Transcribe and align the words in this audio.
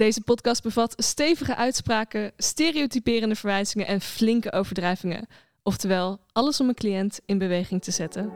Deze 0.00 0.20
podcast 0.20 0.62
bevat 0.62 0.94
stevige 0.96 1.56
uitspraken, 1.56 2.32
stereotyperende 2.36 3.34
verwijzingen 3.34 3.86
en 3.86 4.00
flinke 4.00 4.52
overdrijvingen. 4.52 5.26
Oftewel, 5.62 6.20
alles 6.32 6.60
om 6.60 6.68
een 6.68 6.74
cliënt 6.74 7.20
in 7.26 7.38
beweging 7.38 7.82
te 7.82 7.90
zetten. 7.90 8.32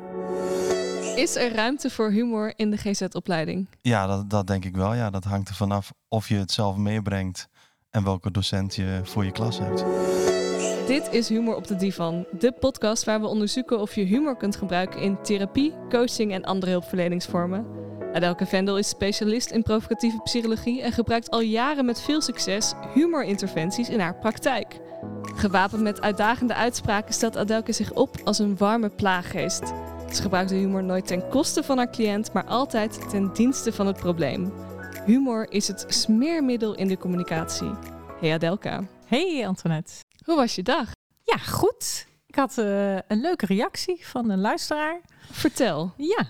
Is 1.17 1.37
er 1.37 1.55
ruimte 1.55 1.91
voor 1.91 2.11
humor 2.11 2.53
in 2.57 2.71
de 2.71 2.77
GZ-opleiding? 2.77 3.69
Ja, 3.81 4.07
dat, 4.07 4.31
dat 4.31 4.47
denk 4.47 4.65
ik 4.65 4.77
wel. 4.77 4.95
Ja, 4.95 5.11
dat 5.11 5.25
hangt 5.25 5.49
er 5.49 5.55
vanaf 5.55 5.93
of 6.09 6.29
je 6.29 6.37
het 6.37 6.51
zelf 6.51 6.77
meebrengt 6.77 7.49
en 7.91 8.05
welke 8.05 8.31
docent 8.31 8.75
je 8.75 9.01
voor 9.03 9.25
je 9.25 9.33
klas 9.33 9.59
hebt. 9.59 9.85
Dit 10.87 11.13
is 11.13 11.29
Humor 11.29 11.57
op 11.57 11.67
de 11.67 11.77
Divan, 11.77 12.27
de 12.39 12.53
podcast 12.53 13.05
waar 13.05 13.21
we 13.21 13.27
onderzoeken 13.27 13.81
of 13.81 13.95
je 13.95 14.03
humor 14.03 14.37
kunt 14.37 14.57
gebruiken 14.57 15.01
in 15.01 15.23
therapie, 15.23 15.75
coaching 15.89 16.33
en 16.33 16.45
andere 16.45 16.71
hulpverleningsvormen. 16.71 17.67
Adelke 18.15 18.47
Vendel 18.47 18.79
is 18.79 18.89
specialist 18.89 19.51
in 19.51 19.63
provocatieve 19.63 20.21
psychologie 20.23 20.83
en 20.83 20.93
gebruikt 20.93 21.31
al 21.31 21.41
jaren 21.41 21.85
met 21.85 22.01
veel 22.01 22.21
succes 22.21 22.73
humorinterventies 22.95 23.89
in 23.89 24.01
haar 24.01 24.19
praktijk. 24.19 24.81
Gewapend 25.35 25.83
met 25.83 26.01
uitdagende 26.01 26.55
uitspraken 26.55 27.15
stelt 27.15 27.37
Adelke 27.37 27.73
zich 27.73 27.93
op 27.93 28.21
als 28.25 28.39
een 28.39 28.57
warme 28.57 28.89
plaaggeest. 28.89 29.67
Ze 30.13 30.23
gebruikt 30.23 30.49
de 30.49 30.57
humor 30.57 30.85
nooit 30.85 31.07
ten 31.07 31.29
koste 31.29 31.63
van 31.63 31.77
haar 31.77 31.91
cliënt, 31.91 32.33
maar 32.33 32.45
altijd 32.45 33.11
ten 33.11 33.33
dienste 33.33 33.73
van 33.73 33.87
het 33.87 33.97
probleem. 33.97 34.53
Humor 35.07 35.53
is 35.53 35.69
het 35.69 35.85
smeermiddel 35.89 36.75
in 36.75 36.89
de 36.89 36.99
communicatie. 36.99 37.71
Hey 38.21 38.33
Adelka. 38.33 38.85
Hey 39.07 39.47
Antoinette. 39.47 39.93
Hoe 40.25 40.37
was 40.37 40.55
je 40.55 40.63
dag? 40.63 40.91
Ja, 41.23 41.37
goed. 41.37 42.07
Ik 42.27 42.35
had 42.35 42.59
uh, 42.59 42.95
een 42.95 43.21
leuke 43.21 43.47
reactie 43.47 44.07
van 44.07 44.31
een 44.31 44.41
luisteraar. 44.41 45.01
Vertel. 45.31 45.93
Ja, 45.97 46.27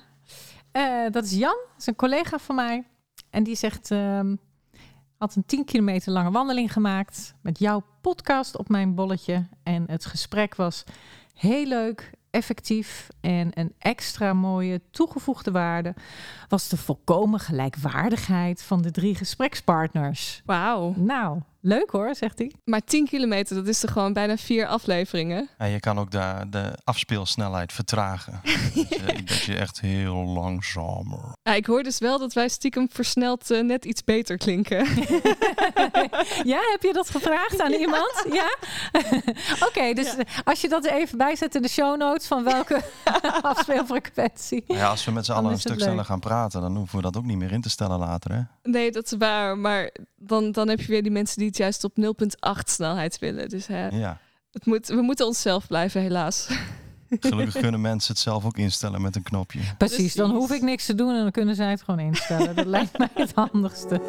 uh, 0.76 1.10
dat 1.10 1.24
is 1.24 1.32
Jan, 1.32 1.56
dat 1.68 1.78
is 1.78 1.86
een 1.86 1.96
collega 1.96 2.38
van 2.38 2.54
mij. 2.54 2.84
En 3.30 3.42
die 3.42 3.56
zegt, 3.56 3.90
uh, 3.90 4.20
had 5.18 5.34
een 5.34 5.46
10 5.46 5.64
kilometer 5.64 6.12
lange 6.12 6.30
wandeling 6.30 6.72
gemaakt 6.72 7.34
met 7.40 7.58
jouw 7.58 7.82
podcast 8.00 8.56
op 8.56 8.68
mijn 8.68 8.94
bolletje. 8.94 9.46
En 9.62 9.84
het 9.86 10.04
gesprek 10.04 10.54
was 10.54 10.84
heel 11.34 11.66
leuk, 11.66 12.10
effectief 12.30 13.08
en 13.20 13.50
een 13.54 13.74
extra 13.78 14.32
mooie 14.32 14.80
toegevoegde 14.90 15.50
waarde 15.50 15.94
was 16.48 16.68
de 16.68 16.76
volkomen 16.76 17.40
gelijkwaardigheid 17.40 18.62
van 18.62 18.82
de 18.82 18.90
drie 18.90 19.14
gesprekspartners. 19.14 20.42
Wauw. 20.44 20.94
Nou, 20.96 21.40
Leuk 21.66 21.90
hoor, 21.90 22.14
zegt 22.14 22.38
hij. 22.38 22.52
Maar 22.64 22.84
10 22.84 23.06
kilometer, 23.06 23.56
dat 23.56 23.66
is 23.66 23.80
toch 23.80 23.92
gewoon 23.92 24.12
bijna 24.12 24.36
vier 24.36 24.66
afleveringen? 24.66 25.48
En 25.58 25.70
je 25.70 25.80
kan 25.80 25.98
ook 25.98 26.10
de, 26.10 26.46
de 26.50 26.72
afspeelsnelheid 26.84 27.72
vertragen. 27.72 28.40
dat, 28.44 28.88
je, 28.88 29.22
dat 29.24 29.42
je 29.42 29.56
echt 29.56 29.80
heel 29.80 30.14
langzamer. 30.14 31.32
Ja, 31.42 31.54
ik 31.54 31.66
hoor 31.66 31.82
dus 31.82 31.98
wel 31.98 32.18
dat 32.18 32.32
wij 32.32 32.48
stiekem 32.48 32.88
versneld 32.90 33.50
uh, 33.50 33.62
net 33.62 33.84
iets 33.84 34.04
beter 34.04 34.36
klinken. 34.36 34.76
ja, 36.52 36.60
heb 36.72 36.78
je 36.80 36.90
dat 36.92 37.10
gevraagd 37.10 37.60
aan 37.60 37.72
iemand? 37.72 38.26
Ja? 38.32 38.56
Oké, 39.54 39.66
okay, 39.66 39.94
dus 39.94 40.14
ja. 40.14 40.42
als 40.44 40.60
je 40.60 40.68
dat 40.68 40.84
er 40.84 40.92
even 40.92 41.18
bijzet 41.18 41.54
in 41.54 41.62
de 41.62 41.68
show 41.68 41.98
notes 41.98 42.26
van 42.26 42.44
welke 42.44 42.82
afspeelfrequentie. 43.42 44.64
Ja, 44.66 44.88
als 44.88 45.04
we 45.04 45.12
met 45.12 45.24
z'n 45.24 45.32
allen 45.32 45.52
een 45.52 45.58
stuk 45.58 45.80
sneller 45.80 46.04
gaan 46.04 46.20
praten, 46.20 46.60
dan 46.60 46.76
hoeven 46.76 46.96
we 46.96 47.02
dat 47.02 47.16
ook 47.16 47.24
niet 47.24 47.38
meer 47.38 47.52
in 47.52 47.60
te 47.60 47.70
stellen 47.70 47.98
later. 47.98 48.32
Hè? 48.32 48.70
Nee, 48.70 48.90
dat 48.90 49.04
is 49.04 49.14
waar. 49.18 49.58
Maar 49.58 49.90
dan, 50.16 50.52
dan 50.52 50.68
heb 50.68 50.80
je 50.80 50.86
weer 50.86 51.02
die 51.02 51.12
mensen 51.12 51.38
die 51.38 51.53
het 51.54 51.62
juist 51.62 51.84
op 51.84 51.96
0,8 52.56 52.60
snelheid 52.64 53.18
willen. 53.18 53.48
Dus 53.48 53.66
hè, 53.66 53.88
ja. 53.88 54.18
het 54.50 54.66
moet, 54.66 54.86
we 54.86 55.02
moeten 55.02 55.26
onszelf 55.26 55.66
blijven, 55.66 56.00
helaas. 56.00 56.48
Gelukkig 57.20 57.60
kunnen 57.60 57.80
mensen 57.90 58.12
het 58.12 58.22
zelf 58.22 58.44
ook 58.44 58.58
instellen 58.58 59.02
met 59.02 59.16
een 59.16 59.22
knopje. 59.22 59.58
Precies, 59.58 59.96
Precies, 59.96 60.14
dan 60.14 60.30
hoef 60.30 60.50
ik 60.52 60.62
niks 60.62 60.86
te 60.86 60.94
doen 60.94 61.14
en 61.14 61.22
dan 61.22 61.30
kunnen 61.30 61.54
zij 61.54 61.70
het 61.70 61.82
gewoon 61.82 62.00
instellen. 62.00 62.56
Dat 62.56 62.66
lijkt 62.66 62.98
mij 62.98 63.10
het 63.14 63.32
handigste. 63.34 64.00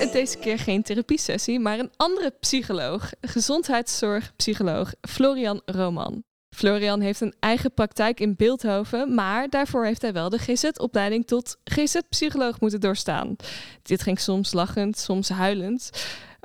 En 0.00 0.10
deze 0.12 0.38
keer 0.38 0.58
geen 0.58 0.82
therapiesessie, 0.82 1.60
maar 1.60 1.78
een 1.78 1.92
andere 1.96 2.34
psycholoog, 2.40 3.10
gezondheidszorgpsycholoog 3.20 4.92
Florian 5.00 5.62
Roman. 5.64 6.22
Florian 6.54 7.00
heeft 7.00 7.20
een 7.20 7.34
eigen 7.40 7.74
praktijk 7.74 8.20
in 8.20 8.34
Beeldhoven, 8.36 9.14
maar 9.14 9.48
daarvoor 9.48 9.84
heeft 9.84 10.02
hij 10.02 10.12
wel 10.12 10.28
de 10.28 10.38
GZ-opleiding 10.38 11.26
tot 11.26 11.56
GZ-psycholoog 11.64 12.60
moeten 12.60 12.80
doorstaan. 12.80 13.36
Dit 13.82 14.02
ging 14.02 14.20
soms 14.20 14.52
lachend, 14.52 14.98
soms 14.98 15.28
huilend. 15.28 15.90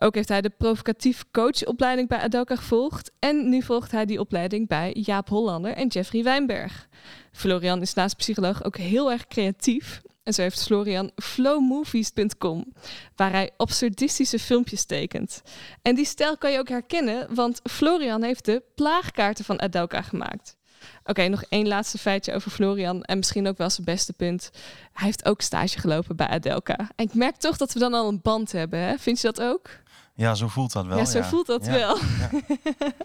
Ook 0.02 0.16
heeft 0.16 0.30
hij 0.30 0.42
de 0.42 0.50
provocatief 0.50 1.26
coachopleiding 1.32 2.08
bij 2.08 2.20
Adoka 2.20 2.56
gevolgd 2.56 3.12
en 3.20 3.50
nu 3.50 3.62
volgt 3.62 3.92
hij 3.92 4.06
die 4.06 4.20
opleiding 4.20 4.68
bij 4.68 4.92
Jaap 4.94 5.30
Hollander 5.30 5.74
en 5.74 5.88
Jeffrey 5.88 6.24
Wijnberg. 6.24 6.88
Florian 7.32 7.82
is 7.82 7.94
naast 7.94 8.18
psycholoog 8.18 8.64
ook 8.64 8.78
heel 8.78 9.12
erg 9.12 9.28
creatief 9.28 10.02
en 10.24 10.34
zo 10.34 10.42
heeft 10.42 10.64
Florian 10.64 11.12
flowmovies.com, 11.16 12.74
waar 13.16 13.32
hij 13.32 13.52
absurdistische 13.58 14.40
filmpjes 14.40 14.86
tekent. 14.86 15.42
En 15.82 15.96
die 15.96 16.06
stijl 16.06 16.38
kan 16.38 16.52
je 16.52 16.60
ook 16.60 16.70
herkennen, 16.70 17.36
want 17.36 17.60
Florian 17.64 18.24
heeft 18.24 18.46
de 18.46 18.64
plaagkaarten 18.76 19.46
van 19.46 19.60
Adelka 19.60 20.02
gemaakt. 20.02 20.58
Oké, 21.04 21.28
nog 21.28 21.44
één 21.44 21.68
laatste 21.68 21.98
feitje 21.98 22.34
over 22.34 22.52
Florian 22.52 23.04
en 23.04 23.18
misschien 23.18 23.48
ook 23.48 23.58
wel 23.58 23.70
zijn 23.70 23.86
beste 23.86 24.14
punt. 24.14 24.50
Hij 24.94 25.06
heeft 25.06 25.26
ook 25.26 25.42
stage 25.42 25.80
gelopen 25.80 26.16
bij 26.16 26.28
Adelka. 26.28 26.78
En 26.78 27.06
ik 27.06 27.14
merk 27.14 27.36
toch 27.36 27.58
dat 27.58 27.74
we 27.74 27.80
dan 27.80 27.94
al 27.94 28.08
een 28.08 28.22
band 28.22 28.52
hebben, 28.52 28.80
hè? 28.80 28.98
Vind 28.98 29.22
je 29.22 29.28
dat 29.31 29.42
ook? 29.42 29.70
Ja, 30.19 30.35
zo 30.35 30.47
voelt 30.47 30.72
dat 30.72 30.85
wel. 30.85 30.97
Ja, 30.97 31.06
zo 31.06 31.22
voelt 31.22 31.47
dat 31.47 31.66
wel. 31.66 31.97
Ja. 31.97 32.30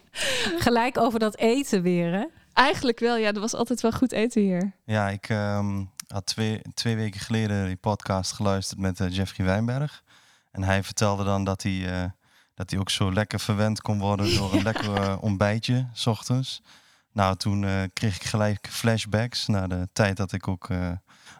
Gelijk 0.66 0.98
over 0.98 1.18
dat 1.18 1.36
eten 1.36 1.82
weer, 1.82 2.12
hè? 2.12 2.24
Eigenlijk 2.52 2.98
wel, 2.98 3.16
ja. 3.16 3.32
Er 3.32 3.40
was 3.40 3.54
altijd 3.54 3.80
wel 3.80 3.92
goed 3.92 4.12
eten 4.12 4.42
hier. 4.42 4.72
Ja, 4.84 5.08
ik 5.08 5.28
um, 5.28 5.90
had 6.06 6.26
twee, 6.26 6.60
twee 6.74 6.96
weken 6.96 7.20
geleden 7.20 7.66
die 7.66 7.76
podcast 7.76 8.32
geluisterd 8.32 8.80
met 8.80 9.00
uh, 9.00 9.10
Jeffrey 9.10 9.46
Wijnberg. 9.46 10.02
En 10.50 10.62
hij 10.62 10.82
vertelde 10.82 11.24
dan 11.24 11.44
dat 11.44 11.62
hij, 11.62 11.72
uh, 11.72 12.04
dat 12.54 12.70
hij 12.70 12.78
ook 12.78 12.90
zo 12.90 13.12
lekker 13.12 13.40
verwend 13.40 13.80
kon 13.80 13.98
worden 13.98 14.36
door 14.36 14.52
een 14.52 14.62
lekker 14.72 15.00
uh, 15.00 15.16
ontbijtje, 15.20 15.88
s 15.92 16.06
ochtends. 16.06 16.62
Nou, 17.12 17.36
toen 17.36 17.90
kreeg 17.92 18.16
ik 18.16 18.24
gelijk 18.24 18.68
flashbacks 18.70 19.46
naar 19.46 19.68
de 19.68 19.88
tijd 19.92 20.16
dat 20.16 20.32
ik 20.32 20.48
ook 20.48 20.68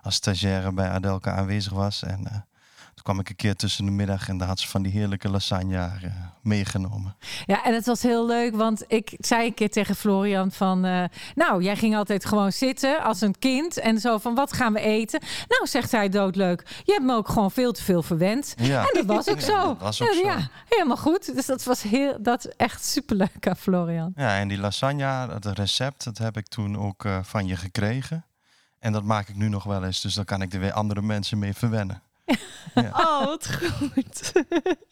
als 0.03 0.15
stagiaire 0.15 0.73
bij 0.73 0.91
Adelka 0.91 1.33
aanwezig 1.33 1.73
was. 1.73 2.03
En 2.03 2.47
toen 2.95 3.03
kwam 3.03 3.19
ik 3.21 3.29
een 3.29 3.37
keer 3.37 3.55
tussen 3.57 3.85
de 3.85 3.91
middag 3.91 4.29
en 4.29 4.39
daar 4.39 4.49
had 4.49 4.61
ze 4.61 4.69
van 4.69 4.83
die 4.83 4.93
heerlijke 4.93 5.29
lasagne 5.29 5.91
uh, 6.05 6.11
meegenomen. 6.43 7.17
Ja, 7.47 7.65
en 7.65 7.75
het 7.75 7.87
was 7.87 8.03
heel 8.03 8.27
leuk, 8.27 8.57
want 8.57 8.85
ik 8.89 9.15
zei 9.19 9.47
een 9.47 9.55
keer 9.55 9.71
tegen 9.71 9.97
Florian 9.97 10.53
van... 10.53 10.87
Uh, 10.87 11.05
nou, 11.35 11.63
jij 11.63 11.77
ging 11.77 11.97
altijd 11.97 12.25
gewoon 12.25 12.53
zitten 12.53 13.03
als 13.03 13.21
een 13.21 13.39
kind 13.39 13.79
en 13.79 14.01
zo 14.01 14.19
van, 14.19 14.35
wat 14.35 14.53
gaan 14.53 14.73
we 14.73 14.81
eten? 14.81 15.21
Nou, 15.49 15.67
zegt 15.67 15.91
hij 15.93 16.09
doodleuk, 16.09 16.83
je 16.85 16.93
hebt 16.93 17.05
me 17.05 17.15
ook 17.15 17.29
gewoon 17.29 17.51
veel 17.51 17.73
te 17.73 17.83
veel 17.83 18.03
verwend. 18.03 18.55
Ja. 18.57 18.81
En 18.81 18.91
dat 18.93 19.17
was 19.17 19.29
ook 19.29 19.41
Ja, 19.45 19.47
zo. 19.47 19.67
dat 19.67 19.79
was 19.79 20.03
ook 20.03 20.09
ja, 20.09 20.15
zo. 20.15 20.27
ja, 20.27 20.49
helemaal 20.69 20.97
goed. 20.97 21.35
Dus 21.35 21.47
dat 21.47 21.65
was 21.65 21.83
heel, 21.83 22.17
dat 22.23 22.45
echt 22.45 22.85
superleuk 22.85 23.49
aan 23.49 23.57
Florian. 23.57 24.13
Ja, 24.17 24.39
en 24.39 24.49
die 24.49 24.59
lasagne, 24.59 25.05
het 25.05 25.47
recept, 25.47 26.05
dat 26.05 26.19
heb 26.19 26.37
ik 26.37 26.47
toen 26.47 26.79
ook 26.79 27.05
uh, 27.05 27.19
van 27.23 27.47
je 27.47 27.57
gekregen. 27.57 28.25
En 28.79 28.93
dat 28.93 29.03
maak 29.05 29.29
ik 29.29 29.37
nu 29.37 29.49
nog 29.49 29.65
wel 29.65 29.85
eens, 29.85 30.01
dus 30.01 30.15
dan 30.15 30.25
kan 30.25 30.43
ik 30.43 30.53
er 30.53 30.61
weer 30.61 30.73
andere 30.73 31.03
mensen 31.03 31.39
mee 31.39 31.55
verwennen. 31.55 32.03
Ja. 32.25 32.35
Oh, 32.93 33.25
wat 33.25 33.51
goed. 33.55 34.33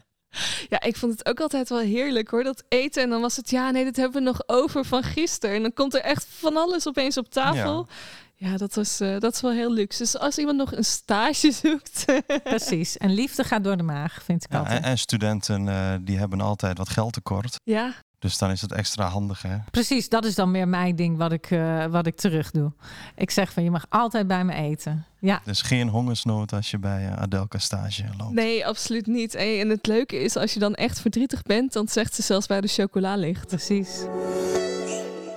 ja, 0.72 0.80
ik 0.80 0.96
vond 0.96 1.12
het 1.12 1.28
ook 1.28 1.40
altijd 1.40 1.68
wel 1.68 1.78
heerlijk 1.78 2.28
hoor, 2.28 2.44
dat 2.44 2.64
eten. 2.68 3.02
En 3.02 3.10
dan 3.10 3.20
was 3.20 3.36
het, 3.36 3.50
ja, 3.50 3.70
nee, 3.70 3.84
dat 3.84 3.96
hebben 3.96 4.22
we 4.22 4.28
nog 4.28 4.42
over 4.46 4.84
van 4.84 5.02
gisteren. 5.02 5.56
En 5.56 5.62
dan 5.62 5.72
komt 5.72 5.94
er 5.94 6.00
echt 6.00 6.26
van 6.28 6.56
alles 6.56 6.88
opeens 6.88 7.16
op 7.16 7.30
tafel. 7.30 7.86
Ja, 8.34 8.48
ja 8.50 8.56
dat, 8.56 8.74
was, 8.74 9.00
uh, 9.00 9.18
dat 9.18 9.34
is 9.34 9.40
wel 9.40 9.50
heel 9.50 9.72
luxe. 9.72 10.02
Dus 10.02 10.18
als 10.18 10.38
iemand 10.38 10.56
nog 10.56 10.72
een 10.72 10.84
stage 10.84 11.52
zoekt. 11.62 12.04
Precies, 12.42 12.96
en 12.96 13.14
liefde 13.14 13.44
gaat 13.44 13.64
door 13.64 13.76
de 13.76 13.82
maag, 13.82 14.22
vind 14.22 14.44
ik 14.44 14.52
ja, 14.52 14.58
altijd. 14.58 14.82
En, 14.82 14.90
en 14.90 14.98
studenten, 14.98 15.66
uh, 15.66 15.94
die 16.00 16.18
hebben 16.18 16.40
altijd 16.40 16.78
wat 16.78 16.88
geld 16.88 17.12
tekort. 17.12 17.56
Ja. 17.64 17.94
Dus 18.22 18.38
dan 18.38 18.50
is 18.50 18.60
het 18.60 18.72
extra 18.72 19.08
handig, 19.08 19.42
hè? 19.42 19.56
Precies, 19.70 20.08
dat 20.08 20.24
is 20.24 20.34
dan 20.34 20.50
meer 20.50 20.68
mijn 20.68 20.96
ding 20.96 21.16
wat 21.16 21.32
ik, 21.32 21.50
uh, 21.50 21.86
wat 21.86 22.06
ik 22.06 22.16
terug 22.16 22.50
doe. 22.50 22.72
Ik 23.14 23.30
zeg 23.30 23.52
van, 23.52 23.62
je 23.62 23.70
mag 23.70 23.86
altijd 23.88 24.26
bij 24.26 24.44
me 24.44 24.54
eten. 24.54 25.06
Ja. 25.18 25.40
Dus 25.44 25.62
geen 25.62 25.88
hongersnood 25.88 26.52
als 26.52 26.70
je 26.70 26.78
bij 26.78 27.04
uh, 27.04 27.16
Adelka 27.16 27.58
stage 27.58 28.04
loopt. 28.18 28.32
Nee, 28.32 28.66
absoluut 28.66 29.06
niet. 29.06 29.34
En 29.34 29.68
het 29.68 29.86
leuke 29.86 30.16
is, 30.16 30.36
als 30.36 30.54
je 30.54 30.58
dan 30.60 30.74
echt 30.74 31.00
verdrietig 31.00 31.42
bent, 31.42 31.72
dan 31.72 31.88
zegt 31.88 32.14
ze 32.14 32.22
zelfs 32.22 32.46
bij 32.46 32.60
de 32.60 32.68
chocola 32.68 33.16
ligt. 33.16 33.46
Precies. 33.46 34.04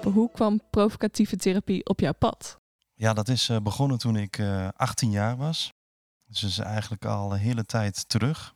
Hoe 0.04 0.31
kwam 0.31 0.62
provocatieve 0.69 1.36
therapie 1.36 1.86
op 1.86 2.00
jouw 2.00 2.13
pad? 2.13 2.60
Ja, 2.94 3.13
dat 3.13 3.30
is 3.30 3.50
uh, 3.50 3.57
begonnen 3.57 3.98
toen 3.98 4.15
ik 4.15 4.42
18 4.75 5.12
jaar 5.12 5.38
was. 5.38 5.74
Dus 6.27 6.44
is 6.44 6.57
eigenlijk 6.60 7.06
al 7.06 7.31
een 7.31 7.39
hele 7.39 7.65
tijd 7.65 8.10
terug. 8.10 8.55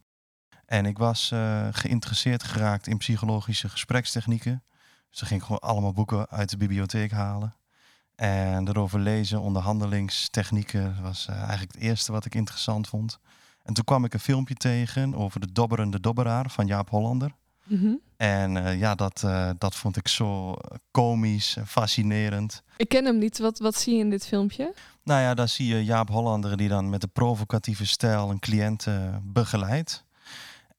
En 0.70 0.86
ik 0.86 0.98
was 0.98 1.32
uh, 1.34 1.68
geïnteresseerd 1.72 2.44
geraakt 2.44 2.88
in 2.88 2.98
psychologische 2.98 3.70
gesprekstechnieken. 3.70 4.64
Dus 5.10 5.20
dan 5.20 5.28
ging 5.28 5.40
ik 5.40 5.46
gewoon 5.46 5.62
allemaal 5.62 5.94
boeken 5.94 6.30
uit 6.30 6.50
de 6.50 6.58
bibliotheek 6.58 7.12
halen. 7.12 7.56
En 8.16 8.68
erover 8.68 9.00
lezen, 9.00 9.42
onderhandelingstechnieken, 9.42 11.02
was 11.02 11.28
uh, 11.30 11.36
eigenlijk 11.36 11.74
het 11.74 11.82
eerste 11.82 12.12
wat 12.12 12.26
ik 12.26 12.36
interessant 12.36 12.88
vond. 12.88 13.20
En 13.64 13.74
toen 13.74 13.84
kwam 13.84 14.06
ik 14.06 14.14
een 14.14 14.20
filmpje 14.20 14.54
tegen 14.54 15.16
over 15.16 15.40
de 15.40 15.52
dobberende 15.52 16.00
dobberaar 16.00 16.50
van 16.50 16.68
Jaap 16.68 16.90
Hollander. 16.90 17.32
Mm 17.64 17.80
-hmm. 17.80 18.00
En 18.18 18.56
uh, 18.56 18.80
ja, 18.80 18.96
dat, 18.96 19.26
dat 19.58 19.76
vond 19.76 19.98
ik 19.98 20.08
zo 20.08 20.56
komisch 20.92 21.56
en 21.56 21.68
fascinerend. 21.68 22.64
Ik 22.78 22.90
ken 22.90 23.06
hem 23.06 23.18
niet. 23.18 23.40
Wat, 23.40 23.60
wat 23.60 23.76
zie 23.76 23.94
je 23.94 24.00
in 24.00 24.10
dit 24.10 24.28
filmpje? 24.28 24.74
Nou 25.04 25.22
ja, 25.22 25.34
daar 25.34 25.50
zie 25.50 25.68
je 25.68 25.84
Jaap 25.84 26.10
Hollander 26.10 26.58
die 26.58 26.70
dan 26.70 26.90
met 26.90 27.02
de 27.02 27.08
provocatieve 27.08 27.88
stijl 27.88 28.30
een 28.30 28.40
cliënt 28.40 28.88
begeleidt. 29.22 30.08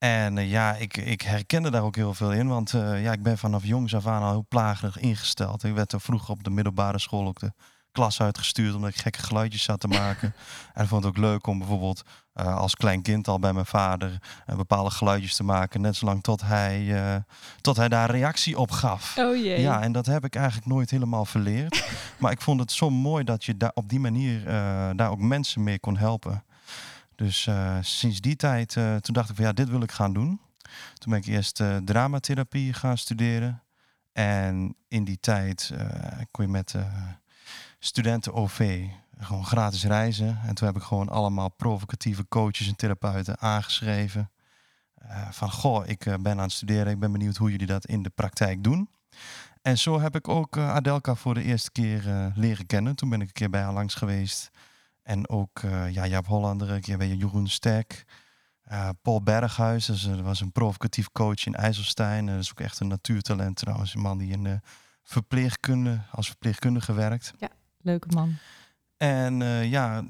En 0.00 0.38
eh, 0.38 0.50
ja, 0.50 0.74
ik, 0.74 0.96
ik 0.96 1.22
herkende 1.22 1.70
daar 1.70 1.82
ook 1.82 1.96
heel 1.96 2.14
veel 2.14 2.32
in. 2.32 2.48
Want 2.48 2.74
eh, 2.74 3.02
ja, 3.02 3.12
ik 3.12 3.22
ben 3.22 3.38
vanaf 3.38 3.64
jongs 3.64 3.94
af 3.94 4.06
aan 4.06 4.22
al 4.22 4.30
heel 4.30 4.46
plagerig 4.48 4.98
ingesteld. 4.98 5.64
Ik 5.64 5.74
werd 5.74 5.92
er 5.92 6.00
vroeger 6.00 6.30
op 6.30 6.44
de 6.44 6.50
middelbare 6.50 6.98
school 6.98 7.26
ook 7.26 7.40
de 7.40 7.52
klas 7.92 8.20
uitgestuurd 8.20 8.74
omdat 8.74 8.90
ik 8.90 8.96
gekke 8.96 9.22
geluidjes 9.22 9.62
zat 9.62 9.80
te 9.80 9.88
maken. 9.88 10.34
en 10.74 10.82
ik 10.82 10.88
vond 10.88 11.04
het 11.04 11.12
ook 11.12 11.18
leuk 11.18 11.46
om 11.46 11.58
bijvoorbeeld 11.58 12.02
eh, 12.32 12.56
als 12.56 12.74
klein 12.74 13.02
kind 13.02 13.28
al 13.28 13.38
bij 13.38 13.52
mijn 13.52 13.66
vader 13.66 14.18
bepaalde 14.56 14.90
geluidjes 14.90 15.36
te 15.36 15.44
maken. 15.44 15.80
Net 15.80 15.96
zolang 15.96 16.22
tot 16.22 16.40
hij, 16.42 17.24
tot 17.60 17.76
hij 17.76 17.88
daar 17.88 18.10
reactie 18.10 18.58
op 18.58 18.70
gaf. 18.70 19.18
Oh 19.18 19.36
jee. 19.36 19.60
Ja, 19.60 19.82
en 19.82 19.92
dat 19.92 20.06
heb 20.06 20.24
ik 20.24 20.34
eigenlijk 20.34 20.66
nooit 20.66 20.90
helemaal 20.90 21.24
verleerd. 21.24 21.88
maar 22.20 22.32
ik 22.32 22.40
vond 22.40 22.60
het 22.60 22.72
zo 22.72 22.90
mooi 22.90 23.24
dat 23.24 23.44
je 23.44 23.56
daar 23.56 23.72
op 23.74 23.88
die 23.88 24.00
manier 24.00 24.44
daar 24.96 25.10
ook 25.10 25.20
mensen 25.20 25.62
mee 25.62 25.78
kon 25.78 25.96
helpen. 25.96 26.44
Dus 27.20 27.46
uh, 27.46 27.76
sinds 27.80 28.20
die 28.20 28.36
tijd, 28.36 28.74
uh, 28.74 28.96
toen 28.96 29.14
dacht 29.14 29.30
ik 29.30 29.36
van 29.36 29.44
ja, 29.44 29.52
dit 29.52 29.68
wil 29.68 29.82
ik 29.82 29.92
gaan 29.92 30.12
doen. 30.12 30.40
Toen 30.94 31.12
ben 31.12 31.18
ik 31.18 31.26
eerst 31.26 31.60
uh, 31.60 31.76
dramatherapie 31.76 32.72
gaan 32.72 32.98
studeren. 32.98 33.62
En 34.12 34.76
in 34.88 35.04
die 35.04 35.20
tijd 35.20 35.72
kon 36.30 36.44
je 36.44 36.50
met 36.50 36.74
studenten 37.78 38.34
OV 38.34 38.86
gewoon 39.18 39.46
gratis 39.46 39.84
reizen. 39.84 40.38
En 40.46 40.54
toen 40.54 40.66
heb 40.66 40.76
ik 40.76 40.82
gewoon 40.82 41.08
allemaal 41.08 41.48
provocatieve 41.48 42.28
coaches 42.28 42.68
en 42.68 42.76
therapeuten 42.76 43.40
aangeschreven. 43.40 44.30
van 45.30 45.50
goh, 45.50 45.88
ik 45.88 46.04
ben 46.04 46.32
aan 46.32 46.38
het 46.38 46.52
studeren, 46.52 46.92
ik 46.92 47.00
ben 47.00 47.12
benieuwd 47.12 47.36
hoe 47.36 47.50
jullie 47.50 47.66
dat 47.66 47.86
in 47.86 48.02
de 48.02 48.10
praktijk 48.10 48.64
doen. 48.64 48.88
En 49.62 49.78
zo 49.78 50.00
heb 50.00 50.14
ik 50.14 50.28
ook 50.28 50.56
Adelka 50.56 51.14
voor 51.14 51.34
de 51.34 51.42
eerste 51.42 51.72
keer 51.72 52.32
leren 52.34 52.66
kennen. 52.66 52.96
Toen 52.96 53.08
ben 53.08 53.20
ik 53.20 53.26
een 53.26 53.32
keer 53.32 53.50
bij 53.50 53.62
haar 53.62 53.72
langs 53.72 53.94
geweest. 53.94 54.50
En 55.02 55.28
ook 55.28 55.62
uh, 55.62 55.92
ja, 55.92 56.06
Jaap 56.06 56.26
Hollander, 56.26 56.70
een 56.70 56.80
keer 56.80 56.98
bij 56.98 57.08
Jeroen 57.08 57.48
Stek. 57.48 58.04
Uh, 58.72 58.88
Paul 59.02 59.22
Berghuis, 59.22 59.86
dus, 59.86 60.02
dat 60.02 60.20
was 60.20 60.40
een 60.40 60.52
provocatief 60.52 61.10
coach 61.12 61.46
in 61.46 61.54
IJsselstein. 61.54 62.26
dat 62.26 62.38
is 62.38 62.50
ook 62.50 62.60
echt 62.60 62.80
een 62.80 62.88
natuurtalent 62.88 63.56
trouwens. 63.56 63.94
Een 63.94 64.00
man 64.00 64.18
die 64.18 64.32
in 64.32 64.44
de 64.44 64.60
verpleegkunde, 65.02 66.00
als 66.10 66.26
verpleegkundige 66.26 66.92
werkt. 66.92 67.32
Ja, 67.38 67.48
leuke 67.80 68.08
man. 68.08 68.36
En 68.96 69.40
uh, 69.40 69.70
ja, 69.70 70.04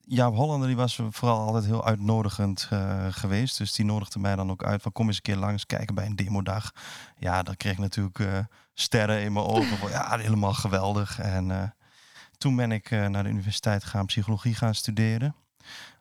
Jaap 0.00 0.34
Hollander 0.34 0.68
die 0.68 0.76
was 0.76 1.00
vooral 1.10 1.38
altijd 1.38 1.64
heel 1.64 1.84
uitnodigend 1.84 2.68
uh, 2.72 3.06
geweest. 3.10 3.58
Dus 3.58 3.72
die 3.72 3.84
nodigde 3.84 4.18
mij 4.18 4.36
dan 4.36 4.50
ook 4.50 4.64
uit 4.64 4.82
van 4.82 4.92
kom 4.92 5.06
eens 5.06 5.16
een 5.16 5.22
keer 5.22 5.36
langs 5.36 5.66
kijken 5.66 5.94
bij 5.94 6.06
een 6.06 6.16
demodag. 6.16 6.72
Ja, 7.18 7.42
dan 7.42 7.56
kreeg 7.56 7.72
ik 7.72 7.78
natuurlijk 7.78 8.18
uh, 8.18 8.38
sterren 8.74 9.20
in 9.20 9.32
mijn 9.32 9.44
ogen. 9.44 9.76
van, 9.78 9.90
ja, 9.98 10.18
helemaal 10.18 10.54
geweldig. 10.54 11.18
En 11.18 11.74
toen 12.38 12.56
ben 12.56 12.72
ik 12.72 12.90
uh, 12.90 13.06
naar 13.06 13.22
de 13.22 13.28
universiteit 13.28 13.84
gaan 13.84 14.06
psychologie 14.06 14.54
gaan 14.54 14.74
studeren. 14.74 15.34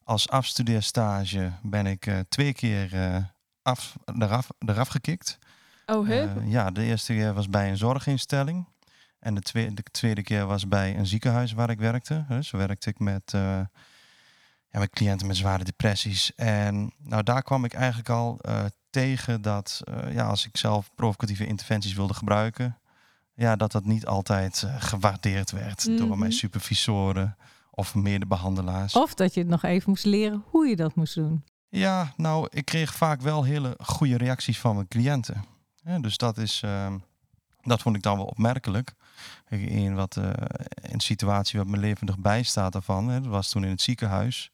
Als 0.03 0.29
afstudeerstage 0.29 1.51
ben 1.61 1.85
ik 1.85 2.05
uh, 2.05 2.19
twee 2.29 2.53
keer 2.53 2.93
uh, 2.93 3.17
af, 3.61 3.95
eraf, 4.19 4.47
eraf 4.59 4.87
gekikt. 4.87 5.39
Oh, 5.85 6.07
he? 6.07 6.27
ja, 6.43 6.71
de 6.71 6.83
eerste 6.83 7.13
keer 7.13 7.33
was 7.33 7.49
bij 7.49 7.69
een 7.69 7.77
zorginstelling. 7.77 8.67
En 9.19 9.35
de 9.35 9.41
tweede, 9.41 9.73
de 9.73 9.83
tweede 9.91 10.21
keer 10.21 10.45
was 10.45 10.67
bij 10.67 10.97
een 10.97 11.07
ziekenhuis 11.07 11.51
waar 11.51 11.69
ik 11.69 11.79
werkte. 11.79 12.25
Dus 12.27 12.51
werkte 12.51 12.89
ik 12.89 12.99
met, 12.99 13.31
ja, 13.31 13.69
met 14.69 14.89
cliënten 14.89 15.27
met 15.27 15.38
zware 15.38 15.63
depressies. 15.63 16.35
En 16.35 16.93
nou, 16.97 17.23
daar 17.23 17.43
kwam 17.43 17.65
ik 17.65 17.73
eigenlijk 17.73 18.09
al 18.09 18.39
tegen 18.89 19.41
dat 19.41 19.81
ja, 20.11 20.25
als 20.27 20.45
ik 20.45 20.57
zelf 20.57 20.89
provocatieve 20.95 21.45
interventies 21.45 21.93
wilde 21.93 22.13
gebruiken, 22.13 22.77
ja, 23.35 23.55
dat 23.55 23.71
dat 23.71 23.85
niet 23.85 24.05
altijd 24.05 24.63
uh, 24.65 24.75
gewaardeerd 24.79 25.51
werd 25.51 25.87
mm 25.87 25.97
-hmm. 25.97 26.07
door 26.07 26.17
mijn 26.17 26.31
supervisoren 26.31 27.37
of 27.71 27.95
medebehandelaars. 27.95 28.93
Of 28.93 29.13
dat 29.13 29.33
je 29.33 29.39
het 29.39 29.49
nog 29.49 29.63
even 29.63 29.89
moest 29.89 30.05
leren 30.05 30.43
hoe 30.49 30.67
je 30.67 30.75
dat 30.75 30.95
moest 30.95 31.15
doen. 31.15 31.43
Ja, 31.69 32.13
nou, 32.17 32.47
ik 32.51 32.65
kreeg 32.65 32.95
vaak 32.95 33.21
wel 33.21 33.43
hele 33.43 33.77
goede 33.79 34.17
reacties 34.17 34.59
van 34.59 34.75
mijn 34.75 34.87
cliënten. 34.87 35.45
Ja, 35.75 35.99
dus 35.99 36.17
dat 36.17 36.37
is, 36.37 36.61
uh, 36.65 36.93
dat 37.61 37.81
vond 37.81 37.95
ik 37.95 38.01
dan 38.01 38.17
wel 38.17 38.25
opmerkelijk. 38.25 38.93
In 39.49 39.95
wat 39.95 40.15
uh, 40.15 40.29
een 40.71 40.99
situatie 40.99 41.59
wat 41.59 41.67
me 41.67 41.77
levendig 41.77 42.17
bijstaat 42.17 42.73
daarvan. 42.73 43.07
Hè, 43.09 43.21
dat 43.21 43.31
was 43.31 43.49
toen 43.49 43.63
in 43.63 43.69
het 43.69 43.81
ziekenhuis. 43.81 44.51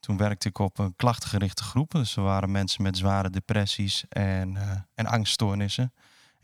Toen 0.00 0.16
werkte 0.16 0.48
ik 0.48 0.58
op 0.58 0.78
een 0.78 0.96
klachtgerichte 0.96 1.62
groep. 1.62 1.90
Dus 1.90 2.16
er 2.16 2.22
waren 2.22 2.50
mensen 2.50 2.82
met 2.82 2.96
zware 2.96 3.30
depressies 3.30 4.04
en, 4.08 4.56
en 4.94 5.06
angststoornissen. 5.06 5.92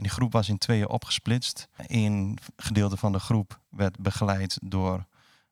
Die 0.03 0.11
groep 0.11 0.33
was 0.33 0.49
in 0.49 0.59
tweeën 0.59 0.89
opgesplitst. 0.89 1.69
Eén 1.77 2.39
gedeelte 2.57 2.97
van 2.97 3.13
de 3.13 3.19
groep 3.19 3.61
werd 3.69 3.99
begeleid 3.99 4.59
door 4.63 5.07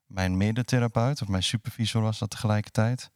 mijn 0.05 0.37
medetherapeut, 0.37 1.21
of 1.21 1.27
mijn 1.27 1.43
supervisor 1.43 2.01
was 2.01 2.19
dat 2.19 2.29
tegelijkertijd. 2.29 3.11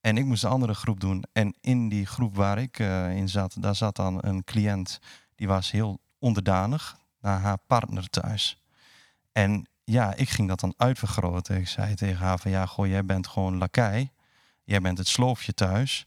En 0.00 0.16
ik 0.16 0.24
moest 0.24 0.42
de 0.42 0.48
andere 0.48 0.74
groep 0.74 1.00
doen. 1.00 1.24
En 1.32 1.54
in 1.60 1.88
die 1.88 2.06
groep 2.06 2.36
waar 2.36 2.58
ik 2.58 2.78
uh, 2.78 3.16
in 3.16 3.28
zat, 3.28 3.56
daar 3.58 3.74
zat 3.74 3.96
dan 3.96 4.18
een 4.20 4.44
cliënt 4.44 4.98
die 5.34 5.48
was 5.48 5.70
heel 5.70 6.00
onderdanig 6.18 6.96
naar 7.20 7.40
haar 7.40 7.58
partner 7.66 8.10
thuis. 8.10 8.62
En 9.32 9.66
ja, 9.84 10.14
ik 10.14 10.28
ging 10.28 10.48
dat 10.48 10.60
dan 10.60 10.74
uitvergroten. 10.76 11.56
Ik 11.56 11.68
zei 11.68 11.94
tegen 11.94 12.24
haar 12.24 12.38
van 12.38 12.50
ja, 12.50 12.66
goh, 12.66 12.86
jij 12.86 13.04
bent 13.04 13.26
gewoon 13.26 13.58
lakij. 13.58 14.12
Jij 14.64 14.80
bent 14.80 14.98
het 14.98 15.08
sloofje 15.08 15.54
thuis. 15.54 16.06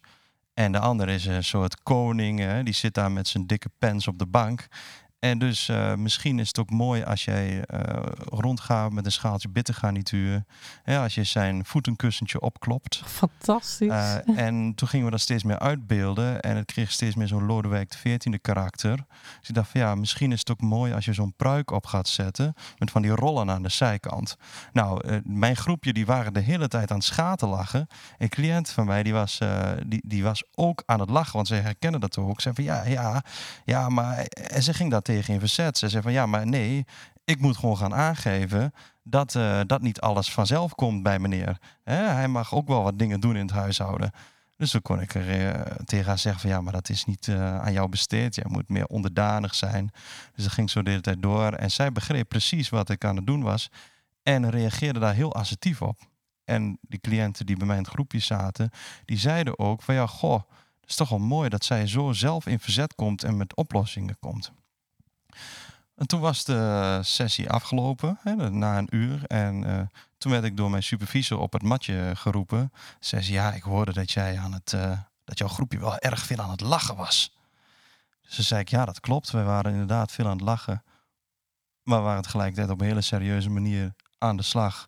En 0.54 0.72
de 0.72 0.80
andere 0.80 1.14
is 1.14 1.26
een 1.26 1.44
soort 1.44 1.84
koning, 1.84 2.40
hè? 2.40 2.64
die 2.64 2.74
zit 2.74 2.94
daar 2.94 3.12
met 3.12 3.28
zijn 3.28 3.48
dikke 3.48 3.70
pens 3.80 4.08
op 4.08 4.20
de 4.20 4.26
bank. 4.26 4.68
En 5.24 5.38
dus 5.38 5.68
uh, 5.68 5.94
misschien 5.94 6.40
is 6.40 6.48
het 6.48 6.60
ook 6.60 6.70
mooi 6.70 7.04
als 7.04 7.26
jij 7.26 7.56
uh, 7.56 7.80
rondgaat 8.16 8.92
met 8.92 9.06
een 9.06 9.12
schaaltje 9.12 9.50
bittergarnituur. 9.50 10.44
Ja, 10.86 11.04
als 11.04 11.16
je 11.16 11.24
zijn 11.24 11.66
voetenkussentje 11.66 12.40
opklopt. 12.40 13.02
Fantastisch. 13.06 13.88
Uh, 13.88 14.38
en 14.38 14.76
toen 14.76 14.88
gingen 14.88 15.06
we 15.06 15.12
dat 15.12 15.22
steeds 15.22 15.44
meer 15.44 15.60
uitbeelden. 15.60 16.42
En 16.42 16.56
het 16.56 16.66
kreeg 16.66 16.92
steeds 16.92 17.16
meer 17.16 17.28
zo'n 17.28 17.46
Lodewijk 17.46 17.90
de 17.90 18.18
XIV 18.18 18.38
karakter. 18.42 18.96
Dus 19.40 19.50
ik 19.50 19.56
dacht 19.56 19.70
van 19.70 19.82
ja, 19.82 19.96
misschien 19.96 20.32
is 20.32 20.40
het 20.40 20.52
ook 20.52 20.62
mooi 20.62 20.94
als 20.94 21.06
je 21.06 21.14
zo'n 21.14 21.34
pruik 21.38 21.72
op 21.72 21.86
gaat 21.86 22.08
zetten. 22.08 22.54
Met 22.78 22.92
van 22.92 23.02
die 23.02 23.12
rollen 23.12 23.50
aan 23.50 23.64
de 23.64 23.70
zijkant. 23.70 24.38
Nou, 24.74 25.22
mijn 25.24 25.56
groepje 25.56 25.94
die 25.94 26.06
waren 26.06 26.34
de 26.34 26.40
hele 26.40 26.68
tijd 26.68 26.92
aan 26.92 26.98
het 26.98 27.06
schaten 27.06 27.48
lachen. 27.48 27.88
Een 28.18 28.30
cliënt 28.30 28.70
van 28.70 28.86
mij 28.86 29.04
die 29.04 29.14
was, 29.14 29.40
die, 29.86 30.02
die 30.06 30.24
was 30.24 30.44
ook 30.56 30.84
aan 30.86 31.00
het 31.00 31.10
lachen. 31.10 31.36
Want 31.36 31.48
ze 31.48 31.56
herkennen 31.56 32.00
dat 32.00 32.18
ook. 32.18 32.42
Ze 32.42 32.52
zei 32.54 32.56
van 32.56 32.64
ja, 32.64 32.86
ja, 32.86 33.24
ja, 33.66 33.90
maar... 33.90 34.18
En 34.18 34.64
ze 34.64 34.74
ging 34.74 34.92
dat 34.92 35.04
tegen 35.04 35.13
in 35.22 35.40
verzet. 35.40 35.78
Ze 35.78 35.90
zei 35.90 36.04
van 36.04 36.12
ja, 36.12 36.26
maar 36.26 36.48
nee, 36.48 36.86
ik 37.26 37.40
moet 37.40 37.58
gewoon 37.58 37.78
gaan 37.78 37.94
aangeven 37.94 38.74
dat, 39.04 39.34
uh, 39.36 39.60
dat 39.66 39.82
niet 39.82 40.02
alles 40.02 40.32
vanzelf 40.32 40.76
komt 40.76 41.04
bij 41.04 41.20
meneer. 41.20 41.58
Hij 41.84 42.28
mag 42.28 42.54
ook 42.54 42.68
wel 42.68 42.84
wat 42.84 43.00
dingen 43.00 43.20
doen 43.20 43.36
in 43.36 43.46
het 43.46 43.56
huishouden. 43.56 44.12
Dus 44.58 44.72
toen 44.72 44.82
kon 44.82 45.02
ik 45.02 45.14
er 45.14 45.56
uh, 45.56 45.62
tegen 45.86 46.06
haar 46.06 46.18
zeggen 46.18 46.42
van 46.42 46.50
ja, 46.50 46.62
maar 46.62 46.74
dat 46.74 46.90
is 46.90 47.06
niet 47.06 47.28
uh, 47.28 47.60
aan 47.60 47.74
jou 47.74 47.90
besteed. 47.90 48.36
Jij 48.36 48.46
moet 48.48 48.70
meer 48.70 48.86
onderdanig 48.86 49.56
zijn. 49.56 49.92
Dus 50.34 50.44
dat 50.44 50.54
ging 50.54 50.70
zo 50.70 50.84
de 50.84 50.90
hele 50.90 51.02
tijd 51.02 51.22
door. 51.22 51.54
En 51.54 51.72
zij 51.72 51.92
begreep 51.92 52.30
precies 52.30 52.70
wat 52.70 52.90
ik 52.90 53.06
aan 53.06 53.16
het 53.16 53.26
doen 53.26 53.42
was. 53.42 53.70
En 54.24 54.50
reageerde 54.50 55.00
daar 55.00 55.14
heel 55.14 55.36
assertief 55.36 55.82
op. 55.82 56.00
En 56.46 56.78
die 56.82 57.00
cliënten 57.00 57.46
die 57.46 57.58
bij 57.58 57.68
mij 57.68 57.78
in 57.78 57.84
het 57.84 57.92
groepje 57.92 58.20
zaten, 58.20 58.70
die 59.06 59.18
zeiden 59.18 59.60
ook 59.60 59.82
van 59.82 59.96
ja, 59.96 60.08
goh, 60.08 60.42
het 60.82 60.90
is 60.90 60.96
toch 60.96 61.10
wel 61.10 61.20
mooi 61.20 61.50
dat 61.50 61.66
zij 61.66 61.88
zo 61.88 62.12
zelf 62.12 62.46
in 62.46 62.60
verzet 62.60 62.96
komt 62.96 63.24
en 63.24 63.38
met 63.38 63.56
oplossingen 63.56 64.18
komt. 64.20 64.52
En 65.96 66.08
toen 66.08 66.20
was 66.20 66.44
de 66.44 67.00
sessie 67.04 67.50
afgelopen, 67.50 68.18
hè, 68.22 68.50
na 68.50 68.78
een 68.78 68.88
uur. 68.96 69.26
En 69.26 69.64
uh, 69.64 69.82
toen 70.18 70.32
werd 70.32 70.44
ik 70.44 70.58
door 70.58 70.70
mijn 70.70 70.84
supervisor 70.84 71.40
op 71.40 71.54
het 71.54 71.64
matje 71.64 72.12
geroepen. 72.16 72.72
Ze 73.00 73.22
zei, 73.22 73.34
ja, 73.34 73.54
ik 73.54 73.64
hoorde 73.64 73.94
dat 73.94 74.12
jij 74.12 74.40
aan 74.40 74.54
het, 74.54 74.72
uh, 74.72 75.00
dat 75.24 75.38
jouw 75.38 75.48
groepje 75.48 75.80
wel 75.80 75.98
erg 75.98 76.26
veel 76.26 76.38
aan 76.38 76.50
het 76.50 76.62
lachen 76.62 76.96
was. 76.96 77.38
Dus 78.22 78.36
toen 78.36 78.44
zei 78.44 78.62
ik, 78.62 78.70
ja, 78.70 78.86
dat 78.86 79.00
klopt. 79.00 79.32
Wij 79.32 79.44
waren 79.44 79.72
inderdaad 79.72 80.12
veel 80.12 80.26
aan 80.26 80.32
het 80.32 80.42
lachen. 80.42 80.84
Maar 81.84 81.98
we 81.98 82.04
waren 82.04 82.22
tegelijkertijd 82.22 82.70
op 82.70 82.80
een 82.82 82.88
hele 82.88 83.02
serieuze 83.02 83.50
manier 83.50 83.94
aan 84.18 84.38
de 84.38 84.44
slag 84.44 84.88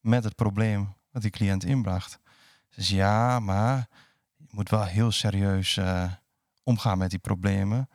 met 0.00 0.24
het 0.24 0.34
probleem 0.34 0.94
dat 1.12 1.22
die 1.22 1.30
cliënt 1.30 1.64
inbracht. 1.64 2.18
Ze 2.68 2.82
zei, 2.82 2.98
ja, 2.98 3.40
maar 3.40 3.88
je 4.36 4.46
moet 4.50 4.70
wel 4.70 4.84
heel 4.84 5.10
serieus 5.10 5.76
uh, 5.76 6.12
omgaan 6.62 6.98
met 6.98 7.10
die 7.10 7.18
problemen. 7.18 7.88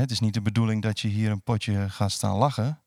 Het 0.00 0.10
is 0.10 0.20
niet 0.20 0.34
de 0.34 0.42
bedoeling 0.42 0.82
dat 0.82 1.00
je 1.00 1.08
hier 1.08 1.30
een 1.30 1.42
potje 1.42 1.90
gaat 1.90 2.12
staan 2.12 2.36
lachen. 2.36 2.80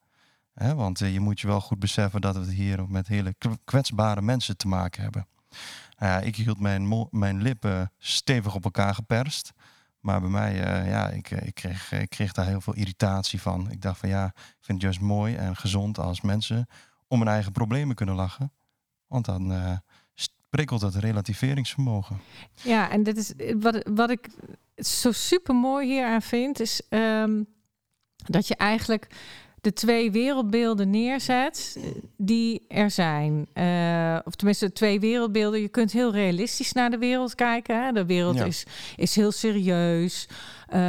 Hè, 0.53 0.75
want 0.75 0.99
je 0.99 1.19
moet 1.19 1.39
je 1.39 1.47
wel 1.47 1.61
goed 1.61 1.79
beseffen 1.79 2.21
dat 2.21 2.37
we 2.37 2.53
hier 2.53 2.89
met 2.89 3.07
hele 3.07 3.35
kwetsbare 3.63 4.21
mensen 4.21 4.57
te 4.57 4.67
maken 4.67 5.01
hebben. 5.01 5.27
Ja, 5.97 6.19
ik 6.19 6.35
hield 6.35 6.59
mijn, 6.59 7.07
mijn 7.11 7.41
lippen 7.41 7.91
stevig 7.97 8.55
op 8.55 8.63
elkaar 8.63 8.95
geperst. 8.95 9.53
Maar 9.99 10.21
bij 10.21 10.29
mij, 10.29 10.53
uh, 10.53 10.89
ja, 10.89 11.09
ik, 11.09 11.31
ik, 11.31 11.53
kreeg, 11.53 11.91
ik 11.91 12.09
kreeg 12.09 12.31
daar 12.31 12.45
heel 12.45 12.61
veel 12.61 12.75
irritatie 12.75 13.41
van. 13.41 13.71
Ik 13.71 13.81
dacht 13.81 13.99
van 13.99 14.09
ja, 14.09 14.25
ik 14.25 14.55
vind 14.61 14.81
het 14.81 14.81
juist 14.81 14.99
mooi 14.99 15.35
en 15.35 15.55
gezond 15.55 15.99
als 15.99 16.21
mensen 16.21 16.67
om 17.07 17.19
hun 17.19 17.27
eigen 17.27 17.51
problemen 17.51 17.95
kunnen 17.95 18.15
lachen. 18.15 18.51
Want 19.07 19.25
dan 19.25 19.51
uh, 19.51 19.77
prikkelt 20.55 20.81
het 20.81 20.95
relativeringsvermogen. 20.95 22.19
Ja, 22.63 22.89
en 22.89 23.03
dit 23.03 23.17
is 23.17 23.33
wat, 23.59 23.89
wat 23.93 24.09
ik 24.09 24.27
zo 24.75 25.11
super 25.11 25.55
mooi 25.55 25.87
hier 25.87 26.05
aan 26.05 26.21
vind, 26.21 26.59
is 26.59 26.81
um, 26.89 27.47
dat 28.15 28.47
je 28.47 28.55
eigenlijk 28.55 29.07
de 29.65 29.73
twee 29.73 30.11
wereldbeelden 30.11 30.89
neerzet 30.89 31.77
die 32.17 32.61
er 32.67 32.91
zijn. 32.91 33.47
Eh, 33.53 34.17
of 34.23 34.35
tenminste, 34.35 34.71
twee 34.73 34.99
wereldbeelden. 34.99 35.61
Je 35.61 35.67
kunt 35.67 35.91
heel 35.91 36.11
realistisch 36.11 36.71
naar 36.71 36.89
de 36.89 36.97
wereld 36.97 37.35
kijken. 37.35 37.83
Hè? 37.83 37.91
De 37.91 38.05
wereld 38.05 38.35
Ja. 38.37 38.45
is, 38.45 38.65
is 38.95 39.15
heel 39.15 39.31
serieus. 39.31 40.27
Eh, 40.67 40.79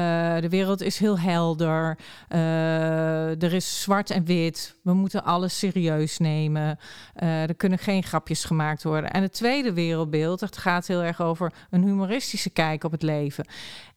de 0.41 0.49
wereld 0.49 0.83
is 0.83 0.99
heel 0.99 1.19
helder. 1.19 1.99
Eh, 2.29 3.43
er 3.43 3.53
is 3.53 3.83
zwart 3.83 4.11
en 4.11 4.25
wit. 4.25 4.75
We 4.83 4.93
moeten 4.93 5.25
alles 5.25 5.59
serieus 5.59 6.19
nemen. 6.19 6.79
Er 7.15 7.55
kunnen 7.55 7.79
geen 7.79 8.03
grapjes 8.03 8.45
gemaakt 8.45 8.83
worden. 8.83 9.11
En 9.11 9.23
het 9.23 9.33
tweede 9.33 9.73
wereldbeeld, 9.73 10.41
dat 10.41 10.57
gaat 10.57 10.87
heel 10.87 11.03
erg 11.03 11.21
over 11.21 11.53
een 11.71 11.83
humoristische 11.85 12.51
kijk 12.51 12.85
op 12.85 12.93
het 12.93 13.03
leven. 13.03 13.47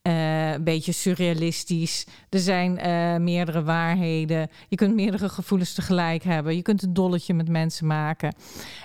Eh, 0.01 0.51
een 0.51 0.63
beetje 0.63 0.91
surrealistisch. 0.91 2.06
Er 2.29 2.39
zijn 2.39 2.77
eh, 2.77 3.15
meerdere 3.15 3.63
waarheden. 3.63 4.50
Je 4.68 4.75
kunt 4.75 4.96
meerdere 4.96 5.29
gevoelens 5.29 5.74
tegelijk 5.74 6.24
hebben. 6.24 6.56
Je 6.56 6.62
kunt 6.62 6.84
een 6.84 6.94
dolletje 6.94 7.34
met 7.34 7.50
mensen 7.50 7.88
maken. 7.88 8.36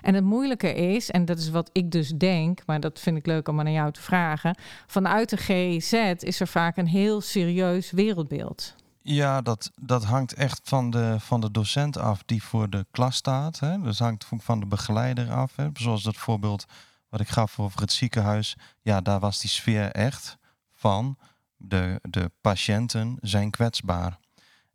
En 0.03 0.15
het 0.15 0.25
moeilijke 0.25 0.75
is, 0.75 1.11
en 1.11 1.25
dat 1.25 1.39
is 1.39 1.51
wat 1.51 1.71
ik 1.73 1.91
dus 1.91 2.09
denk, 2.09 2.63
maar 2.67 2.81
dat 2.81 3.01
vind 3.01 3.17
ik 3.17 3.27
leuk 3.27 3.49
om 3.49 3.61
aan 3.61 3.73
jou 3.73 3.93
te 3.93 4.03
vragen. 4.03 4.57
Vanuit 4.87 5.31
de 5.31 5.37
GZ 5.37 5.93
is 6.19 6.41
er 6.41 6.49
vaak 6.49 6.77
een 6.77 6.87
heel 6.87 7.21
serieus 7.21 7.91
wereldbeeld. 7.91 8.75
Ja, 9.03 9.41
dat, 9.43 9.71
dat 9.81 10.05
hangt 10.05 10.35
echt 10.35 10.61
van 10.65 10.91
de, 10.91 11.17
van 11.19 11.41
de 11.41 11.51
docent 11.51 11.97
af 11.99 12.23
die 12.27 12.43
voor 12.43 12.71
de 12.71 12.87
klas 12.91 13.17
staat. 13.17 13.61
Hè. 13.61 13.81
Dat 13.83 13.99
hangt 13.99 14.27
van 14.39 14.61
de 14.61 14.67
begeleider 14.67 15.31
af. 15.31 15.57
Hè. 15.57 15.69
Zoals 15.73 16.03
dat 16.03 16.17
voorbeeld 16.17 16.65
wat 17.09 17.21
ik 17.21 17.29
gaf 17.29 17.61
over 17.61 17.81
het 17.81 17.93
ziekenhuis. 17.93 18.57
Ja, 18.83 19.01
daar 19.01 19.21
was 19.21 19.41
die 19.41 19.51
sfeer 19.51 19.91
echt 19.91 20.37
van 20.85 21.19
de, 21.57 21.99
de 22.03 22.31
patiënten 22.41 23.19
zijn 23.21 23.51
kwetsbaar. 23.51 24.19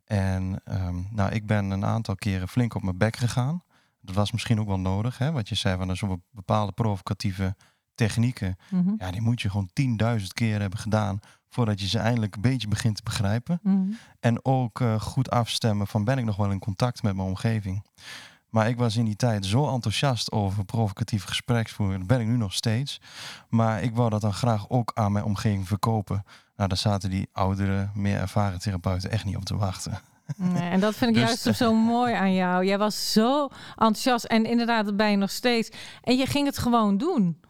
En 0.04 0.60
ehm, 0.64 1.02
nou, 1.10 1.32
ik 1.32 1.46
ben 1.46 1.70
een 1.70 1.84
aantal 1.84 2.14
keren 2.14 2.48
flink 2.48 2.74
op 2.74 2.82
mijn 2.82 2.98
bek 2.98 3.16
gegaan. 3.16 3.62
Dat 4.00 4.14
was 4.14 4.32
misschien 4.32 4.60
ook 4.60 4.66
wel 4.66 4.78
nodig, 4.78 5.18
hè, 5.18 5.32
wat 5.32 5.48
je 5.48 5.54
zei 5.54 5.76
van 5.76 5.96
zo'n 5.96 6.22
bepaalde 6.30 6.72
provocatieve 6.72 7.56
technieken. 7.94 8.56
Mhm. 8.70 8.94
Ja, 8.98 9.10
die 9.10 9.20
moet 9.20 9.40
je 9.42 9.50
gewoon 9.50 9.70
10.000 10.18 10.26
keer 10.32 10.60
hebben 10.60 10.78
gedaan 10.78 11.20
voordat 11.48 11.80
je 11.80 11.88
ze 11.88 11.98
eindelijk 11.98 12.34
een 12.34 12.40
beetje 12.40 12.68
begint 12.68 12.96
te 12.96 13.02
begrijpen. 13.02 13.60
Mhm. 13.62 13.90
En 14.20 14.44
ook 14.44 14.80
eh, 14.80 15.00
goed 15.00 15.30
afstemmen 15.30 15.86
van 15.86 16.04
ben 16.04 16.18
ik 16.18 16.24
nog 16.24 16.36
wel 16.36 16.50
in 16.50 16.58
contact 16.58 17.02
met 17.02 17.16
mijn 17.16 17.28
omgeving. 17.28 17.86
Maar 18.50 18.68
ik 18.68 18.76
was 18.76 18.96
in 18.96 19.04
die 19.04 19.16
tijd 19.16 19.46
zo 19.46 19.72
enthousiast 19.72 20.32
over 20.32 20.64
provocatieve 20.64 21.26
gespreksvoering. 21.26 21.98
Dat 21.98 22.06
ben 22.08 22.20
ik 22.20 22.26
nu 22.26 22.36
nog 22.36 22.52
steeds. 22.52 23.00
Maar 23.48 23.82
ik 23.82 23.94
wou 23.94 24.10
dat 24.10 24.20
dan 24.20 24.32
graag 24.32 24.68
ook 24.68 24.90
aan 24.94 25.12
mijn 25.12 25.24
omgeving 25.24 25.68
verkopen. 25.68 26.24
Nou, 26.56 26.68
daar 26.68 26.78
zaten 26.78 27.10
die 27.10 27.28
oudere, 27.32 27.88
meer 27.94 28.18
ervaren 28.18 28.58
therapeuten 28.60 29.10
echt 29.10 29.24
niet 29.24 29.36
op 29.36 29.44
te 29.44 29.56
wachten. 29.56 30.00
Nee, 30.36 30.70
en 30.70 30.80
dat 30.80 30.94
vind 30.94 31.10
ik 31.10 31.16
Dus- 31.26 31.42
juist 31.42 31.58
zo 31.58 31.74
mooi 31.74 32.14
aan 32.14 32.34
jou. 32.34 32.64
Jij 32.64 32.78
was 32.78 33.12
zo 33.12 33.48
enthousiast 33.70 34.24
en 34.24 34.44
inderdaad, 34.44 34.84
dat 34.84 34.96
ben 34.96 35.10
je 35.10 35.16
nog 35.16 35.30
steeds. 35.30 35.70
En 36.02 36.16
je 36.16 36.26
ging 36.26 36.46
het 36.46 36.58
gewoon 36.58 36.96
doen. 36.96 37.40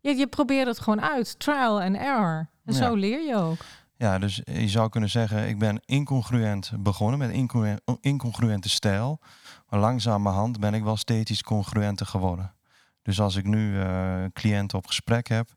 Je, 0.00 0.16
je 0.16 0.26
probeerde 0.26 0.70
het 0.70 0.80
gewoon 0.80 1.00
uit. 1.00 1.38
Trial 1.38 1.82
and 1.82 1.96
error. 1.96 2.48
En 2.64 2.74
zo 2.74 2.94
leer 2.94 3.26
je 3.26 3.36
ook. 3.36 3.58
Ja, 4.00 4.18
dus 4.18 4.40
je 4.44 4.68
zou 4.68 4.88
kunnen 4.88 5.10
zeggen, 5.10 5.48
ik 5.48 5.58
ben 5.58 5.80
incongruent 5.84 6.72
begonnen 6.78 7.18
met 7.18 7.30
incongruent, 7.30 7.80
incongruente 8.00 8.68
stijl. 8.68 9.20
Maar 9.68 9.80
langzamerhand 9.80 10.60
ben 10.60 10.74
ik 10.74 10.82
wel 10.82 10.96
steeds 10.96 11.30
iets 11.30 11.42
congruenter 11.42 12.06
geworden. 12.06 12.54
Dus 13.02 13.20
als 13.20 13.36
ik 13.36 13.44
nu 13.44 13.80
eh, 13.80 14.24
cliënten 14.32 14.78
op 14.78 14.86
gesprek 14.86 15.28
heb, 15.28 15.54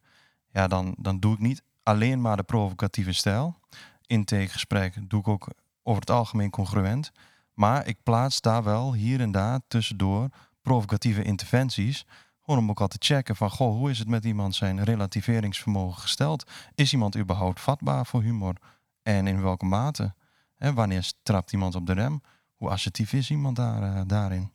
ja, 0.50 0.68
dan, 0.68 0.96
dan 1.00 1.20
doe 1.20 1.34
ik 1.34 1.40
niet 1.40 1.64
alleen 1.84 2.22
maar 2.22 2.38
de 2.38 2.44
provocatieve 2.44 3.14
stijl. 3.14 3.60
Intakegesprek 4.06 5.10
doe 5.10 5.20
ik 5.20 5.28
ook 5.28 5.48
over 5.84 6.02
het 6.02 6.12
algemeen 6.12 6.50
congruent. 6.50 7.12
Maar 7.54 7.88
ik 7.88 7.98
plaats 8.04 8.42
daar 8.42 8.64
wel 8.64 8.94
hier 8.94 9.22
en 9.22 9.32
daar 9.32 9.60
tussendoor 9.68 10.30
provocatieve 10.62 11.24
interventies. 11.24 12.06
Gewoon 12.46 12.60
om 12.60 12.70
ook 12.70 12.82
al 12.82 12.88
te 12.88 12.98
checken 13.00 13.36
van, 13.36 13.50
goh, 13.50 13.76
hoe 13.76 13.90
is 13.90 14.00
het 14.00 14.08
met 14.08 14.26
iemand 14.26 14.56
zijn 14.56 14.84
relativeringsvermogen 14.84 16.02
gesteld? 16.02 16.52
Is 16.76 16.94
iemand 16.94 17.18
überhaupt 17.18 17.62
vatbaar 17.62 18.06
voor 18.06 18.22
humor? 18.22 18.56
En 19.02 19.28
in 19.28 19.42
welke 19.42 19.66
mate? 19.66 20.14
Wanneer 20.58 21.12
trapt 21.24 21.52
iemand 21.52 21.76
op 21.76 21.86
de 21.86 21.94
rem? 21.94 22.22
Hoe 22.56 22.70
assertief 22.70 23.14
is 23.14 23.30
iemand 23.30 23.56
daar, 23.56 23.84
eh, 23.84 24.02
daarin? 24.08 24.52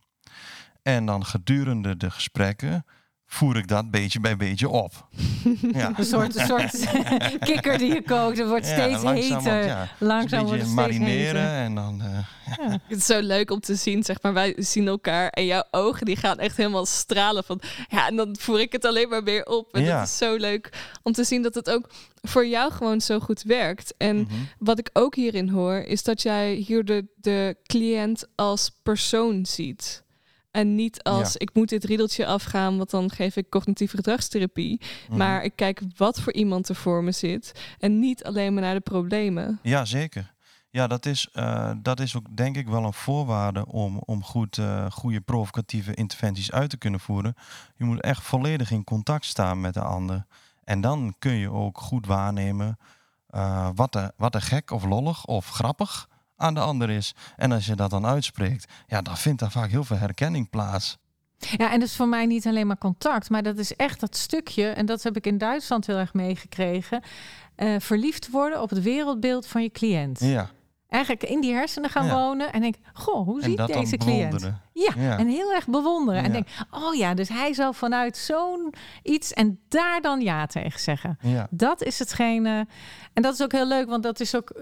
En 0.82 1.06
dan 1.06 1.24
gedurende 1.24 1.96
de 1.96 2.10
gesprekken 2.10 2.84
voer 3.30 3.56
ik 3.56 3.68
dat 3.68 3.90
beetje 3.90 4.20
bij 4.20 4.36
beetje 4.36 4.68
op. 4.68 5.08
ja. 5.72 5.92
Een 5.96 6.04
soort, 6.04 6.36
een 6.36 6.46
soort 6.46 6.86
kikker 7.48 7.78
die 7.78 7.92
je 7.94 8.02
kookt. 8.02 8.38
Het 8.38 8.48
wordt 8.48 8.66
Ja, 8.66 8.72
steeds 8.72 9.02
langzaam, 9.02 9.42
heter. 9.44 9.66
Ja, 9.66 9.88
Langzaam 9.98 10.40
een 10.40 10.46
wordt 10.46 10.62
het 10.62 10.70
steeds 10.70 10.80
marineren 10.98 11.42
heter. 11.42 11.64
en 11.64 11.74
dan... 11.74 12.02
eh, 12.02 12.74
Het 12.88 12.98
is 12.98 13.06
zo 13.06 13.20
leuk 13.20 13.50
om 13.50 13.60
te 13.60 13.74
zien, 13.74 14.02
zeg 14.02 14.22
maar. 14.22 14.32
Wij 14.32 14.54
zien 14.56 14.88
elkaar 14.88 15.28
en 15.28 15.44
jouw 15.46 15.62
ogen 15.70 16.06
die 16.06 16.16
gaan 16.16 16.38
echt 16.38 16.56
helemaal 16.56 16.86
stralen 16.86 17.44
van... 17.44 17.60
Ja, 17.88 18.06
en 18.08 18.16
dan 18.16 18.36
voer 18.40 18.60
ik 18.60 18.72
het 18.72 18.84
alleen 18.84 19.08
maar 19.08 19.24
weer 19.24 19.44
op. 19.46 19.74
En 19.74 19.82
Ja. 19.82 19.98
dat 19.98 20.06
is 20.08 20.16
zo 20.16 20.36
leuk 20.36 20.72
om 21.02 21.12
te 21.12 21.24
zien 21.24 21.42
dat 21.42 21.54
het 21.54 21.70
ook 21.70 21.88
voor 22.22 22.46
jou 22.46 22.72
gewoon 22.72 23.00
zo 23.00 23.18
goed 23.20 23.42
werkt. 23.42 23.94
En 23.98 24.16
mhm. 24.16 24.34
wat 24.58 24.78
ik 24.78 24.90
ook 24.92 25.14
hierin 25.14 25.48
hoor, 25.48 25.76
is 25.78 26.02
dat 26.02 26.22
jij 26.22 26.54
hier 26.54 26.84
de, 26.84 27.06
de 27.16 27.56
cliënt 27.66 28.24
als 28.34 28.70
persoon 28.82 29.46
ziet. 29.46 30.02
En 30.58 30.74
niet 30.74 31.02
als 31.02 31.36
ik 31.36 31.54
moet 31.54 31.68
dit 31.68 31.84
riedeltje 31.84 32.26
afgaan, 32.26 32.76
want 32.76 32.90
dan 32.90 33.10
geef 33.10 33.36
ik 33.36 33.50
cognitieve 33.50 33.96
gedragstherapie. 33.96 34.80
Mhm. 35.08 35.18
Maar 35.18 35.44
ik 35.44 35.52
kijk 35.54 35.82
wat 35.96 36.20
voor 36.20 36.32
iemand 36.32 36.68
er 36.68 36.74
voor 36.74 37.04
me 37.04 37.12
zit. 37.12 37.60
En 37.78 37.98
niet 37.98 38.24
alleen 38.24 38.54
maar 38.54 38.62
naar 38.62 38.74
de 38.74 38.80
problemen. 38.80 39.58
Ja, 39.62 39.84
zeker. 39.84 40.34
Ja, 40.70 40.86
dat 40.86 41.06
is, 41.06 41.28
eh, 41.32 41.70
dat 41.82 42.00
is 42.00 42.16
ook 42.16 42.36
denk 42.36 42.56
ik 42.56 42.68
wel 42.68 42.84
een 42.84 42.92
voorwaarde 42.92 43.66
om, 43.66 44.02
om 44.04 44.22
goed, 44.24 44.58
eh, 44.58 44.90
goede 44.90 45.20
provocatieve 45.20 45.94
interventies 45.94 46.52
uit 46.52 46.70
te 46.70 46.76
kunnen 46.76 47.00
voeren. 47.00 47.34
Je 47.76 47.84
moet 47.84 48.00
echt 48.00 48.22
volledig 48.22 48.70
in 48.70 48.84
contact 48.84 49.24
staan 49.24 49.60
met 49.60 49.74
de 49.74 49.82
ander. 49.82 50.26
En 50.64 50.80
dan 50.80 51.14
kun 51.18 51.34
je 51.34 51.50
ook 51.50 51.78
goed 51.78 52.06
waarnemen 52.06 52.78
eh, 53.26 53.68
wat, 53.74 53.94
er, 53.94 54.12
wat 54.16 54.34
er 54.34 54.42
gek 54.42 54.70
of 54.70 54.84
lollig 54.84 55.24
of 55.24 55.48
grappig 55.48 56.08
aan 56.38 56.54
de 56.54 56.60
ander 56.60 56.90
is. 56.90 57.14
En 57.36 57.52
als 57.52 57.66
je 57.66 57.74
dat 57.74 57.90
dan 57.90 58.06
uitspreekt, 58.06 58.72
ja, 58.86 59.02
dan 59.02 59.16
vindt 59.16 59.40
daar 59.40 59.50
vaak 59.50 59.70
heel 59.70 59.84
veel 59.84 59.96
herkenning 59.96 60.50
plaats. 60.50 60.98
Ja, 61.38 61.72
en 61.72 61.80
dat 61.80 61.88
is 61.88 61.96
voor 61.96 62.08
mij 62.08 62.26
niet 62.26 62.46
alleen 62.46 62.66
maar 62.66 62.78
contact, 62.78 63.30
maar 63.30 63.42
dat 63.42 63.58
is 63.58 63.76
echt 63.76 64.00
dat 64.00 64.16
stukje, 64.16 64.66
en 64.66 64.86
dat 64.86 65.02
heb 65.02 65.16
ik 65.16 65.26
in 65.26 65.38
Duitsland 65.38 65.86
heel 65.86 65.96
erg 65.96 66.14
meegekregen, 66.14 67.02
eh, 67.54 67.74
verliefd 67.78 68.30
worden 68.30 68.62
op 68.62 68.70
het 68.70 68.82
wereldbeeld 68.82 69.46
van 69.46 69.62
je 69.62 69.70
cliënt. 69.70 70.20
Ja, 70.20 70.50
Eigenlijk 70.88 71.22
in 71.24 71.40
die 71.40 71.52
hersenen 71.54 71.90
gaan 71.90 72.06
Ja. 72.06 72.14
wonen 72.14 72.52
en 72.52 72.60
denk, 72.60 72.74
goh, 72.92 73.24
hoe 73.26 73.42
ziet 73.42 73.66
deze 73.66 73.96
cliënt? 73.96 74.42
Ja, 74.72 74.92
Ja. 74.96 75.18
en 75.18 75.28
heel 75.28 75.52
erg 75.54 75.66
bewonderen. 75.66 76.22
En 76.22 76.32
denk, 76.32 76.48
oh 76.70 76.94
ja, 76.94 77.14
dus 77.14 77.28
hij 77.28 77.52
zal 77.54 77.72
vanuit 77.72 78.16
zo'n 78.16 78.74
iets 79.02 79.32
en 79.32 79.60
daar 79.68 80.00
dan 80.00 80.20
ja 80.20 80.46
tegen 80.46 80.80
zeggen. 80.80 81.18
Ja. 81.20 81.46
Dat 81.50 81.82
is 81.82 81.98
hetgene. 81.98 82.66
En 83.12 83.22
dat 83.22 83.34
is 83.34 83.42
ook 83.42 83.52
heel 83.52 83.66
leuk, 83.66 83.88
want 83.88 84.02
dat 84.02 84.20
is 84.20 84.36
ook, 84.36 84.52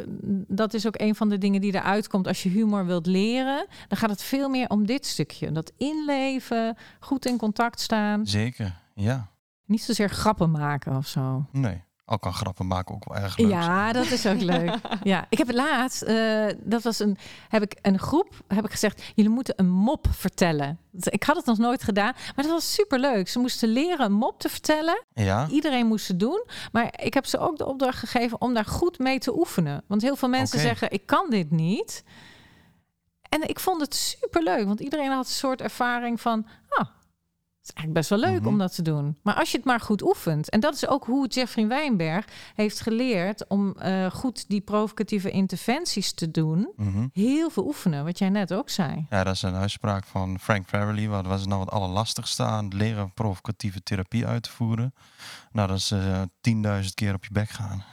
dat 0.48 0.74
is 0.74 0.86
ook 0.86 1.00
een 1.00 1.14
van 1.14 1.28
de 1.28 1.38
dingen 1.38 1.60
die 1.60 1.74
eruit 1.74 2.08
komt. 2.08 2.26
Als 2.26 2.42
je 2.42 2.48
humor 2.48 2.86
wilt 2.86 3.06
leren, 3.06 3.66
dan 3.88 3.98
gaat 3.98 4.10
het 4.10 4.22
veel 4.22 4.48
meer 4.48 4.68
om 4.68 4.86
dit 4.86 5.06
stukje. 5.06 5.52
Dat 5.52 5.72
inleven, 5.76 6.76
goed 7.00 7.26
in 7.26 7.38
contact 7.38 7.80
staan. 7.80 8.26
Zeker, 8.26 8.74
ja. 8.94 9.28
Niet 9.64 9.82
zozeer 9.82 10.08
grappen 10.08 10.50
maken 10.50 10.96
of 10.96 11.06
zo. 11.06 11.46
Nee, 11.52 11.82
al 12.06 12.18
kan 12.18 12.34
grappen 12.34 12.66
maken 12.66 12.94
ook 12.94 13.04
wel 13.04 13.16
erg 13.22 13.36
leuk. 13.36 13.50
Ja, 13.50 13.92
dat 13.92 14.10
is 14.10 14.26
ook 14.26 14.40
leuk. 14.40 14.74
Ja, 15.02 15.26
ik 15.28 15.38
heb 15.38 15.46
het 15.46 15.56
laatst, 15.56 16.02
eh, 16.02 16.46
dat 16.58 16.82
was 16.82 16.98
een, 16.98 17.18
heb 17.48 17.62
ik 17.62 17.78
een 17.82 17.98
groep, 17.98 18.34
heb 18.48 18.64
ik 18.64 18.70
gezegd, 18.70 19.02
jullie 19.14 19.30
moeten 19.30 19.54
een 19.56 19.70
mop 19.70 20.06
vertellen. 20.10 20.78
Ik 20.92 21.22
had 21.22 21.36
het 21.36 21.44
nog 21.46 21.58
nooit 21.58 21.82
gedaan, 21.82 22.12
maar 22.12 22.44
dat 22.44 22.52
was 22.52 22.72
super 22.72 22.98
leuk. 22.98 23.28
Ze 23.28 23.38
moesten 23.38 23.68
leren 23.68 24.06
een 24.06 24.12
mop 24.12 24.40
te 24.40 24.48
vertellen. 24.48 25.04
Ja, 25.12 25.48
Iedereen 25.48 25.86
moest 25.86 26.08
het 26.08 26.20
doen. 26.20 26.44
Maar 26.72 26.94
ik 27.02 27.14
heb 27.14 27.26
ze 27.26 27.38
ook 27.38 27.58
de 27.58 27.66
opdracht 27.66 27.98
gegeven 27.98 28.40
om 28.40 28.54
daar 28.54 28.64
goed 28.64 28.98
mee 28.98 29.18
te 29.18 29.38
oefenen. 29.38 29.82
Want 29.86 30.02
heel 30.02 30.16
veel 30.16 30.28
mensen 30.28 30.58
zeggen, 30.58 30.90
ik 30.90 31.06
kan 31.06 31.30
dit 31.30 31.50
niet. 31.50 32.04
En 33.28 33.48
ik 33.48 33.60
vond 33.60 33.80
het 33.80 33.94
super 33.94 34.42
leuk, 34.42 34.66
want 34.66 34.80
iedereen 34.80 35.10
had 35.10 35.26
een 35.26 35.32
soort 35.32 35.60
ervaring 35.60 36.20
van, 36.20 36.46
ah, 36.68 36.86
is 37.68 37.72
eigenlijk 37.74 37.92
best 37.92 38.10
wel 38.10 38.30
leuk 38.30 38.40
Mhm. 38.40 38.48
om 38.48 38.58
dat 38.58 38.74
te 38.74 38.82
doen. 38.82 39.16
Maar 39.22 39.34
als 39.34 39.50
je 39.50 39.56
het 39.56 39.66
maar 39.66 39.80
goed 39.80 40.02
oefent, 40.02 40.50
en 40.50 40.60
dat 40.60 40.74
is 40.74 40.86
ook 40.88 41.04
hoe 41.04 41.26
Jeffrey 41.26 41.66
Wijnberg 41.66 42.24
heeft 42.54 42.80
geleerd 42.80 43.46
om 43.48 43.74
eh, 43.78 44.10
goed 44.10 44.44
die 44.48 44.60
provocatieve 44.60 45.30
interventies 45.30 46.12
te 46.12 46.30
doen. 46.30 46.72
mhm. 46.76 47.06
Heel 47.12 47.50
veel 47.50 47.66
oefenen, 47.66 48.04
wat 48.04 48.18
jij 48.18 48.28
net 48.28 48.52
ook 48.54 48.70
zei. 48.70 49.06
Ja, 49.10 49.24
dat 49.24 49.34
is 49.34 49.42
een 49.42 49.54
uitspraak 49.54 50.04
van 50.04 50.38
Frank 50.40 50.66
Farrelly. 50.68 51.08
Wat 51.08 51.26
was 51.26 51.46
nou 51.46 51.60
het 51.60 51.70
allerlastigste 51.70 52.42
aan 52.42 52.64
het 52.64 52.74
leren 52.74 53.12
provocatieve 53.14 53.82
therapie 53.82 54.26
uit 54.26 54.42
te 54.42 54.50
voeren? 54.50 54.94
Nou, 55.52 55.68
dat 55.68 55.76
is 55.76 55.90
eh 55.90 56.22
10.000 56.40 56.94
keer 56.94 57.14
op 57.14 57.24
je 57.24 57.32
bek 57.32 57.48
gaan. 57.48 57.84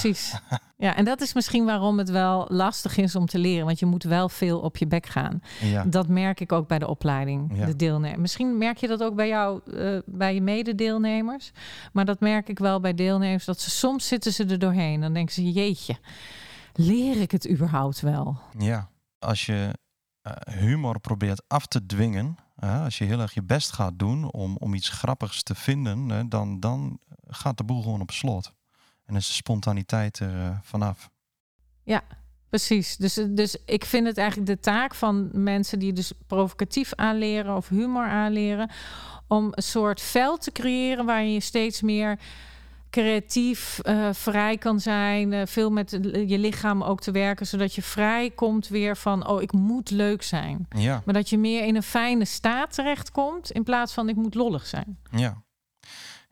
Precies. 0.00 0.34
Ja. 0.76 0.96
en 0.96 1.04
dat 1.04 1.20
is 1.20 1.32
misschien 1.34 1.64
waarom 1.64 1.98
het 1.98 2.10
wel 2.10 2.46
lastig 2.48 2.96
is 2.96 3.16
om 3.16 3.26
te 3.26 3.38
leren. 3.38 3.66
Want 3.66 3.78
je 3.78 3.86
moet 3.86 4.02
wel 4.02 4.28
veel 4.28 4.60
op 4.60 4.76
je 4.76 4.86
bek 4.86 5.06
gaan. 5.06 5.42
Ja, 5.60 5.84
Dat 5.84 6.08
merk 6.08 6.40
ik 6.40 6.52
ook 6.52 6.68
bij 6.68 6.78
de 6.78 6.86
opleiding, 6.88 7.56
Ja. 7.58 7.66
de 7.66 7.76
deelnemers. 7.76 8.20
Misschien 8.20 8.58
merk 8.58 8.76
je 8.76 8.86
dat 8.88 9.02
ook 9.02 9.14
bij 9.14 9.28
jou, 9.28 9.60
eh, 9.76 9.98
bij 10.06 10.34
je 10.34 10.40
mededeelnemers. 10.40 11.50
Maar 11.92 12.04
dat 12.04 12.20
merk 12.20 12.48
ik 12.48 12.58
wel 12.58 12.80
bij 12.80 12.94
deelnemers, 12.94 13.44
dat 13.44 13.60
ze 13.60 13.70
soms 13.70 14.06
zitten 14.08 14.32
ze 14.32 14.44
er 14.44 14.58
doorheen. 14.58 15.00
Dan 15.00 15.12
denken 15.12 15.34
ze, 15.34 15.52
jeetje, 15.52 15.96
leer 16.74 17.20
ik 17.20 17.30
het 17.30 17.50
überhaupt 17.50 18.00
wel? 18.00 18.38
ja. 18.58 18.88
als 19.18 19.46
je 19.46 19.78
eh, 20.22 20.32
humor 20.54 21.00
probeert 21.00 21.42
af 21.48 21.66
te 21.66 21.86
dwingen, 21.86 22.36
als 22.56 22.98
je 22.98 23.04
heel 23.04 23.20
erg 23.20 23.34
je 23.34 23.42
best 23.42 23.72
gaat 23.72 23.98
doen 23.98 24.32
om, 24.32 24.56
om 24.56 24.74
iets 24.74 24.88
grappigs 24.88 25.42
te 25.42 25.54
vinden, 25.54 26.28
dan, 26.28 26.60
dan 26.60 26.98
gaat 27.26 27.56
de 27.56 27.64
boel 27.64 27.82
gewoon 27.82 28.00
op 28.00 28.10
slot. 28.10 28.52
En 29.04 29.16
is 29.16 29.26
de 29.26 29.32
spontaniteit 29.32 30.18
er 30.18 30.40
eh, 30.40 30.58
vanaf. 30.62 31.10
Precies. 32.52 32.96
Dus, 32.96 33.14
dus 33.28 33.56
ik 33.64 33.84
vind 33.84 34.06
het 34.06 34.18
eigenlijk 34.18 34.48
de 34.48 34.60
taak 34.60 34.94
van 34.94 35.30
mensen 35.32 35.78
die 35.78 35.92
dus 35.92 36.12
provocatief 36.26 36.94
aanleren 36.94 37.56
of 37.56 37.68
humor 37.68 38.06
aanleren, 38.06 38.70
om 39.28 39.48
een 39.50 39.62
soort 39.62 40.00
veld 40.00 40.42
te 40.42 40.52
creëren 40.52 41.04
waar 41.04 41.24
je 41.24 41.40
steeds 41.40 41.82
meer 41.82 42.18
creatief 42.90 43.78
eh, 43.78 44.08
vrij 44.12 44.58
kan 44.58 44.80
zijn, 44.80 45.32
eh, 45.32 45.46
veel 45.46 45.70
met 45.70 45.90
je 46.26 46.38
lichaam 46.38 46.82
ook 46.82 47.00
te 47.00 47.10
werken, 47.10 47.46
zodat 47.46 47.74
je 47.74 47.82
vrij 47.82 48.30
komt 48.30 48.68
weer 48.68 48.96
van, 48.96 49.26
oh, 49.26 49.42
ik 49.42 49.52
moet 49.52 49.90
leuk 49.90 50.22
zijn. 50.22 50.66
Ja, 50.76 51.02
Maar 51.04 51.14
dat 51.14 51.30
je 51.30 51.38
meer 51.38 51.64
in 51.64 51.76
een 51.76 51.82
fijne 51.82 52.24
staat 52.24 52.74
terechtkomt 52.74 53.50
in 53.50 53.62
plaats 53.62 53.92
van 53.92 54.08
ik 54.08 54.16
moet 54.16 54.34
lollig 54.34 54.66
zijn. 54.66 54.98
ja. 55.10 55.42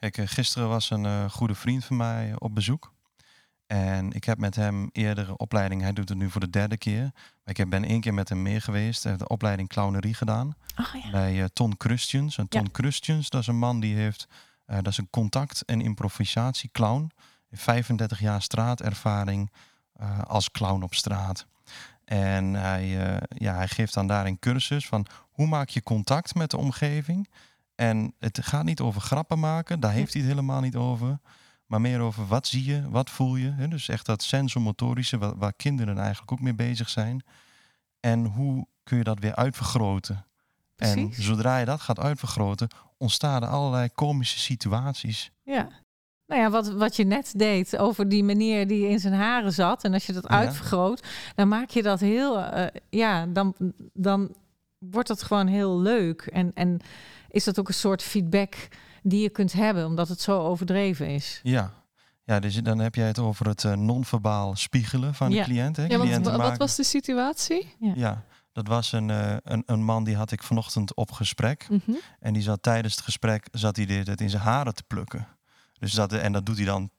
Kijk, 0.01 0.19
eh, 0.19 0.27
gisteren 0.27 0.69
was 0.69 0.91
een 0.91 1.05
eh, 1.07 1.31
goede 1.31 1.55
vriend 1.55 1.85
van 1.85 1.97
mij 1.97 2.33
op 2.39 2.55
bezoek. 2.55 2.93
En 3.67 4.13
ik 4.13 4.25
heb 4.25 4.39
met 4.39 4.55
hem 4.55 4.89
eerdere 4.93 5.37
opleiding, 5.37 5.83
hij 5.83 5.93
doet 5.93 6.09
het 6.09 6.19
nu 6.19 6.31
voor 6.31 6.41
de 6.41 6.51
derde 6.51 6.77
keer. 6.77 7.03
Maar 7.03 7.45
ik 7.45 7.57
heb- 7.57 7.71
ben 7.71 7.85
één 7.85 8.01
keer 8.01 8.15
met 8.15 8.29
hem 8.29 8.43
mee 8.43 8.61
geweest, 8.61 9.03
hij 9.03 9.13
heeft 9.13 9.25
de 9.25 9.29
opleiding 9.31 9.69
clownerie 9.69 10.15
gedaan. 10.15 10.55
Oh 10.77 11.03
ja. 11.03 11.11
bij 11.11 11.39
eh, 11.43 11.45
Ton 11.53 11.75
Christians. 11.79 12.39
En 12.39 12.49
Ton 12.49 12.63
Ja. 12.63 12.69
Christians, 12.73 13.31
dat 13.31 13.41
is 13.41 13.47
een 13.47 13.59
man 13.59 13.81
die 13.81 13.95
heeft, 13.97 14.27
dat 14.67 14.87
is 14.87 14.99
een 14.99 15.11
contact- 15.11 15.63
en 15.65 15.81
improvisatieclown. 15.81 17.11
Heeft 17.51 17.63
35 17.63 18.21
jaar 18.21 18.43
straatervaring 18.43 19.51
als 20.27 20.51
clown 20.51 20.83
op 20.83 20.95
straat. 20.95 21.47
En 22.05 22.55
hij, 22.55 22.87
ja, 23.29 23.55
hij 23.55 23.69
geeft 23.69 23.95
dan 23.95 24.07
daar 24.07 24.27
een 24.27 24.39
cursus 24.39 24.87
van 24.87 25.07
hoe 25.31 25.47
maak 25.47 25.69
je 25.69 25.83
contact 25.83 26.35
met 26.35 26.51
de 26.51 26.57
omgeving. 26.57 27.29
En 27.81 28.15
het 28.19 28.39
gaat 28.43 28.65
niet 28.65 28.81
over 28.81 29.01
grappen 29.01 29.39
maken, 29.39 29.81
daar 29.81 29.93
heeft 29.93 30.13
hij 30.13 30.23
het 30.23 30.31
helemaal 30.31 30.61
niet 30.61 30.77
over. 30.77 31.19
Maar 31.67 31.81
meer 31.81 32.01
over 32.01 32.27
wat 32.27 32.47
zie 32.47 32.65
je, 32.65 32.91
wat 32.91 33.11
voel 33.11 33.37
je. 33.37 33.51
Hè? 33.51 33.69
Dus 33.69 33.89
echt 33.89 34.07
dat 34.07 34.23
sensomotorische, 34.23 35.19
waar, 35.19 35.37
waar 35.37 35.53
kinderen 35.53 35.99
eigenlijk 35.99 36.33
ook 36.33 36.41
mee 36.41 36.55
bezig 36.55 36.89
zijn. 36.89 37.25
En 38.01 38.25
hoe 38.27 38.67
kun 38.83 38.99
je 38.99 39.05
dat 39.05 39.19
weer 39.19 39.35
uitvergroten? 39.35 40.27
En 40.77 40.95
Precies. 41.07 41.25
zodra 41.25 41.59
je 41.59 41.65
dat 41.65 41.81
gaat 41.81 41.99
uitvergroten, 41.99 42.69
ontstaan 42.99 43.43
er 43.43 43.49
allerlei 43.49 43.89
komische 43.95 44.39
situaties. 44.39 45.31
Ja. 45.43 45.69
Nou 46.27 46.41
ja, 46.43 46.51
wat, 46.51 46.69
wat 46.73 46.97
je 46.97 47.05
net 47.05 47.33
deed 47.37 47.77
over 47.77 48.09
die 48.09 48.25
meneer 48.25 48.67
die 48.69 48.89
in 48.89 48.99
zijn 49.01 49.15
haren 49.15 49.53
zat. 49.53 49.85
En 49.85 49.93
als 49.93 50.07
je 50.07 50.13
dat 50.13 50.23
Ja. 50.29 50.29
uitvergroot, 50.29 51.07
dan 51.35 51.49
maak 51.49 51.69
je 51.71 51.83
dat 51.83 52.01
heel. 52.01 52.39
eh, 52.41 52.67
ja, 52.91 53.27
dan, 53.27 53.55
dan 53.93 54.35
wordt 54.79 55.09
dat 55.09 55.23
gewoon 55.23 55.47
heel 55.47 55.79
leuk. 55.81 56.21
En, 56.23 56.51
en 56.55 56.81
is 57.31 57.45
dat 57.45 57.59
ook 57.59 57.69
een 57.69 57.75
soort 57.75 58.03
feedback 58.03 58.55
die 59.03 59.23
je 59.23 59.31
kunt 59.31 59.53
hebben, 59.53 59.87
omdat 59.87 60.09
het 60.09 60.21
zo 60.21 60.39
overdreven 60.41 61.07
is. 61.07 61.41
Ja. 61.43 61.79
Ja, 62.25 62.41
dus 62.41 62.55
dan 62.63 62.79
heb 62.79 62.95
jij 62.95 63.07
het 63.07 63.19
over 63.19 63.47
het 63.49 63.65
eh, 63.65 63.73
non-verbaal 63.73 64.57
spiegelen 64.57 65.15
van 65.15 65.31
Ja. 65.31 65.39
de 65.39 65.45
cliënt. 65.45 65.77
Hè? 65.77 65.85
Ja, 65.87 65.99
want 65.99 66.27
wat 66.27 66.57
was 66.57 66.77
de 66.77 66.85
situatie? 66.85 67.75
Ja, 67.95 68.25
dat 68.53 68.69
was 68.69 68.93
een, 68.93 69.11
eh, 69.11 69.37
een, 69.43 69.63
een 69.67 69.85
man 69.85 70.05
die 70.05 70.17
had 70.17 70.33
ik 70.33 70.43
vanochtend 70.43 70.95
op 70.95 71.13
gesprek. 71.13 71.67
Mhm. 71.71 71.93
En 72.21 72.33
die 72.33 72.43
zat 72.43 72.63
tijdens 72.63 72.95
het 72.95 73.05
gesprek 73.05 73.47
zat 73.53 73.77
hij 73.77 73.87
tijd 74.05 74.21
in 74.21 74.31
zijn 74.31 74.43
haren 74.43 74.75
te 74.75 74.83
plukken. 74.83 75.27
Dus 75.79 75.93
dat, 75.93 76.13
en 76.13 76.33
dat 76.33 76.47
doet 76.47 76.57
hij 76.57 76.67
dan 76.67 76.91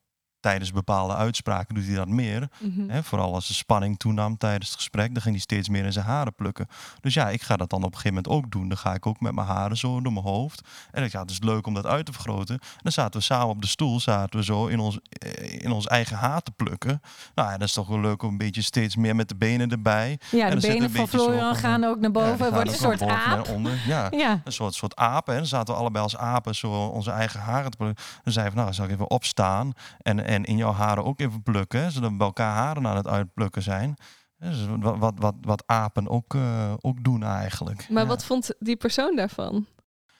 tijdens 0.41 0.71
bepaalde 0.71 1.15
uitspraken 1.15 1.75
doet 1.75 1.85
hij 1.85 1.95
dat 1.95 2.07
meer. 2.07 2.49
Mhm. 2.57 2.89
Hè, 2.89 3.03
vooral 3.03 3.33
als 3.33 3.47
de 3.47 3.53
spanning 3.53 3.99
toenam 3.99 4.37
tijdens 4.37 4.65
het 4.69 4.75
gesprek, 4.75 5.13
dan 5.13 5.21
ging 5.21 5.35
hij 5.35 5.43
steeds 5.43 5.69
meer 5.69 5.85
in 5.85 5.93
zijn 5.93 6.05
haren 6.05 6.33
plukken. 6.33 6.67
Dus 7.01 7.13
ja, 7.13 7.29
ik 7.29 7.41
ga 7.41 7.55
dat 7.57 7.69
dan 7.69 7.79
op 7.83 7.93
een 7.93 7.97
gegeven 7.99 8.21
moment 8.23 8.33
ook 8.45 8.51
doen. 8.51 8.67
Dan 8.67 8.77
ga 8.77 8.93
ik 8.93 9.05
ook 9.05 9.19
met 9.19 9.33
mijn 9.35 9.47
haren 9.47 9.77
zo 9.77 10.01
door 10.01 10.13
mijn 10.13 10.25
hoofd. 10.25 10.67
En 10.91 11.03
ik 11.03 11.11
ja, 11.11 11.21
het 11.21 11.31
is 11.31 11.39
leuk 11.41 11.67
om 11.67 11.73
dat 11.73 11.85
uit 11.85 12.05
te 12.05 12.11
vergroten. 12.13 12.55
En 12.59 12.79
dan 12.81 12.91
zaten 12.91 13.19
we 13.19 13.25
samen 13.25 13.47
op 13.47 13.61
de 13.61 13.67
stoel, 13.67 13.99
zaten 13.99 14.39
we 14.39 14.45
zo 14.45 14.67
in 14.67 14.79
ons, 14.79 14.99
eh, 15.11 15.61
in 15.61 15.71
ons 15.71 15.87
eigen 15.87 16.17
haar 16.17 16.41
te 16.41 16.51
plukken. 16.51 17.01
Nou 17.35 17.49
ja, 17.51 17.57
dat 17.57 17.67
is 17.67 17.73
toch 17.73 17.87
wel 17.87 17.99
leuk 17.99 18.23
om 18.23 18.29
een 18.31 18.37
beetje 18.37 18.61
steeds 18.61 18.95
meer 18.95 19.15
met 19.15 19.29
de 19.29 19.35
benen 19.35 19.69
erbij. 19.71 20.19
Ja, 20.31 20.47
En 20.49 20.59
de 20.59 20.67
benen 20.67 20.91
van 20.91 21.07
Florian 21.07 21.55
gaan 21.55 21.83
ook 21.83 21.99
naar 21.99 22.11
Ja, 22.11 22.19
boven. 22.29 22.45
Het 22.45 22.53
wordt 22.53 22.69
een 22.71 22.77
soort 22.77 23.01
aap. 23.01 23.47
onder. 23.49 23.81
Ja. 23.87 24.07
Ja, 24.11 24.41
Een 24.43 24.51
soort, 24.51 24.73
soort 24.73 24.95
apen. 24.95 25.33
En 25.33 25.39
dan 25.39 25.47
zaten 25.47 25.73
we 25.73 25.79
allebei 25.79 26.03
als 26.03 26.17
apen 26.17 26.55
zo 26.55 26.85
onze 26.85 27.11
eigen 27.11 27.39
haren 27.39 27.71
te 27.71 27.77
plukken. 27.77 28.03
Dan 28.23 28.33
zei 28.33 28.45
hij 28.45 28.53
van, 28.53 28.63
nou, 28.63 28.73
zal 28.75 28.85
ik 28.85 28.91
even 28.91 29.09
opstaan 29.09 29.73
en, 30.01 30.25
en 30.31 30.43
in 30.43 30.57
jouw 30.57 30.71
haren 30.71 31.03
ook 31.03 31.19
even 31.19 31.43
plukken. 31.43 31.91
Zodat 31.91 32.09
we 32.09 32.17
bij 32.17 32.27
elkaar 32.27 32.55
haren 32.55 32.87
aan 32.87 32.95
het 32.95 33.07
uitplukken 33.07 33.61
zijn. 33.61 33.97
Dus 34.41 34.65
wat, 34.79 34.97
wat, 34.97 35.13
wat, 35.17 35.35
wat 35.41 35.63
apen 35.65 36.09
ook, 36.09 36.35
eh, 36.35 36.73
ook 36.81 37.03
doen 37.03 37.23
eigenlijk. 37.23 37.89
Maar 37.89 38.03
ja. 38.03 38.09
wat 38.09 38.25
vond 38.25 38.51
die 38.59 38.75
persoon 38.75 39.15
daarvan? 39.15 39.65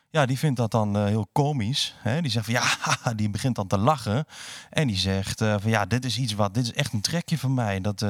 Ja, 0.10 0.26
die 0.26 0.38
vindt 0.38 0.58
dat 0.58 0.71
dan 0.71 0.95
eh, 0.95 1.06
heel 1.06 1.28
komisch. 1.32 1.95
Hè? 1.97 2.21
Die 2.21 2.32
zegt 2.32 2.45
van 2.45 2.54
ja, 2.54 3.13
die 3.13 3.30
begint 3.30 3.56
dan 3.56 3.67
te 3.67 3.78
lachen. 3.78 4.26
En 4.69 4.88
die 4.88 4.97
zegt 4.97 5.41
eh, 5.41 5.56
van 5.60 5.69
ja, 5.69 5.86
dit 5.86 6.06
is 6.06 6.17
iets 6.17 6.34
wat, 6.34 6.54
dit 6.54 6.63
is 6.63 6.74
echt 6.74 6.93
een 6.93 7.02
trekje 7.02 7.38
van 7.38 7.54
mij. 7.54 7.82
Dat, 7.82 8.06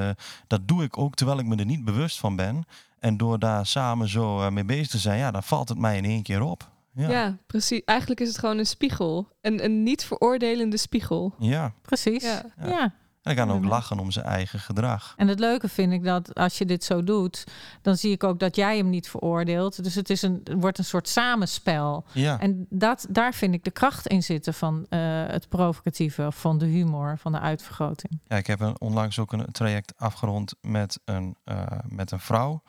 dat 0.48 0.68
doe 0.68 0.84
ik 0.84 0.98
ook 0.98 1.16
terwijl 1.16 1.40
ik 1.40 1.46
me 1.46 1.56
er 1.56 1.66
niet 1.66 1.86
bewust 1.86 2.20
van 2.20 2.36
ben. 2.36 2.66
En 3.00 3.18
door 3.18 3.40
daar 3.40 3.66
samen 3.66 4.10
zo 4.10 4.52
mee 4.52 4.66
bezig 4.66 4.88
te 4.88 4.98
zijn, 4.98 5.18
ja, 5.18 5.32
dan 5.32 5.44
valt 5.44 5.70
het 5.70 5.78
mij 5.78 5.98
in 5.98 6.06
één 6.06 6.24
keer 6.24 6.42
op. 6.42 6.70
Ja. 6.94 7.10
Ja, 7.10 7.38
precies. 7.48 7.82
Eigenlijk 7.86 8.20
is 8.20 8.28
het 8.28 8.38
gewoon 8.38 8.58
een 8.58 8.66
spiegel. 8.66 9.28
Een, 9.42 9.64
een 9.64 9.84
niet 9.84 10.04
veroordelende 10.04 10.78
spiegel. 10.78 11.34
ja. 11.40 11.74
precies. 11.82 12.24
Ja. 12.24 12.44
Ja. 12.58 12.68
Ja. 12.68 12.94
En 13.22 13.36
hij 13.36 13.46
kan 13.46 13.52
ook 13.52 13.66
lachen 13.66 14.00
om 14.00 14.12
zijn 14.12 14.26
eigen 14.26 14.60
gedrag. 14.60 15.14
En 15.18 15.28
het 15.28 15.40
leuke 15.40 15.68
vind 15.68 15.94
ik 15.94 16.04
dat 16.04 16.36
als 16.36 16.58
je 16.58 16.66
dit 16.66 16.84
zo 16.84 17.04
doet, 17.04 17.44
dan 17.82 17.98
zie 17.98 18.12
ik 18.12 18.24
ook 18.24 18.40
dat 18.40 18.56
jij 18.56 18.78
hem 18.78 18.90
niet 18.90 19.10
veroordeelt. 19.10 19.84
Dus 19.84 19.96
het, 19.96 20.10
is 20.10 20.22
een, 20.22 20.42
het 20.44 20.62
wordt 20.62 20.78
een 20.78 20.86
soort 20.86 21.08
samenspel. 21.08 22.06
Ja, 22.14 22.40
En 22.40 22.66
dat, 22.70 23.06
daar 23.10 23.34
vind 23.34 23.54
ik 23.54 23.64
de 23.64 23.72
kracht 23.72 24.08
in 24.08 24.24
zitten 24.24 24.54
van 24.54 24.86
eh, 24.90 25.00
het 25.28 25.50
provocatieve, 25.50 26.32
van 26.32 26.58
de 26.58 26.66
humor, 26.66 27.18
van 27.18 27.32
de 27.32 27.40
uitvergroting. 27.40 28.20
ja 28.28 28.36
ik 28.36 28.48
heb 28.48 28.60
een, 28.60 28.80
onlangs 28.80 29.20
ook 29.20 29.34
een 29.34 29.52
traject 29.52 29.94
afgerond 29.98 30.56
met 30.62 31.00
een, 31.06 31.36
eh, 31.44 31.66
met 31.88 32.12
een 32.12 32.20
vrouw. 32.20 32.64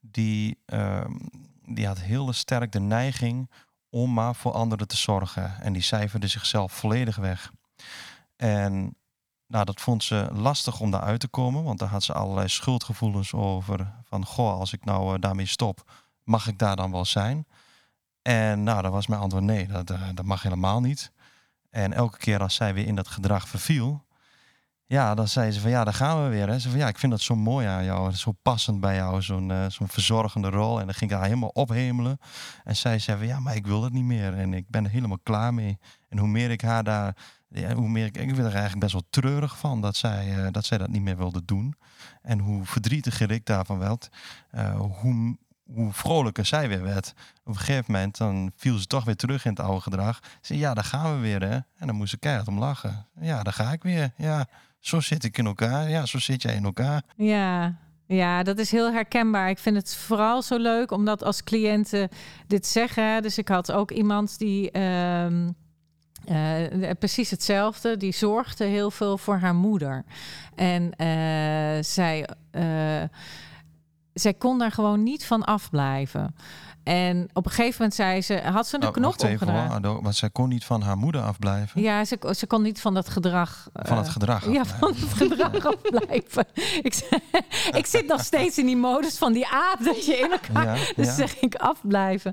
Die, 0.00 0.58
ehm, 0.66 1.12
die 1.66 1.86
had 1.86 1.98
heel 1.98 2.32
sterk 2.32 2.72
de 2.72 2.80
neiging 2.80 3.50
om 3.90 4.12
maar 4.12 4.34
voor 4.34 4.52
anderen 4.52 4.88
te 4.88 4.96
zorgen. 4.96 5.60
En 5.60 5.72
die 5.72 5.82
cijferde 5.82 6.26
zichzelf 6.26 6.72
volledig 6.72 7.16
weg. 7.16 7.52
En 8.36 8.96
nou, 9.46 9.64
dat 9.64 9.80
vond 9.80 10.04
ze 10.04 10.28
lastig 10.32 10.80
om 10.80 10.90
daaruit 10.90 11.20
te 11.20 11.28
komen, 11.28 11.64
want 11.64 11.78
daar 11.78 11.88
had 11.88 12.02
ze 12.02 12.12
allerlei 12.12 12.48
schuldgevoelens 12.48 13.32
over. 13.32 13.92
Van, 14.04 14.26
goh, 14.26 14.58
als 14.58 14.72
ik 14.72 14.84
nou 14.84 15.14
eh, 15.14 15.20
daarmee 15.20 15.46
stop, 15.46 15.92
mag 16.22 16.46
ik 16.46 16.58
daar 16.58 16.76
dan 16.76 16.90
wel 16.90 17.04
zijn? 17.04 17.46
En 18.22 18.62
nou, 18.62 18.82
dat 18.82 18.92
was 18.92 19.06
mijn 19.06 19.20
antwoord 19.20 19.44
nee, 19.44 19.66
dat, 19.66 19.90
eh, 19.90 20.08
dat 20.14 20.24
mag 20.24 20.42
helemaal 20.42 20.80
niet. 20.80 21.12
En 21.70 21.92
elke 21.92 22.18
keer 22.18 22.40
als 22.40 22.54
zij 22.54 22.74
weer 22.74 22.86
in 22.86 22.94
dat 22.94 23.08
gedrag 23.08 23.48
verviel, 23.48 24.04
ja, 24.86 25.14
dan 25.14 25.28
zei 25.28 25.50
ze 25.50 25.60
van 25.60 25.70
ja, 25.70 25.84
daar 25.84 25.94
gaan 25.94 26.22
we 26.22 26.28
weer. 26.28 26.48
Hè. 26.48 26.58
Ze 26.58 26.70
van 26.70 26.78
ja, 26.78 26.88
ik 26.88 26.98
vind 26.98 27.12
dat 27.12 27.20
zo 27.20 27.36
mooi 27.36 27.66
aan 27.66 27.84
jou, 27.84 28.12
zo 28.12 28.32
passend 28.42 28.80
bij 28.80 28.94
jou, 28.94 29.22
zo'n 29.22 29.50
eh, 29.50 29.64
zo'n 29.68 29.88
verzorgende 29.88 30.50
rol. 30.50 30.80
En 30.80 30.84
dan 30.84 30.94
ging 30.94 31.10
ik 31.10 31.16
haar 31.16 31.26
helemaal 31.26 31.48
ophemelen. 31.48 32.18
En 32.64 32.76
zij 32.76 32.98
zei 32.98 33.18
van 33.18 33.26
ja, 33.26 33.40
maar 33.40 33.56
ik 33.56 33.66
wil 33.66 33.82
het 33.82 33.92
niet 33.92 34.04
meer 34.04 34.34
en 34.34 34.54
ik 34.54 34.68
ben 34.68 34.84
er 34.84 34.90
helemaal 34.90 35.18
klaar 35.22 35.54
mee. 35.54 35.78
En 36.08 36.18
hoe 36.18 36.28
meer 36.28 36.50
ik 36.50 36.60
haar 36.60 36.84
daar, 36.84 37.16
hoe 37.74 37.88
meer 37.88 38.06
ik, 38.06 38.16
ik 38.16 38.30
werd 38.30 38.38
er 38.38 38.44
eigenlijk 38.44 38.80
best 38.80 38.92
wel 38.92 39.06
treurig 39.10 39.58
van 39.58 39.80
dat 39.80 39.96
zij, 39.96 40.44
eh, 40.44 40.52
dat 40.52 40.64
zij 40.64 40.78
dat 40.78 40.88
niet 40.88 41.02
meer 41.02 41.16
wilde 41.16 41.44
doen. 41.44 41.74
En 42.22 42.38
hoe 42.38 42.64
verdrietiger 42.64 43.30
ik 43.30 43.46
daarvan 43.46 43.78
werd, 43.78 44.08
eh, 44.50 44.76
hoe, 44.76 45.36
hoe 45.64 45.92
vrolijker 45.92 46.46
zij 46.46 46.68
weer 46.68 46.82
werd. 46.82 47.14
Op 47.44 47.54
een 47.54 47.58
gegeven 47.58 47.92
moment 47.92 48.16
dan 48.16 48.52
viel 48.56 48.78
ze 48.78 48.86
toch 48.86 49.04
weer 49.04 49.16
terug 49.16 49.44
in 49.44 49.50
het 49.50 49.60
oude 49.60 49.80
gedrag. 49.80 50.20
Ze 50.22 50.38
zei, 50.40 50.58
ja, 50.58 50.74
daar 50.74 50.84
gaan 50.84 51.14
we 51.14 51.20
weer, 51.20 51.40
hè. 51.40 51.54
En 51.54 51.86
dan 51.86 51.94
moest 51.94 52.10
ze 52.10 52.18
keihard 52.18 52.48
om 52.48 52.58
lachen. 52.58 53.06
Ja, 53.20 53.42
daar 53.42 53.52
ga 53.52 53.72
ik 53.72 53.82
weer. 53.82 54.12
Ja, 54.16 54.46
zo 54.86 55.00
zit 55.00 55.24
ik 55.24 55.38
in 55.38 55.46
elkaar. 55.46 55.90
Ja, 55.90 56.06
zo 56.06 56.18
zit 56.18 56.42
jij 56.42 56.54
in 56.54 56.64
elkaar. 56.64 57.02
Ja. 57.16 57.74
Ja, 58.06 58.42
dat 58.42 58.58
is 58.58 58.70
heel 58.70 58.92
herkenbaar. 58.92 59.48
Ik 59.48 59.58
vind 59.58 59.76
het 59.76 59.96
vooral 59.96 60.42
zo 60.42 60.58
leuk 60.58 60.90
omdat 60.90 61.22
als 61.22 61.44
cliënten 61.44 62.08
dit 62.46 62.66
zeggen. 62.66 63.22
Dus 63.22 63.38
ik 63.38 63.48
had 63.48 63.72
ook 63.72 63.90
iemand 63.90 64.38
die 64.38 64.70
ehm, 64.70 65.48
eh, 66.24 66.90
precies 66.98 67.30
hetzelfde. 67.30 67.96
Die 67.96 68.12
zorgde 68.12 68.64
heel 68.64 68.90
veel 68.90 69.18
voor 69.18 69.36
haar 69.36 69.54
moeder. 69.54 70.04
En 70.54 70.92
eh, 70.96 71.82
zij, 71.82 72.28
eh, 72.50 73.02
zij 74.14 74.34
kon 74.34 74.58
daar 74.58 74.72
gewoon 74.72 75.02
niet 75.02 75.26
van 75.26 75.44
afblijven. 75.44 76.34
En 76.84 77.28
op 77.32 77.44
een 77.44 77.50
gegeven 77.50 77.74
moment 77.78 77.94
zei 77.94 78.22
ze, 78.22 78.40
had 78.52 78.66
ze 78.66 78.72
de 78.78 78.82
Nou, 78.82 78.92
knop 78.92 79.20
omgedraaid. 79.22 79.66
hoor, 79.68 79.76
Ado, 79.76 80.02
want 80.02 80.14
zij 80.16 80.30
kon 80.30 80.48
niet 80.48 80.64
van 80.64 80.82
haar 80.82 80.96
moeder 80.96 81.20
afblijven. 81.22 81.80
Ja, 81.82 82.04
ze, 82.04 82.18
ze 82.36 82.46
kon 82.46 82.62
niet 82.62 82.80
van 82.80 82.94
dat 82.94 83.08
gedrag. 83.08 83.68
Van 83.72 83.96
het 83.96 84.06
eh, 84.06 84.12
gedrag 84.12 84.50
Ja, 84.52 84.64
van 84.64 84.88
het 84.88 85.12
gedrag 85.14 85.66
afblijven. 85.74 86.46
ik, 86.82 87.08
ik 87.72 87.86
zit 87.86 88.06
nog 88.06 88.20
steeds 88.20 88.58
in 88.58 88.66
die 88.66 88.76
modus 88.76 89.18
van 89.18 89.32
die 89.32 89.46
aap 89.48 89.78
dat 89.84 90.06
je 90.06 90.16
in 90.16 90.30
elkaar. 90.30 90.78
Ja, 90.78 90.84
Dus 90.96 91.14
zeg 91.14 91.36
ik 91.40 91.54
afblijven. 91.54 92.32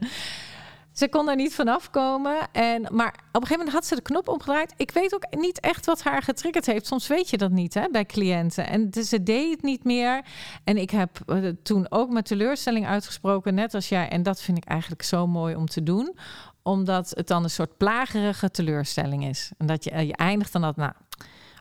Ze 1.02 1.10
kon 1.10 1.26
daar 1.26 1.36
niet 1.36 1.56
vanaf 1.56 1.90
komen. 1.90 2.52
En, 2.52 2.82
maar 2.82 3.08
op 3.08 3.42
een 3.42 3.42
gegeven 3.42 3.58
moment 3.58 3.74
had 3.74 3.86
ze 3.86 3.96
de 3.96 4.02
knop 4.02 4.28
omgedraaid. 4.28 4.74
Ik 4.78 4.92
weet 4.92 5.14
ook 5.14 5.26
niet 5.30 5.60
echt 5.60 5.86
wat 5.86 6.04
haar 6.04 6.22
getriggerd 6.22 6.66
heeft. 6.66 6.86
Soms 6.86 7.08
weet 7.08 7.30
je 7.30 7.38
dat 7.38 7.52
niet 7.52 7.74
hè, 7.74 7.88
bij 7.92 8.06
cliënten. 8.06 8.68
En 8.68 8.90
dus 8.90 9.10
ze 9.10 9.24
deed 9.24 9.52
het 9.52 9.62
niet 9.62 9.84
meer. 9.84 10.26
En 10.64 10.78
ik 10.78 10.90
heb 10.90 11.20
uh, 11.28 11.50
toen 11.64 11.92
ook 11.92 12.10
met 12.10 12.26
teleurstelling 12.26 12.88
uitgesproken, 12.88 13.54
net 13.54 13.74
als 13.74 13.90
jij. 13.90 14.10
En 14.10 14.24
dat 14.24 14.42
vind 14.42 14.58
ik 14.58 14.66
eigenlijk 14.66 15.04
zo 15.04 15.28
mooi 15.28 15.56
om 15.56 15.66
te 15.66 15.84
doen 15.84 16.18
omdat 16.64 17.10
het 17.16 17.28
dan 17.28 17.44
een 17.44 17.50
soort 17.50 17.78
plagerige 17.78 18.52
teleurstelling 18.52 19.26
is. 19.26 19.52
En 19.58 19.66
dat 19.66 19.84
je, 19.84 19.92
uh, 19.92 20.02
je 20.02 20.16
eindigt 20.16 20.52
dan 20.52 20.62
dat, 20.62 20.76
nou, 20.76 20.92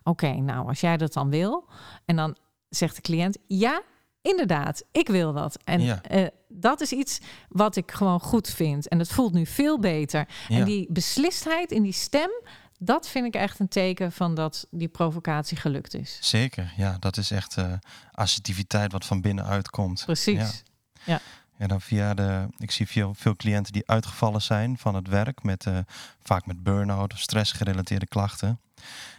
oké, 0.03 0.33
nou, 0.33 0.69
als 0.69 0.81
jij 0.81 0.97
dat 0.97 1.13
dan 1.13 1.31
wil. 1.31 1.69
En 2.05 2.17
dan 2.17 2.37
zegt 2.69 2.97
de 2.97 3.03
cliënt, 3.03 3.39
ja, 3.47 3.83
inderdaad, 4.23 4.83
ik 4.93 5.09
wil 5.09 5.33
dat. 5.33 5.59
En 5.65 5.81
ja. 5.81 6.01
uh, 6.11 6.27
dat 6.49 6.81
is 6.81 6.93
iets 6.93 7.19
wat 7.49 7.77
ik 7.77 7.91
gewoon 7.91 8.21
goed 8.21 8.49
vind. 8.49 8.89
En 8.89 8.99
het 8.99 9.09
voelt 9.09 9.33
nu 9.33 9.47
veel 9.47 9.79
beter. 9.79 10.29
Ja. 10.49 10.59
En 10.59 10.65
die 10.65 10.87
beslistheid 10.93 11.71
in 11.71 11.83
die 11.83 11.93
stem, 11.93 12.31
dat 12.79 13.09
vind 13.09 13.27
ik 13.27 13.35
echt 13.35 13.59
een 13.59 13.69
teken 13.69 14.13
van 14.13 14.35
dat 14.35 14.67
die 14.71 14.89
provocatie 14.89 15.57
gelukt 15.57 15.95
is. 15.95 16.19
Zeker, 16.21 16.73
ja, 16.77 16.97
dat 16.99 17.17
is 17.17 17.31
echt 17.31 17.57
uh, 17.57 17.73
assertiviteit 18.11 18.93
wat 18.93 19.05
van 19.05 19.21
binnenuit 19.21 19.71
komt. 19.71 20.03
Precies. 20.05 20.63
Ja. 21.05 21.13
ja. 21.13 21.21
En 21.57 21.69
dan 21.69 21.81
via 21.81 22.15
de, 22.15 22.47
ik 22.57 22.71
zie 22.71 22.87
veel, 22.87 23.15
veel 23.15 23.37
cliënten 23.37 23.73
die 23.73 23.89
uitgevallen 23.89 24.43
zijn 24.43 24.79
van 24.79 24.95
het 24.95 25.09
werk, 25.09 25.43
met, 25.43 25.67
uh, 25.67 25.79
vaak 26.23 26.47
met 26.47 26.63
burn-out 26.63 27.13
of 27.13 27.19
stressgerelateerde 27.19 28.07
klachten. 28.07 28.61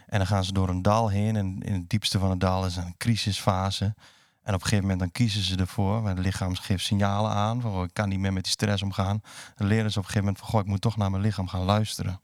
En 0.06 0.18
dan 0.18 0.26
gaan 0.26 0.44
ze 0.44 0.52
door 0.52 0.68
een 0.68 0.82
dal 0.82 1.08
heen 1.08 1.36
en 1.36 1.60
in 1.60 1.72
het 1.72 1.88
diepste 1.88 2.18
van 2.18 2.30
het 2.30 2.40
dal 2.40 2.66
is 2.66 2.76
een 2.76 2.94
crisisfase. 2.96 3.94
En 4.42 4.54
op 4.54 4.60
een 4.60 4.66
gegeven 4.66 4.80
moment 4.80 4.98
dan 4.98 5.10
kiezen 5.10 5.42
ze 5.42 5.56
ervoor. 5.56 6.08
Het 6.08 6.18
lichaam 6.18 6.54
geeft 6.54 6.84
signalen 6.84 7.30
aan 7.30 7.60
van 7.60 7.72
oh, 7.72 7.84
ik 7.84 7.94
kan 7.94 8.08
niet 8.08 8.18
meer 8.18 8.32
met 8.32 8.42
die 8.42 8.52
stress 8.52 8.82
omgaan. 8.82 9.22
Dan 9.54 9.66
leren 9.66 9.92
ze 9.92 9.98
op 9.98 10.04
een 10.04 10.10
gegeven 10.10 10.24
moment 10.24 10.38
van 10.38 10.48
goh, 10.48 10.60
ik 10.60 10.66
moet 10.66 10.80
toch 10.80 10.96
naar 10.96 11.10
mijn 11.10 11.22
lichaam 11.22 11.48
gaan 11.48 11.64
luisteren. 11.64 12.20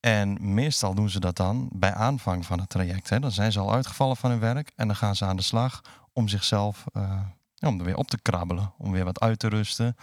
En 0.00 0.54
meestal 0.54 0.94
doen 0.94 1.10
ze 1.10 1.20
dat 1.20 1.36
dan 1.36 1.68
bij 1.72 1.94
aanvang 1.94 2.46
van 2.46 2.60
het 2.60 2.68
traject. 2.68 3.08
Hè. 3.08 3.20
Dan 3.20 3.32
zijn 3.32 3.52
ze 3.52 3.58
al 3.58 3.72
uitgevallen 3.72 4.16
van 4.16 4.30
hun 4.30 4.40
werk 4.40 4.72
en 4.76 4.86
dan 4.86 4.96
gaan 4.96 5.16
ze 5.16 5.24
aan 5.24 5.36
de 5.36 5.42
slag 5.42 5.80
om 6.12 6.28
zichzelf 6.28 6.84
ja, 7.54 7.68
om 7.68 7.78
er 7.78 7.84
weer 7.84 7.96
op 7.96 8.08
te 8.08 8.20
krabbelen, 8.22 8.72
om 8.78 8.92
weer 8.92 9.04
wat 9.04 9.20
uit 9.20 9.38
te 9.38 9.48
rusten. 9.48 9.96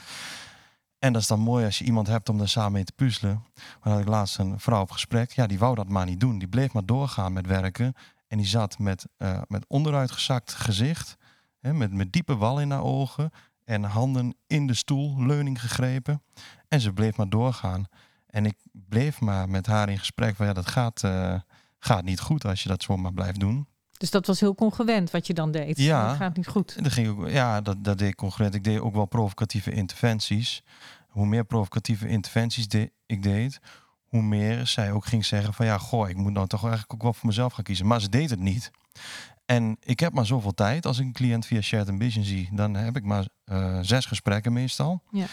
En 1.00 1.14
dat 1.14 1.22
is 1.22 1.28
dan 1.28 1.40
mooi 1.40 1.66
als 1.66 1.78
je 1.78 1.86
iemand 1.86 2.08
hebt 2.08 2.30
om 2.30 2.38
daar 2.38 2.48
samen 2.48 2.72
mee 2.72 2.84
te 2.84 2.94
puzzelen. 2.96 3.44
Maar 3.84 3.94
had 3.94 4.02
ik 4.02 4.08
laatst 4.08 4.38
een 4.38 4.60
vrouw 4.60 4.82
op 4.82 4.92
gesprek, 4.92 5.32
ja, 5.32 5.48
die 5.48 5.60
wou 5.60 5.76
dat 5.76 5.90
maar 5.90 6.06
niet 6.06 6.20
doen. 6.20 6.40
Die 6.40 6.48
bleef 6.48 6.74
maar 6.74 6.86
doorgaan 6.86 7.34
met 7.34 7.48
werken. 7.48 7.94
En 8.36 8.42
die 8.42 8.50
zat 8.50 8.80
met, 8.80 9.06
uh, 9.18 9.42
met 9.48 9.66
onderuitgezakt 9.68 10.54
gezicht, 10.54 11.18
hè, 11.60 11.74
met, 11.74 11.94
met 11.94 12.12
diepe 12.12 12.36
wal 12.36 12.62
in 12.62 12.72
haar 12.72 12.84
ogen 12.84 13.32
en 13.64 13.84
handen 13.84 14.36
in 14.48 14.68
de 14.68 14.74
stoel, 14.74 15.26
leuning 15.26 15.62
gegrepen. 15.62 16.24
En 16.68 16.82
ze 16.82 16.94
bleef 16.94 17.18
maar 17.18 17.30
doorgaan. 17.30 17.86
En 18.28 18.46
ik 18.46 18.56
bleef 18.72 19.20
maar 19.20 19.50
met 19.50 19.66
haar 19.66 19.90
in 19.90 20.00
gesprek 20.00 20.36
van 20.36 20.46
ja, 20.46 20.54
dat 20.54 20.68
gaat, 20.68 21.04
uh, 21.04 21.40
gaat 21.80 22.04
niet 22.04 22.20
goed 22.20 22.46
als 22.46 22.64
je 22.64 22.70
dat 22.70 22.84
zomaar 22.84 23.14
blijft 23.14 23.40
doen. 23.40 23.68
Dus 23.98 24.12
dat 24.12 24.28
was 24.28 24.40
heel 24.40 24.56
congruent 24.56 25.12
wat 25.12 25.28
je 25.28 25.34
dan 25.34 25.52
deed. 25.52 25.78
Ja, 25.78 26.08
dat 26.08 26.18
gaat 26.18 26.36
niet 26.36 26.48
goed. 26.48 26.84
Dat 26.84 26.92
ging 26.92 27.08
ook, 27.08 27.30
ja, 27.30 27.62
dat, 27.62 27.84
dat 27.84 27.98
deed 27.98 28.10
ik 28.10 28.16
congruent. 28.16 28.56
Ik 28.56 28.64
deed 28.64 28.80
ook 28.80 28.94
wel 28.94 29.06
provocatieve 29.06 29.72
interventies. 29.72 30.64
Hoe 31.08 31.26
meer 31.26 31.46
provocatieve 31.46 32.08
interventies 32.08 32.68
de, 32.68 32.92
ik 33.06 33.24
deed, 33.24 33.60
hoe 34.10 34.22
meer 34.22 34.68
zij 34.68 34.92
ook 34.92 35.06
ging 35.06 35.26
zeggen 35.26 35.54
van 35.54 35.66
ja, 35.66 35.78
goh, 35.78 36.10
ik 36.10 36.16
moet 36.16 36.34
nou 36.34 36.48
toch 36.48 36.62
eigenlijk 36.62 36.94
ook 36.94 37.02
wel 37.02 37.14
voor 37.14 37.28
mezelf 37.28 37.54
gaan 37.54 37.64
kiezen. 37.64 37.88
Maar 37.88 38.02
ze 38.02 38.10
deed 38.10 38.30
het 38.30 38.40
niet. 38.40 38.72
En 39.46 39.78
ik 39.80 40.00
heb 40.00 40.14
maar 40.14 40.26
zoveel 40.26 40.54
tijd. 40.54 40.86
Als 40.86 41.00
ik 41.00 41.06
een 41.06 41.14
cliënt 41.14 41.46
via 41.46 41.62
Shared 41.62 41.90
Ambition 41.90 42.24
zie, 42.24 42.50
dan 42.52 42.76
heb 42.76 42.96
ik 42.96 43.04
maar 43.04 43.26
uh, 43.46 43.80
zes 43.82 44.06
gesprekken 44.06 44.54
meestal. 44.54 45.02
Ja. 45.12 45.26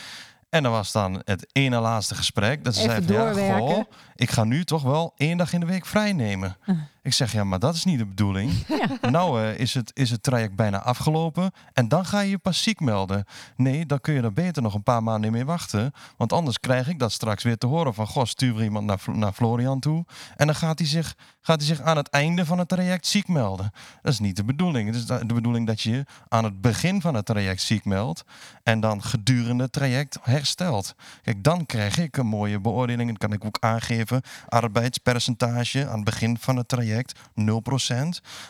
En 0.49 0.63
dan 0.63 0.73
was 0.73 0.93
dan 0.93 1.23
het 1.25 1.47
ene 1.53 1.79
laatste 1.79 2.15
gesprek. 2.15 2.65
Dat 2.65 2.75
ze 2.75 2.81
zei 2.81 3.03
van, 3.03 3.15
ja, 3.15 3.57
goh, 3.59 3.85
ik 4.15 4.31
ga 4.31 4.45
nu 4.45 4.65
toch 4.65 4.83
wel 4.83 5.13
één 5.17 5.37
dag 5.37 5.53
in 5.53 5.61
de 5.61 5.67
week 5.67 5.87
vrij 5.87 6.13
nemen. 6.13 6.57
Uh. 6.67 6.79
Ik 7.03 7.13
zeg, 7.13 7.33
ja, 7.33 7.45
maar 7.45 7.59
dat 7.59 7.75
is 7.75 7.85
niet 7.85 7.99
de 7.99 8.07
bedoeling. 8.07 8.53
Ja. 8.73 9.11
Nou 9.11 9.43
uh, 9.43 9.59
is, 9.59 9.75
het, 9.75 9.91
is 9.95 10.11
het 10.11 10.23
traject 10.23 10.55
bijna 10.57 10.83
afgelopen. 10.83 11.51
En 11.73 11.89
dan 11.89 12.05
ga 12.05 12.21
je 12.21 12.31
je 12.31 12.39
pas 12.39 12.63
ziek 12.63 12.81
melden. 12.81 13.25
Nee, 13.57 13.87
dan 13.87 14.01
kun 14.01 14.15
je 14.15 14.23
er 14.23 14.33
beter 14.33 14.63
nog 14.63 14.75
een 14.75 14.83
paar 14.83 15.03
maanden 15.03 15.33
mee 15.33 15.45
wachten. 15.45 15.93
Want 16.17 16.33
anders 16.33 16.61
krijg 16.61 16.89
ik 16.89 16.99
dat 16.99 17.13
straks 17.13 17.43
weer 17.43 17.59
te 17.59 17.67
horen 17.67 17.95
van... 17.95 18.07
Goh, 18.07 18.25
stuur 18.25 18.57
er 18.57 18.63
iemand 18.63 18.87
naar, 18.87 19.01
naar 19.13 19.33
Florian 19.33 19.81
toe. 19.81 20.05
En 20.37 20.47
dan 20.47 20.55
gaat 20.55 20.79
hij, 20.79 20.89
zich, 20.89 21.15
gaat 21.41 21.57
hij 21.57 21.67
zich 21.67 21.81
aan 21.81 21.97
het 21.97 22.09
einde 22.09 22.47
van 22.47 22.59
het 22.59 22.69
traject 22.69 23.07
ziek 23.07 23.29
melden. 23.29 23.73
Dat 24.03 24.13
is 24.13 24.19
niet 24.19 24.37
de 24.37 24.45
bedoeling. 24.45 24.87
Het 24.87 24.97
is 24.97 25.07
de 25.07 25.35
bedoeling 25.35 25.67
dat 25.67 25.81
je 25.81 25.91
je 25.91 26.05
aan 26.29 26.45
het 26.45 26.61
begin 26.61 27.01
van 27.01 27.15
het 27.15 27.27
traject 27.27 27.63
ziek 27.63 27.85
meldt. 27.85 28.25
En 28.63 28.81
dan 28.81 29.03
gedurende 29.03 29.63
het 29.63 29.73
traject 29.73 30.19
herstelt. 30.23 30.95
Kijk, 31.23 31.45
dan 31.45 31.67
krijg 31.67 31.99
ik 31.99 32.17
een 32.17 32.27
mooie 32.27 32.61
beoordeling. 32.61 33.11
En 33.11 33.17
kan 33.17 33.33
ik 33.33 33.45
ook 33.45 33.57
aangeven 33.61 34.23
arbeidspercentage 34.49 35.89
aan 35.89 35.95
het 35.97 36.05
begin 36.05 36.39
van 36.39 36.57
het 36.57 36.69
traject. 36.69 36.92
0%. 36.93 37.45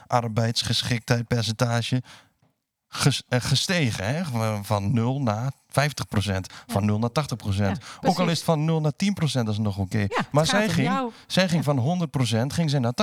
Arbeidsgeschiktheidpercentage 0.07 2.03
gestegen. 3.29 4.07
Hè? 4.07 4.23
Van 4.63 4.93
0 4.93 5.23
naar 5.23 5.53
50% 5.53 5.53
Van 6.67 6.81
ja. 6.81 6.87
0 6.87 6.99
naar 6.99 7.13
80 7.13 7.57
ja, 7.57 7.75
Ook 8.01 8.19
al 8.19 8.29
is 8.29 8.37
het 8.37 8.45
van 8.45 8.65
0 8.65 8.81
naar 8.81 8.97
10 8.97 9.15
dat 9.33 9.49
is 9.49 9.59
nog 9.59 9.79
oké. 9.79 9.97
Okay. 9.97 10.07
Ja, 10.09 10.25
maar 10.31 10.47
zij 10.47 10.69
ging, 10.69 11.11
zij 11.27 11.49
ging 11.49 11.65
van 11.65 12.09
100% 12.45 12.47
ging 12.47 12.71
zij 12.71 12.79
naar 12.79 12.95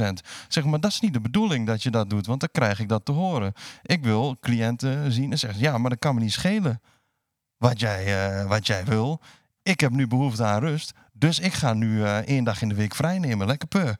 80% 0.00 0.12
Zeg 0.48 0.64
maar, 0.64 0.80
dat 0.80 0.90
is 0.90 1.00
niet 1.00 1.12
de 1.12 1.20
bedoeling 1.20 1.66
dat 1.66 1.82
je 1.82 1.90
dat 1.90 2.10
doet. 2.10 2.26
Want 2.26 2.40
dan 2.40 2.48
krijg 2.52 2.80
ik 2.80 2.88
dat 2.88 3.04
te 3.04 3.12
horen. 3.12 3.52
Ik 3.82 4.02
wil 4.02 4.36
cliënten 4.40 5.12
zien 5.12 5.30
en 5.30 5.38
zeggen... 5.38 5.60
ja, 5.60 5.78
maar 5.78 5.90
dat 5.90 5.98
kan 5.98 6.14
me 6.14 6.20
niet 6.20 6.32
schelen 6.32 6.80
wat 7.56 7.80
jij, 7.80 8.40
uh, 8.42 8.48
wat 8.48 8.66
jij 8.66 8.84
wil. 8.84 9.20
Ik 9.62 9.80
heb 9.80 9.90
nu 9.90 10.06
behoefte 10.06 10.44
aan 10.44 10.60
rust. 10.60 10.92
Dus 11.12 11.38
ik 11.38 11.52
ga 11.52 11.72
nu 11.72 11.98
uh, 11.98 12.16
één 12.16 12.44
dag 12.44 12.62
in 12.62 12.68
de 12.68 12.74
week 12.74 12.94
vrij 12.94 13.18
nemen. 13.18 13.46
Lekker 13.46 13.68
peur. 13.68 13.96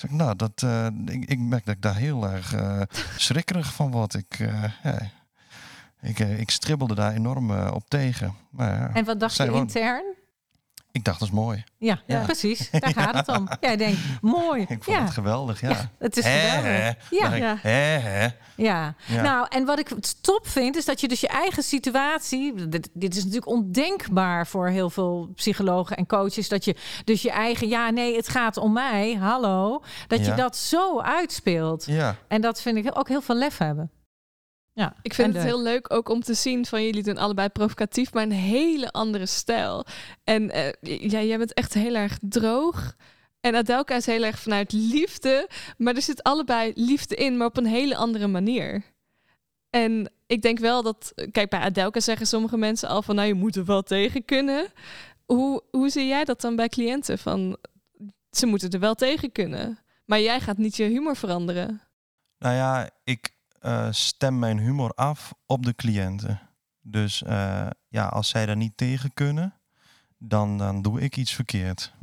Zeg, 0.00 0.10
nou, 0.10 0.36
dat, 0.36 0.62
uh, 0.64 0.86
ik, 1.06 1.24
ik, 1.24 1.38
merk 1.38 1.64
dat 1.64 1.74
ik 1.74 1.82
daar 1.82 1.96
heel 1.96 2.28
erg 2.28 2.54
uh, 2.54 2.80
schrikkerig 3.16 3.72
van 3.72 3.90
word. 3.90 4.14
Ik, 4.14 4.38
uh, 4.38 4.64
ja, 4.82 4.98
ik, 6.00 6.18
ik 6.18 6.50
stribbelde 6.50 6.94
daar 6.94 7.12
enorm 7.12 7.50
op 7.50 7.88
tegen. 7.88 8.34
Maar, 8.50 8.78
ja, 8.78 8.90
en 8.94 9.04
wat 9.04 9.20
dacht 9.20 9.36
je 9.36 9.52
intern? 9.52 10.04
Ik 10.92 11.04
dacht, 11.04 11.18
dat 11.18 11.28
is 11.28 11.34
mooi. 11.34 11.64
Ja, 11.78 12.00
ja. 12.06 12.24
precies. 12.24 12.70
Daar 12.70 12.92
gaat 12.92 13.14
het 13.14 13.38
om. 13.38 13.48
Jij 13.60 13.76
denkt, 13.76 13.98
mooi. 14.20 14.60
Ik 14.60 14.84
vond 14.84 14.96
ja. 14.96 15.02
het 15.02 15.12
geweldig, 15.12 15.60
ja. 15.60 15.90
het 15.98 16.16
is 16.16 16.24
geweldig. 16.24 16.96
Ja. 17.10 17.56
Hè. 17.60 18.28
ja. 18.56 18.94
Nou, 19.08 19.46
en 19.48 19.64
wat 19.64 19.78
ik 19.78 19.88
top 20.20 20.48
vind, 20.48 20.76
is 20.76 20.84
dat 20.84 21.00
je 21.00 21.08
dus 21.08 21.20
je 21.20 21.28
eigen 21.28 21.62
situatie... 21.62 22.68
Dit, 22.68 22.88
dit, 22.92 23.16
is 23.16 23.24
natuurlijk 23.24 23.52
ondenkbaar 23.52 24.46
voor 24.46 24.68
heel 24.68 24.90
veel 24.90 25.30
psychologen 25.34 25.96
en 25.96 26.06
coaches... 26.06 26.48
dat 26.48 26.64
je 26.64 26.76
dus 27.04 27.22
je 27.22 27.30
eigen, 27.30 27.68
ja, 27.68 27.90
nee, 27.90 28.16
het 28.16 28.28
gaat 28.28 28.56
om 28.56 28.72
mij, 28.72 29.14
hallo... 29.14 29.82
dat 30.06 30.26
je 30.26 30.34
dat 30.34 30.56
zo 30.56 31.00
uitspeelt. 31.00 31.84
Ja. 31.86 32.16
En 32.28 32.40
dat 32.40 32.62
vind 32.62 32.76
ik 32.76 32.98
ook 32.98 33.08
heel 33.08 33.22
veel 33.22 33.36
lef 33.36 33.58
hebben. 33.58 33.90
Ja, 34.80 34.94
ik 35.02 35.14
vind 35.14 35.34
het 35.34 35.42
heel 35.42 35.62
leuk 35.62 35.92
ook 35.92 36.08
om 36.08 36.20
te 36.20 36.34
zien 36.34 36.66
van 36.66 36.84
jullie 36.84 37.02
doen 37.02 37.16
allebei 37.16 37.48
provocatief, 37.48 38.12
maar 38.12 38.22
een 38.22 38.32
hele 38.32 38.90
andere 38.90 39.26
stijl. 39.26 39.86
En 40.24 40.42
uh, 40.42 41.00
ja, 41.10 41.22
jij 41.22 41.38
bent 41.38 41.54
echt 41.54 41.74
heel 41.74 41.94
erg 41.94 42.18
droog. 42.20 42.96
En 43.40 43.54
Adelka 43.54 43.96
is 43.96 44.06
heel 44.06 44.22
erg 44.22 44.38
vanuit 44.38 44.72
liefde, 44.72 45.48
maar 45.76 45.94
er 45.94 46.02
zit 46.02 46.22
allebei 46.22 46.72
liefde 46.74 47.14
in, 47.14 47.36
maar 47.36 47.46
op 47.46 47.56
een 47.56 47.66
hele 47.66 47.96
andere 47.96 48.26
manier. 48.26 48.82
En 49.70 50.12
ik 50.26 50.42
denk 50.42 50.58
wel 50.58 50.82
dat, 50.82 51.12
kijk, 51.32 51.50
bij 51.50 51.60
Adelka 51.60 52.00
zeggen 52.00 52.26
sommige 52.26 52.56
mensen 52.56 52.88
al 52.88 53.02
van, 53.02 53.14
nou, 53.14 53.28
je 53.28 53.34
moet 53.34 53.56
er 53.56 53.64
wel 53.64 53.82
tegen 53.82 54.24
kunnen. 54.24 54.66
Hoe, 55.26 55.62
hoe 55.70 55.88
zie 55.88 56.06
jij 56.06 56.24
dat 56.24 56.40
dan 56.40 56.56
bij 56.56 56.68
cliënten? 56.68 57.18
Van, 57.18 57.56
ze 58.30 58.46
moeten 58.46 58.70
er 58.70 58.80
wel 58.80 58.94
tegen 58.94 59.32
kunnen, 59.32 59.78
maar 60.04 60.20
jij 60.20 60.40
gaat 60.40 60.58
niet 60.58 60.76
je 60.76 60.84
humor 60.84 61.16
veranderen. 61.16 61.80
Nou 62.38 62.54
ja, 62.54 62.90
ik, 63.04 63.38
uh, 63.60 63.86
stem 63.90 64.38
mijn 64.38 64.58
humor 64.58 64.90
af 64.90 65.34
op 65.46 65.64
de 65.64 65.74
cliënten. 65.74 66.40
Dus 66.80 67.22
uh, 67.22 67.66
ja, 67.88 68.06
als 68.06 68.28
zij 68.28 68.46
daar 68.46 68.56
niet 68.56 68.76
tegen 68.76 69.14
kunnen, 69.14 69.54
dan, 70.18 70.58
dan 70.58 70.82
doe 70.82 71.00
ik 71.00 71.16
iets 71.16 71.32
verkeerd. 71.32 71.94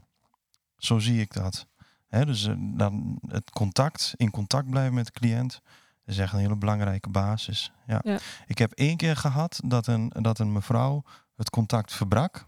Zo 0.77 0.99
zie 0.99 1.21
ik 1.21 1.33
dat. 1.33 1.67
Hè, 2.07 2.25
dus 2.25 2.45
uh, 2.45 2.55
dan 2.57 3.19
het 3.27 3.49
contact, 3.49 4.13
in 4.17 4.31
contact 4.31 4.69
blijven 4.69 4.93
met 4.93 5.05
de 5.05 5.11
cliënt, 5.11 5.61
is 6.05 6.17
echt 6.17 6.33
een 6.33 6.39
hele 6.39 6.55
belangrijke 6.55 7.09
basis. 7.09 7.71
Ja. 7.87 7.99
ja. 8.03 8.19
Ik 8.47 8.57
heb 8.57 8.71
één 8.71 8.97
keer 8.97 9.15
gehad 9.15 9.59
dat 9.65 9.87
een, 9.87 10.11
dat 10.19 10.39
een 10.39 10.51
mevrouw 10.51 11.03
het 11.35 11.49
contact 11.49 11.93
verbrak. 11.93 12.45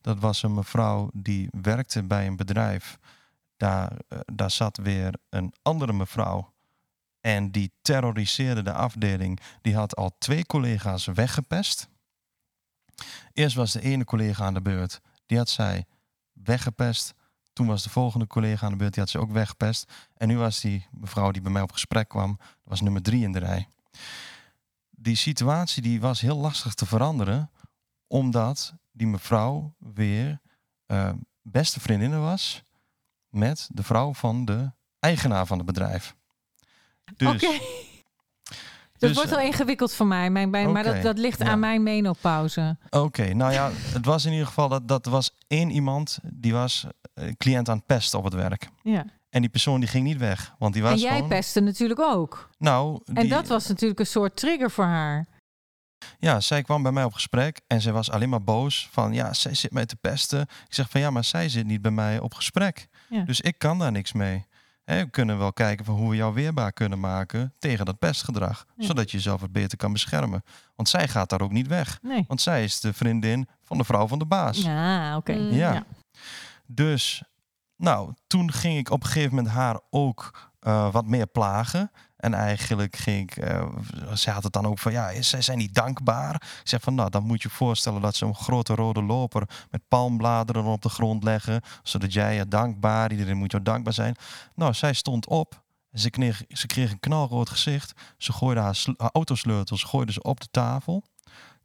Dat 0.00 0.18
was 0.18 0.42
een 0.42 0.54
mevrouw 0.54 1.10
die 1.12 1.48
werkte 1.60 2.02
bij 2.02 2.26
een 2.26 2.36
bedrijf. 2.36 2.98
Daar, 3.56 3.92
daar 4.24 4.50
zat 4.50 4.76
weer 4.76 5.14
een 5.28 5.52
andere 5.62 5.92
mevrouw 5.92 6.54
en 7.26 7.50
die 7.50 7.72
terroriseerde 7.82 8.62
de 8.62 8.72
afdeling. 8.72 9.40
Die 9.62 9.74
had 9.74 9.96
al 9.96 10.16
twee 10.18 10.46
collega's 10.46 11.06
weggepest. 11.06 11.88
Eerst 13.32 13.56
was 13.56 13.72
de 13.72 13.80
ene 13.80 14.04
collega 14.04 14.44
aan 14.44 14.54
de 14.54 14.62
beurt. 14.62 15.00
Die 15.26 15.38
had 15.38 15.48
zij 15.48 15.84
weggepest. 16.32 17.14
Toen 17.52 17.66
was 17.66 17.82
de 17.82 17.90
volgende 17.90 18.26
collega 18.26 18.66
aan 18.66 18.72
de 18.72 18.78
beurt. 18.78 18.92
Die 18.92 19.02
had 19.02 19.12
ze 19.12 19.18
ook 19.18 19.30
weggepest. 19.30 19.92
En 20.14 20.28
nu 20.28 20.36
was 20.36 20.60
die 20.60 20.86
mevrouw 20.90 21.30
die 21.30 21.42
bij 21.42 21.52
mij 21.52 21.62
op 21.62 21.72
gesprek 21.72 22.08
kwam. 22.08 22.38
was 22.64 22.80
nummer 22.80 23.02
drie 23.02 23.22
in 23.22 23.32
de 23.32 23.38
rij. 23.38 23.68
Die 24.90 25.16
situatie 25.16 25.82
die 25.82 26.00
was 26.00 26.20
heel 26.20 26.36
lastig 26.36 26.74
te 26.74 26.86
veranderen. 26.86 27.50
Omdat 28.06 28.74
die 28.92 29.06
mevrouw 29.06 29.74
weer 29.78 30.40
eh, 30.86 31.12
beste 31.42 31.80
vriendinnen 31.80 32.20
was 32.20 32.62
met 33.28 33.68
de 33.72 33.82
vrouw 33.82 34.14
van 34.14 34.44
de 34.44 34.72
eigenaar 34.98 35.46
van 35.46 35.56
het 35.56 35.66
bedrijf. 35.66 36.16
Dus, 37.16 37.28
Oké. 37.28 37.58
Dat 38.98 39.08
dus, 39.08 39.16
wordt 39.16 39.30
wel 39.30 39.38
eh, 39.40 39.46
ingewikkeld 39.46 39.92
voor 39.92 40.06
mij, 40.06 40.30
mijn, 40.30 40.50
mijn- 40.50 40.72
maar 40.72 40.82
dat, 40.82 41.02
dat 41.02 41.18
ligt 41.18 41.38
ja. 41.38 41.44
aan 41.46 41.58
mijn 41.58 41.82
menopauze. 41.82 42.76
Oké, 42.90 43.32
nou 43.34 43.52
ja, 43.52 43.70
het 43.72 44.04
was 44.04 44.24
in 44.24 44.32
ieder 44.32 44.46
geval 44.46 44.68
dat 44.68 44.88
dat 44.88 45.06
was 45.06 45.30
één 45.46 45.70
iemand 45.70 46.18
die 46.22 46.52
was 46.52 46.86
eh, 47.14 47.32
cliënt 47.38 47.68
aan 47.68 47.76
het 47.76 47.86
pesten 47.86 48.18
op 48.18 48.24
het 48.24 48.34
werk. 48.34 48.68
Ja. 48.82 49.04
En 49.30 49.40
die 49.40 49.50
persoon 49.50 49.80
die 49.80 49.88
ging 49.88 50.04
niet 50.04 50.18
weg, 50.18 50.54
want 50.58 50.72
die 50.72 50.82
was 50.82 50.92
En 50.92 50.98
jij 50.98 51.12
gewoon... 51.14 51.28
pestte 51.28 51.60
natuurlijk 51.60 52.00
ook. 52.00 52.48
Nou, 52.58 53.00
En 53.04 53.14
die- 53.14 53.28
dat 53.28 53.46
was 53.48 53.68
natuurlijk 53.68 54.00
een 54.00 54.06
soort 54.06 54.36
trigger 54.36 54.70
voor 54.70 54.84
haar. 54.84 55.26
Ja, 56.18 56.40
zij 56.40 56.62
kwam 56.62 56.82
bij 56.82 56.92
mij 56.92 57.04
op 57.04 57.12
gesprek 57.12 57.60
en 57.66 57.80
zij 57.80 57.92
was 57.92 58.10
alleen 58.10 58.28
maar 58.28 58.42
boos 58.44 58.88
van 58.92 59.12
ja, 59.12 59.32
zij 59.32 59.54
zit 59.54 59.72
mij 59.72 59.86
te 59.86 59.96
pesten. 59.96 60.40
Ik 60.40 60.74
zeg 60.74 60.90
van 60.90 61.00
ja, 61.00 61.10
maar 61.10 61.24
zij 61.24 61.48
zit 61.48 61.66
niet 61.66 61.82
bij 61.82 61.90
mij 61.90 62.18
op 62.18 62.34
gesprek. 62.34 62.86
Ja. 63.08 63.22
Dus 63.22 63.40
ik 63.40 63.58
kan 63.58 63.78
daar 63.78 63.92
niks 63.92 64.12
mee. 64.12 64.46
Hè, 64.86 65.04
we 65.04 65.10
kunnen 65.10 65.38
wel 65.38 65.52
kijken 65.52 65.84
van 65.84 65.94
hoe 65.94 66.10
we 66.10 66.16
jou 66.16 66.34
weerbaar 66.34 66.72
kunnen 66.72 67.00
maken 67.00 67.52
tegen 67.58 67.84
dat 67.84 67.98
pestgedrag. 67.98 68.66
Ja. 68.76 68.86
Zodat 68.86 69.10
je 69.10 69.16
jezelf 69.16 69.40
wat 69.40 69.52
beter 69.52 69.78
kan 69.78 69.92
beschermen. 69.92 70.42
Want 70.76 70.88
zij 70.88 71.08
gaat 71.08 71.30
daar 71.30 71.40
ook 71.40 71.52
niet 71.52 71.66
weg. 71.66 71.98
Nee. 72.02 72.24
Want 72.28 72.40
zij 72.40 72.64
is 72.64 72.80
de 72.80 72.92
vriendin 72.92 73.48
van 73.62 73.78
de 73.78 73.84
vrouw 73.84 74.06
van 74.06 74.18
de 74.18 74.24
baas. 74.26 74.62
Ja, 74.62 75.16
oké. 75.16 75.32
Mm. 75.32 75.52
Ja. 75.52 75.72
Ja. 75.72 75.84
Dus, 76.66 77.22
nou, 77.76 78.12
toen 78.26 78.52
ging 78.52 78.78
ik 78.78 78.90
op 78.90 79.02
een 79.02 79.08
gegeven 79.08 79.34
moment 79.34 79.54
haar 79.54 79.80
ook 79.90 80.50
eh, 80.60 80.92
wat 80.92 81.06
meer 81.06 81.26
plagen. 81.26 81.90
En 82.16 82.34
eigenlijk 82.34 82.96
ging 82.96 83.30
ik, 83.30 83.36
eh, 83.36 83.68
ze 84.14 84.30
had 84.30 84.42
het 84.42 84.52
dan 84.52 84.66
ook 84.66 84.78
van, 84.78 84.92
ja, 84.92 85.22
zij 85.22 85.42
zijn 85.42 85.58
niet 85.58 85.74
dankbaar. 85.74 86.34
Ik 86.34 86.68
zeg 86.68 86.82
van, 86.82 86.94
nou, 86.94 87.10
dan 87.10 87.22
moet 87.22 87.42
je 87.42 87.50
voorstellen 87.50 88.00
dat 88.00 88.14
ze 88.14 88.26
een 88.26 88.34
grote 88.34 88.74
rode 88.74 89.02
loper 89.02 89.48
met 89.70 89.88
palmbladeren 89.88 90.64
op 90.64 90.82
de 90.82 90.88
grond 90.88 91.24
leggen. 91.24 91.62
Zodat 91.82 92.12
jij 92.12 92.34
je 92.34 92.48
dankbaar, 92.48 93.10
iedereen 93.10 93.36
moet 93.36 93.50
jou 93.50 93.62
dankbaar 93.62 93.92
zijn. 93.92 94.16
Nou, 94.54 94.74
zij 94.74 94.92
stond 94.92 95.26
op. 95.26 95.64
Ze 95.92 96.10
kreeg, 96.10 96.42
ze 96.48 96.66
kreeg 96.66 96.90
een 96.90 97.00
knalrood 97.00 97.50
gezicht. 97.50 97.92
Ze 98.18 98.32
gooide 98.32 98.60
haar, 98.60 98.84
haar 98.96 99.10
autosleutels 99.12 99.82
gooide 99.82 100.12
ze 100.12 100.22
op 100.22 100.40
de 100.40 100.48
tafel. 100.50 101.04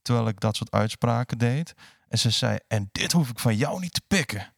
Terwijl 0.01 0.27
ik 0.27 0.39
dat 0.39 0.55
soort 0.55 0.71
uitspraken 0.71 1.37
deed. 1.37 1.73
En 2.07 2.19
ze 2.19 2.29
zei, 2.29 2.59
en 2.67 2.89
dit 2.91 3.11
hoef 3.11 3.29
ik 3.29 3.39
van 3.39 3.55
jou 3.55 3.79
niet 3.79 3.93
te 3.93 4.01
pikken. 4.07 4.53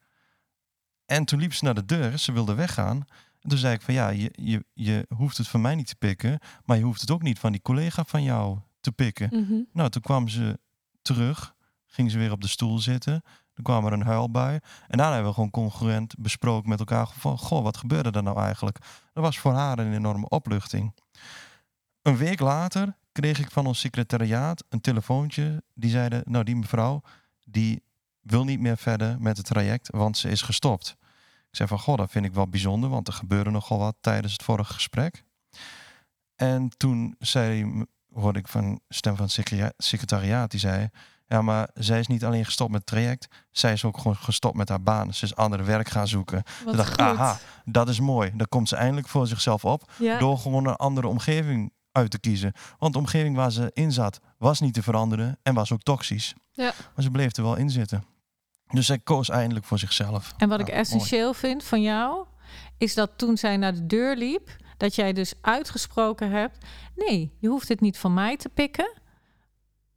En 1.06 1.26
toen 1.26 1.40
liep 1.40 1.54
ze 1.54 1.64
naar 1.64 1.74
de 1.74 1.86
deur, 1.86 2.18
ze 2.18 2.32
wilde 2.32 2.54
weggaan. 2.54 3.06
En 3.44 3.50
toen 3.50 3.58
zei 3.58 3.74
ik 3.74 3.82
van 3.82 3.94
ja, 3.94 4.10
je, 4.10 4.32
je, 4.36 4.66
je 4.74 5.06
hoeft 5.16 5.38
het 5.38 5.48
van 5.48 5.62
mij 5.62 5.76
niet 5.76 5.88
te 5.88 5.96
pikken, 5.96 6.40
maar 6.66 6.78
je 6.78 6.84
hoeft 6.84 7.02
het 7.02 7.12
ook 7.12 7.22
niet 7.22 7.40
van 7.40 7.52
die 7.52 7.62
collega 7.62 8.04
van 8.04 8.24
jou 8.24 8.58
te 8.82 8.92
pikken. 8.92 9.30
Mhm. 9.32 9.62
Nou, 9.74 9.90
toen 9.90 10.02
kwam 10.02 10.28
ze 10.28 10.60
terug, 11.02 11.56
ging 11.86 12.12
ze 12.12 12.18
weer 12.18 12.32
op 12.32 12.42
de 12.42 12.48
stoel 12.48 12.80
zitten. 12.80 13.24
Toen 13.54 13.64
kwam 13.64 13.86
er 13.86 13.94
een 13.94 14.02
huilbui. 14.04 14.54
En 14.88 14.98
daarna 14.98 15.14
hebben 15.14 15.28
we 15.28 15.34
gewoon 15.34 15.50
congruent 15.50 16.16
besproken 16.18 16.70
met 16.70 16.80
elkaar 16.80 17.08
van, 17.08 17.38
goh, 17.38 17.64
wat 17.64 17.78
gebeurde 17.78 18.12
er 18.12 18.24
nou 18.24 18.40
eigenlijk? 18.40 18.78
Dat 19.14 19.24
was 19.24 19.40
voor 19.40 19.54
haar 19.54 19.80
een 19.80 19.94
enorme 19.94 20.30
opluchting. 20.30 20.94
Een 22.02 22.18
week 22.18 22.40
later 22.40 22.98
kreeg 23.12 23.40
ik 23.40 23.52
van 23.52 23.66
ons 23.66 23.80
secretariaat 23.80 24.64
een 24.70 24.82
telefoontje. 24.82 25.64
Die 25.74 25.90
zeiden, 25.90 26.22
nou 26.26 26.44
die 26.44 26.56
mevrouw, 26.56 27.02
die 27.46 27.84
wil 28.22 28.44
niet 28.44 28.60
meer 28.60 28.78
verder 28.78 29.22
met 29.22 29.38
het 29.38 29.46
traject, 29.46 29.90
want 29.92 30.18
ze 30.18 30.30
is 30.30 30.42
gestopt. 30.42 30.98
Ik 31.54 31.60
zei 31.60 31.70
van, 31.70 31.80
goh, 31.80 31.98
dat 31.98 32.12
vind 32.12 32.26
ik 32.26 32.34
wel 32.34 32.48
bijzonder, 32.48 32.90
want 32.90 33.08
er 33.08 33.14
gebeurde 33.14 33.50
nogal 33.50 33.78
wat 33.78 33.96
tijdens 34.02 34.34
het 34.34 34.44
vorige 34.44 34.74
gesprek. 34.74 35.24
En 36.36 36.70
toen 36.78 37.16
zei, 37.20 37.84
hoorde 38.14 38.40
ik 38.40 38.48
van 38.48 38.80
stem 38.90 39.16
van 39.16 39.26
het 39.26 39.74
secretariaat, 39.78 40.52
die 40.52 40.60
zei, 40.60 40.90
ja, 41.28 41.42
maar 41.42 41.70
zij 41.74 42.00
is 42.00 42.08
niet 42.08 42.26
alleen 42.26 42.46
gestopt 42.46 42.72
met 42.72 42.80
het 42.80 42.90
traject, 42.90 43.28
zij 43.52 43.74
is 43.74 43.86
ook 43.86 43.98
gewoon 43.98 44.16
gestopt 44.16 44.58
met 44.58 44.70
haar 44.70 44.82
baan. 44.82 45.14
Ze 45.14 45.26
is 45.26 45.36
andere 45.36 45.64
werk 45.64 45.90
gaan 45.90 46.08
zoeken. 46.08 46.44
Wat 46.46 46.64
Toen 46.64 46.76
dacht 46.76 46.98
aha, 47.00 47.40
dat 47.66 47.90
is 47.90 48.00
mooi. 48.00 48.32
Dan 48.36 48.48
komt 48.50 48.70
ze 48.70 48.76
eindelijk 48.76 49.08
voor 49.08 49.28
zichzelf 49.28 49.66
op 49.66 49.92
Ja. 50.00 50.18
door 50.20 50.38
gewoon 50.38 50.68
een 50.68 50.76
andere 50.76 51.08
omgeving 51.08 51.74
uit 51.92 52.12
te 52.12 52.20
kiezen. 52.20 52.54
Want 52.78 52.94
de 52.94 53.00
omgeving 53.00 53.36
waar 53.36 53.52
ze 53.52 53.72
in 53.74 53.92
zat 53.92 54.20
was 54.38 54.60
niet 54.60 54.74
te 54.74 54.84
veranderen 54.84 55.40
en 55.44 55.54
was 55.54 55.72
ook 55.72 55.84
toxisch. 55.84 56.34
Ja. 56.52 56.74
Maar 56.96 57.04
ze 57.04 57.12
bleef 57.12 57.36
er 57.36 57.44
wel 57.44 57.56
in 57.56 57.70
zitten. 57.70 58.04
Dus 58.74 58.86
zij 58.86 59.00
koos 59.00 59.30
eindelijk 59.30 59.66
voor 59.66 59.80
zichzelf. 59.80 60.34
En 60.38 60.50
wat 60.50 60.60
ik 60.60 60.68
mooi. 60.68 60.80
essentieel 60.80 61.34
vind 61.34 61.64
van 61.64 61.82
jou, 61.82 62.26
is 62.78 62.94
dat 62.94 63.12
toen 63.16 63.38
zij 63.38 63.58
naar 63.58 63.74
de 63.74 63.86
deur 63.86 64.16
liep, 64.16 64.56
dat 64.78 64.96
jij 64.96 65.14
dus 65.14 65.34
uitgesproken 65.42 66.32
hebt: 66.32 66.58
nee, 66.96 67.32
je 67.40 67.48
hoeft 67.48 67.68
het 67.68 67.82
niet 67.82 67.98
van 67.98 68.14
mij 68.14 68.38
te 68.38 68.50
pikken, 68.50 68.94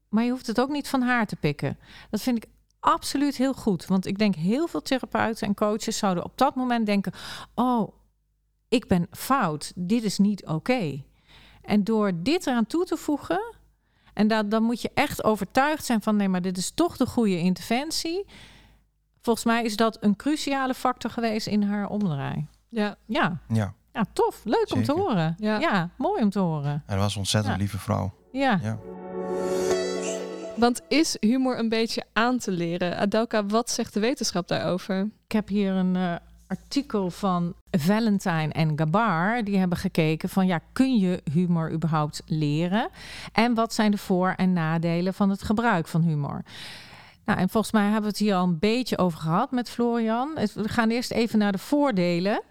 maar 0.09 0.25
je 0.25 0.31
hoeft 0.31 0.47
het 0.47 0.61
ook 0.61 0.71
niet 0.71 0.89
van 0.89 1.03
haar 1.03 1.27
te 1.27 1.37
pikken. 1.37 1.79
Dat 2.11 2.21
vind 2.21 2.37
ik 2.37 2.51
absoluut 2.81 3.37
heel 3.37 3.55
goed, 3.55 3.87
want 3.87 4.07
ik 4.07 4.19
denk 4.19 4.35
heel 4.35 4.67
veel 4.67 4.83
therapeuten 4.83 5.47
en 5.47 5.55
coaches 5.55 5.99
zouden 5.99 6.25
op 6.25 6.39
dat 6.39 6.55
moment 6.55 6.87
denken: 6.87 7.13
oh, 7.55 7.93
ik 8.69 8.87
ben 8.87 9.07
fout, 9.11 9.73
dit 9.75 10.03
is 10.03 10.19
niet 10.19 10.47
oké. 10.47 11.05
En 11.63 11.85
door 11.85 12.13
dit 12.15 12.47
eraan 12.47 12.67
toe 12.67 12.85
te 12.85 12.97
voegen, 12.97 13.55
en 14.15 14.29
dat, 14.29 14.51
dan 14.51 14.63
moet 14.63 14.83
je 14.83 14.91
echt 14.95 15.25
overtuigd 15.25 15.85
zijn 15.85 16.03
van 16.03 16.17
nee, 16.17 16.29
maar 16.29 16.43
dit 16.43 16.57
is 16.57 16.71
toch 16.71 16.97
de 16.97 17.07
goede 17.07 17.39
interventie. 17.39 18.27
Volgens 19.27 19.47
mij 19.47 19.63
is 19.63 19.77
dat 19.77 19.97
een 20.01 20.17
cruciale 20.17 20.75
factor 20.75 21.11
geweest 21.11 21.47
in 21.47 21.63
haar 21.63 21.89
omdraai. 21.89 22.47
Ja. 22.69 22.97
Ja, 23.07 23.39
Ja, 23.49 23.73
ja 23.93 24.05
tof. 24.13 24.41
Leuk 24.45 24.73
om 24.75 24.83
te 24.85 24.93
horen. 24.93 25.35
Ja. 25.39 25.59
Ja. 25.59 25.91
mooi 25.97 26.23
om 26.23 26.31
te 26.31 26.39
horen. 26.39 26.83
en 26.87 26.99
was 26.99 27.13
een 27.13 27.19
ontzettend 27.19 27.55
Ja. 27.55 27.61
lieve 27.61 27.79
vrouw. 27.79 28.15
Ja. 28.33 28.59
Ja. 28.63 28.79
Want 30.57 30.81
is 30.89 31.17
humor 31.21 31.59
een 31.59 31.69
beetje 31.69 32.05
aan 32.13 32.39
te 32.39 32.51
leren? 32.51 32.99
Adelka, 32.99 33.47
wat 33.47 33.71
zegt 33.71 33.95
de 33.95 34.01
wetenschap 34.01 34.49
daarover? 34.49 35.01
Ik 35.27 35.33
heb 35.33 35.49
hier 35.49 35.73
een 35.73 35.97
eh, 35.97 36.15
artikel 36.47 37.11
van 37.11 37.55
Valentine 37.71 38.49
en 38.53 38.79
Gabar. 38.79 39.45
Die 39.45 39.59
hebben 39.59 39.79
gekeken 39.79 40.29
van 40.29 40.47
ja, 40.47 40.61
kun 40.73 40.97
je 40.99 41.23
humor 41.33 41.73
überhaupt 41.73 42.23
leren? 42.27 42.89
En 43.33 43.55
wat 43.55 43.75
zijn 43.75 43.91
de 43.91 43.99
voor- 43.99 44.35
en 44.37 44.53
nadelen 44.53 45.15
van 45.15 45.31
het 45.31 45.43
gebruik 45.43 45.87
van 45.89 46.03
humor? 46.03 46.43
Nou, 47.27 47.39
en 47.39 47.49
volgens 47.49 47.73
mij 47.73 47.83
hebben 47.83 48.03
we 48.03 48.09
het 48.09 48.19
hier 48.19 48.35
al 48.35 48.45
een 48.45 48.59
beetje 48.59 48.99
over 48.99 49.19
gehad 49.19 49.51
met 49.51 49.71
Florian. 49.71 50.35
We 50.55 50.69
gaan 50.69 50.91
eerst 50.91 51.11
even 51.11 51.39
naar 51.39 51.53
de 51.53 51.59
voordelen. 51.59 52.43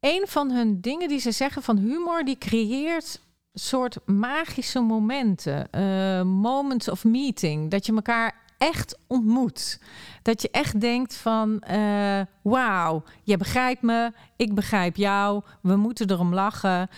Een 0.00 0.24
van 0.26 0.50
hun 0.50 0.80
dingen 0.80 1.08
die 1.08 1.18
ze 1.18 1.30
zeggen 1.30 1.62
van 1.62 1.76
humor, 1.76 2.24
die 2.24 2.38
creëert 2.38 3.20
soort 3.52 3.98
magische 4.06 4.80
momenten, 4.80 5.70
eh, 5.70 6.22
moments 6.22 6.88
of 6.88 7.04
meeting, 7.04 7.70
dat 7.70 7.86
je 7.86 7.94
elkaar 7.94 8.34
echt 8.58 8.98
ontmoet. 9.06 9.80
Dat 10.22 10.42
je 10.42 10.50
echt 10.50 10.80
denkt 10.80 11.14
van, 11.14 11.60
eh, 11.60 12.20
wauw, 12.42 13.02
je 13.22 13.36
begrijpt 13.36 13.82
me, 13.82 14.12
ik 14.36 14.54
begrijp 14.54 14.96
jou, 14.96 15.42
we 15.62 15.76
moeten 15.76 16.10
erom 16.10 16.34
lachen. 16.34 16.88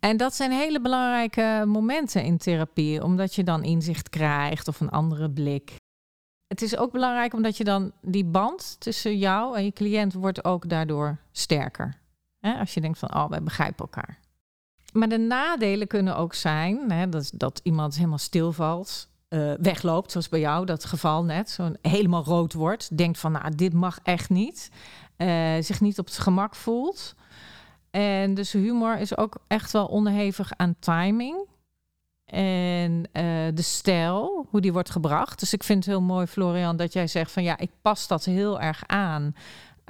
En 0.00 0.16
dat 0.16 0.34
zijn 0.34 0.50
hele 0.50 0.80
belangrijke 0.80 1.64
momenten 1.66 2.22
in 2.22 2.38
therapie, 2.38 3.02
omdat 3.02 3.34
je 3.34 3.44
dan 3.44 3.64
inzicht 3.64 4.08
krijgt 4.08 4.68
of 4.68 4.80
een 4.80 4.90
andere 4.90 5.30
blik. 5.30 5.78
Het 6.50 6.62
is 6.62 6.76
ook 6.76 6.92
belangrijk 6.92 7.34
omdat 7.34 7.56
je 7.56 7.64
dan 7.64 7.92
die 8.02 8.24
band 8.24 8.76
tussen 8.80 9.18
jou 9.18 9.56
en 9.56 9.64
je 9.64 9.72
cliënt 9.72 10.12
wordt 10.12 10.44
ook 10.44 10.68
daardoor 10.68 11.18
sterker. 11.32 11.96
Hè? 12.40 12.58
Als 12.58 12.74
je 12.74 12.80
denkt 12.80 12.98
van, 12.98 13.14
oh, 13.14 13.28
wij 13.28 13.42
begrijpen 13.42 13.78
elkaar. 13.78 14.18
Maar 14.92 15.08
de 15.08 15.18
nadelen 15.18 15.86
kunnen 15.86 16.16
ook 16.16 16.34
zijn 16.34 16.90
hè, 16.92 17.08
dat, 17.08 17.30
dat 17.34 17.60
iemand 17.62 17.96
helemaal 17.96 18.18
stilvalt, 18.18 19.08
eh, 19.28 19.52
wegloopt, 19.60 20.10
zoals 20.10 20.28
bij 20.28 20.40
jou, 20.40 20.66
dat 20.66 20.84
geval 20.84 21.24
net, 21.24 21.50
zo 21.50 21.72
helemaal 21.82 22.24
rood 22.24 22.52
wordt, 22.52 22.96
denkt 22.96 23.18
van, 23.18 23.32
nou, 23.32 23.54
dit 23.54 23.72
mag 23.72 23.98
echt 24.02 24.30
niet, 24.30 24.70
eh, 25.16 25.54
zich 25.60 25.80
niet 25.80 25.98
op 25.98 26.06
het 26.06 26.18
gemak 26.18 26.54
voelt. 26.54 27.14
En 27.90 28.34
dus 28.34 28.52
humor 28.52 28.98
is 28.98 29.16
ook 29.16 29.36
echt 29.46 29.72
wel 29.72 29.86
onderhevig 29.86 30.52
aan 30.56 30.76
timing. 30.78 31.48
En 32.30 33.08
eh, 33.12 33.24
de 33.54 33.62
stijl, 33.62 34.46
hoe 34.50 34.60
die 34.60 34.72
wordt 34.72 34.90
gebracht. 34.90 35.40
Dus 35.40 35.52
ik 35.52 35.62
vind 35.62 35.84
het 35.84 35.94
heel 35.94 36.02
mooi, 36.02 36.26
Florian, 36.26 36.76
dat 36.76 36.92
jij 36.92 37.06
zegt 37.06 37.32
van 37.32 37.42
ja, 37.42 37.58
ik 37.58 37.70
pas 37.82 38.06
dat 38.06 38.24
heel 38.24 38.60
erg 38.60 38.82
aan 38.86 39.34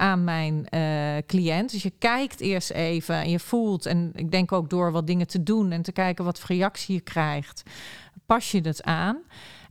aan 0.01 0.23
mijn 0.23 0.65
eh, 0.69 1.17
cliënt. 1.27 1.71
Dus 1.71 1.83
je 1.83 1.93
kijkt 1.99 2.39
eerst 2.39 2.71
even 2.71 3.15
en 3.15 3.29
je 3.29 3.39
voelt. 3.39 3.85
En 3.85 4.11
ik 4.15 4.31
denk 4.31 4.51
ook 4.51 4.69
door 4.69 4.91
wat 4.91 5.07
dingen 5.07 5.27
te 5.27 5.43
doen 5.43 5.71
en 5.71 5.81
te 5.81 5.91
kijken 5.91 6.25
wat 6.25 6.39
voor 6.39 6.55
reactie 6.55 6.95
je 6.95 7.01
krijgt, 7.01 7.63
pas 8.25 8.51
je 8.51 8.61
het 8.61 8.83
aan. 8.83 9.17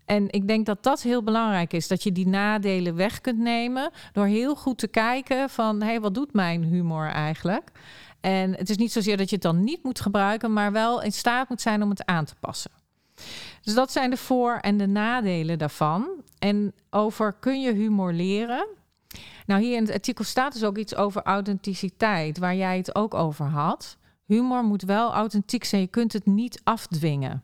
En 0.04 0.26
ik 0.30 0.48
denk 0.48 0.66
dat 0.66 0.82
dat 0.82 1.02
heel 1.02 1.22
belangrijk 1.22 1.72
is, 1.72 1.88
dat 1.88 2.02
je 2.02 2.12
die 2.12 2.28
nadelen 2.28 2.94
weg 2.96 3.20
kunt 3.20 3.38
nemen 3.38 3.90
door 4.12 4.26
heel 4.26 4.56
goed 4.56 4.78
te 4.78 4.88
kijken 4.88 5.50
van 5.50 5.80
hé, 5.80 5.86
hey, 5.86 6.00
wat 6.00 6.14
doet 6.14 6.32
mijn 6.32 6.64
humor 6.64 7.06
eigenlijk? 7.06 7.70
En 8.20 8.54
het 8.56 8.70
is 8.70 8.76
niet 8.76 8.92
zozeer 8.92 9.16
dat 9.16 9.28
je 9.28 9.34
het 9.34 9.44
dan 9.44 9.64
niet 9.64 9.82
moet 9.82 10.00
gebruiken, 10.00 10.52
maar 10.52 10.72
wel 10.72 11.02
in 11.02 11.12
staat 11.12 11.48
moet 11.48 11.60
zijn 11.60 11.82
om 11.82 11.90
het 11.90 12.04
aan 12.06 12.24
te 12.24 12.34
passen. 12.40 12.70
Dus 13.62 13.74
dat 13.74 13.92
zijn 13.92 14.10
de 14.10 14.16
voor- 14.16 14.58
en 14.60 14.76
de 14.76 14.86
nadelen 14.86 15.58
daarvan. 15.58 16.08
En 16.38 16.74
over 16.90 17.32
kun 17.32 17.60
je 17.60 17.72
humor 17.72 18.12
leren? 18.12 18.66
Nou, 19.46 19.62
hier 19.62 19.76
in 19.76 19.82
het 19.82 19.92
artikel 19.92 20.24
staat 20.24 20.52
dus 20.52 20.64
ook 20.64 20.78
iets 20.78 20.94
over 20.94 21.22
authenticiteit, 21.22 22.38
waar 22.38 22.54
jij 22.54 22.76
het 22.76 22.94
ook 22.94 23.14
over 23.14 23.46
had. 23.46 23.96
Humor 24.24 24.64
moet 24.64 24.82
wel 24.82 25.12
authentiek 25.12 25.64
zijn, 25.64 25.80
je 25.80 25.88
kunt 25.88 26.12
het 26.12 26.26
niet 26.26 26.60
afdwingen. 26.64 27.42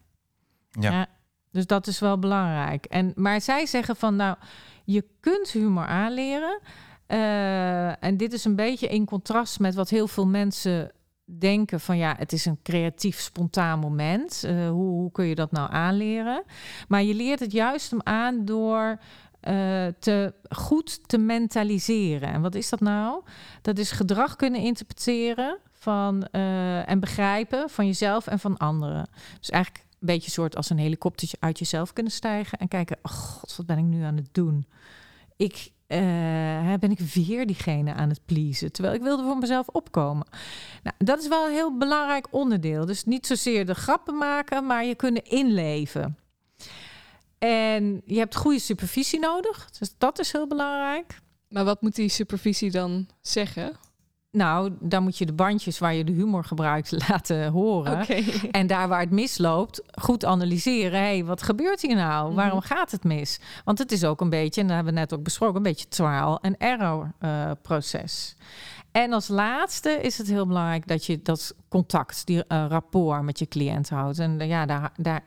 Ja. 0.71 1.07
Dus 1.51 1.67
dat 1.67 1.87
is 1.87 1.99
wel 1.99 2.19
belangrijk. 2.19 2.85
En, 2.85 3.13
maar 3.15 3.41
zij 3.41 3.67
zeggen 3.67 3.97
van, 3.97 4.17
nou, 4.17 4.37
je 4.85 5.05
kunt 5.21 5.51
humor 5.51 5.87
aanleren. 5.87 6.59
Eh, 7.07 8.05
en 8.05 8.17
dit 8.17 8.33
is 8.33 8.45
een 8.45 8.57
beetje 8.57 8.89
in 8.89 9.05
contrast 9.05 9.59
met 9.61 9.75
wat 9.75 9.89
heel 9.89 10.09
veel 10.09 10.27
mensen 10.27 10.91
denken 11.25 11.81
van 11.81 11.97
ja, 11.97 12.15
het 12.19 12.33
is 12.33 12.45
een 12.45 12.63
creatief, 12.63 13.21
spontaan 13.21 13.79
moment. 13.79 14.43
Uh, 14.45 14.69
hoe, 14.69 14.89
hoe, 14.89 15.13
kun 15.13 15.25
je 15.25 15.35
dat 15.35 15.53
nou 15.53 15.73
aanleren? 15.73 16.43
Maar 16.89 17.03
je 17.03 17.15
leert 17.15 17.41
het 17.41 17.53
juist 17.53 17.91
hem 17.91 18.01
aan 18.03 18.45
door 18.45 18.99
uh, 19.43 19.87
te 19.99 20.35
goed 20.49 21.09
te 21.09 21.19
mentaliseren. 21.19 22.29
En 22.29 22.41
wat 22.41 22.55
is 22.55 22.69
dat 22.69 22.81
nou? 22.81 23.23
Dat 23.63 23.79
is 23.79 23.91
gedrag 23.91 24.37
kunnen 24.37 24.61
interpreteren 24.61 25.59
van, 25.73 26.23
en 26.23 27.01
begrijpen 27.01 27.71
van 27.71 27.87
jezelf 27.87 28.27
en 28.27 28.39
van 28.39 28.57
anderen. 28.57 29.09
Dus 29.39 29.51
eigenlijk 29.51 29.85
een 30.01 30.07
beetje 30.07 30.31
soort 30.31 30.57
als 30.57 30.71
een 30.71 30.79
helikoptertje 30.79 31.37
uit 31.41 31.59
jezelf 31.59 31.93
kunnen 31.93 32.13
stijgen 32.13 32.59
en 32.59 32.69
kijken, 32.69 32.99
oh 33.03 33.13
god, 33.13 33.57
wat 33.57 33.67
ben 33.67 33.79
ik 33.79 33.85
nu 33.85 34.03
aan 34.03 34.17
het 34.17 34.29
doen? 34.33 34.67
Ik, 35.37 35.71
uh, 35.89 36.75
ben 36.79 36.91
ik 36.91 36.99
weer 36.99 37.47
diegene 37.47 37.95
aan 37.95 38.09
het 38.09 38.21
pleasen, 38.25 38.73
terwijl 38.73 38.95
ik 38.95 39.03
wilde 39.03 39.23
voor 39.23 39.39
mezelf 39.39 39.69
opkomen. 39.69 40.27
Nou, 40.83 40.97
dat 40.99 41.19
is 41.19 41.29
wel 41.29 41.47
een 41.47 41.53
heel 41.53 41.79
belangrijk 41.79 42.27
onderdeel. 42.31 42.87
Dus 42.87 43.05
niet 43.05 43.27
zozeer 43.27 43.67
de 43.67 43.75
grappen 43.75 44.17
maken, 44.17 44.67
maar 44.67 44.85
je 44.85 44.95
kunnen 44.95 45.25
inleven. 45.25 46.19
En 47.39 48.03
je 48.05 48.19
hebt 48.19 48.37
goede 48.37 48.59
supervisie 48.59 49.19
nodig, 49.19 49.71
dus 49.79 49.95
dat 49.99 50.19
is 50.19 50.33
heel 50.33 50.47
belangrijk. 50.47 51.19
Maar 51.49 51.65
wat 51.65 51.83
moet 51.83 51.95
die 51.95 52.09
supervisie 52.09 52.71
dan 52.71 53.09
zeggen? 53.21 53.77
Nou, 54.37 54.73
dan 54.81 55.03
moet 55.03 55.19
je 55.19 55.27
de 55.27 55.33
bandjes 55.33 55.79
waar 55.79 55.95
je 55.95 56.05
de 56.05 56.13
humor 56.13 56.45
gebruikt 56.45 56.93
laten 57.09 57.51
horen. 57.51 58.03
Okay. 58.03 58.25
En 58.51 58.67
daar 58.67 58.89
waar 58.89 59.01
het 59.01 59.11
misloopt, 59.11 59.83
goed 60.01 60.25
analyseren. 60.25 61.01
Hé, 61.01 61.07
hey, 61.07 61.25
wat 61.25 61.43
gebeurt 61.43 61.83
hier 61.83 61.97
nou? 61.97 62.27
Mhm. 62.27 62.37
Waarom 62.37 62.61
gaat 62.61 62.91
het 62.91 63.05
mis? 63.05 63.41
Want 63.65 63.79
het 63.79 63.93
is 63.93 64.05
ook 64.05 64.21
een 64.21 64.31
beetje, 64.31 64.61
en 64.61 64.67
dat 64.67 64.77
hebben 64.77 64.95
we 64.95 65.01
net 65.01 65.15
ook 65.15 65.23
besproken, 65.23 65.57
een 65.57 65.63
beetje 65.63 65.89
trial 65.89 66.41
en 66.41 66.57
error 66.57 67.13
uh, 67.21 67.51
proces. 67.63 68.37
En 68.93 69.13
als 69.13 69.29
laatste 69.29 69.91
is 69.91 70.19
het 70.19 70.27
heel 70.27 70.47
belangrijk 70.47 70.87
dat 70.87 71.07
je 71.07 71.23
dat 71.23 71.55
contact, 71.69 72.27
die 72.27 72.37
uh, 72.37 72.67
rapport 72.69 73.23
met 73.23 73.39
je 73.39 73.49
cliënt 73.49 73.89
houdt. 73.89 74.19
En 74.19 74.41
uh, 74.41 74.49
ja, 74.49 74.67
daar, 74.67 74.93
daar, 74.97 75.25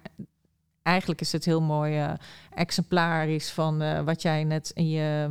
eigenlijk 0.83 1.21
is 1.21 1.31
het 1.31 1.45
heel 1.45 1.61
mooi 1.61 2.15
exemplarisch 2.53 3.51
van 3.51 4.03
wat 4.05 4.21
jij 4.21 4.43
net 4.43 4.71
in 4.73 4.89
je 4.89 5.29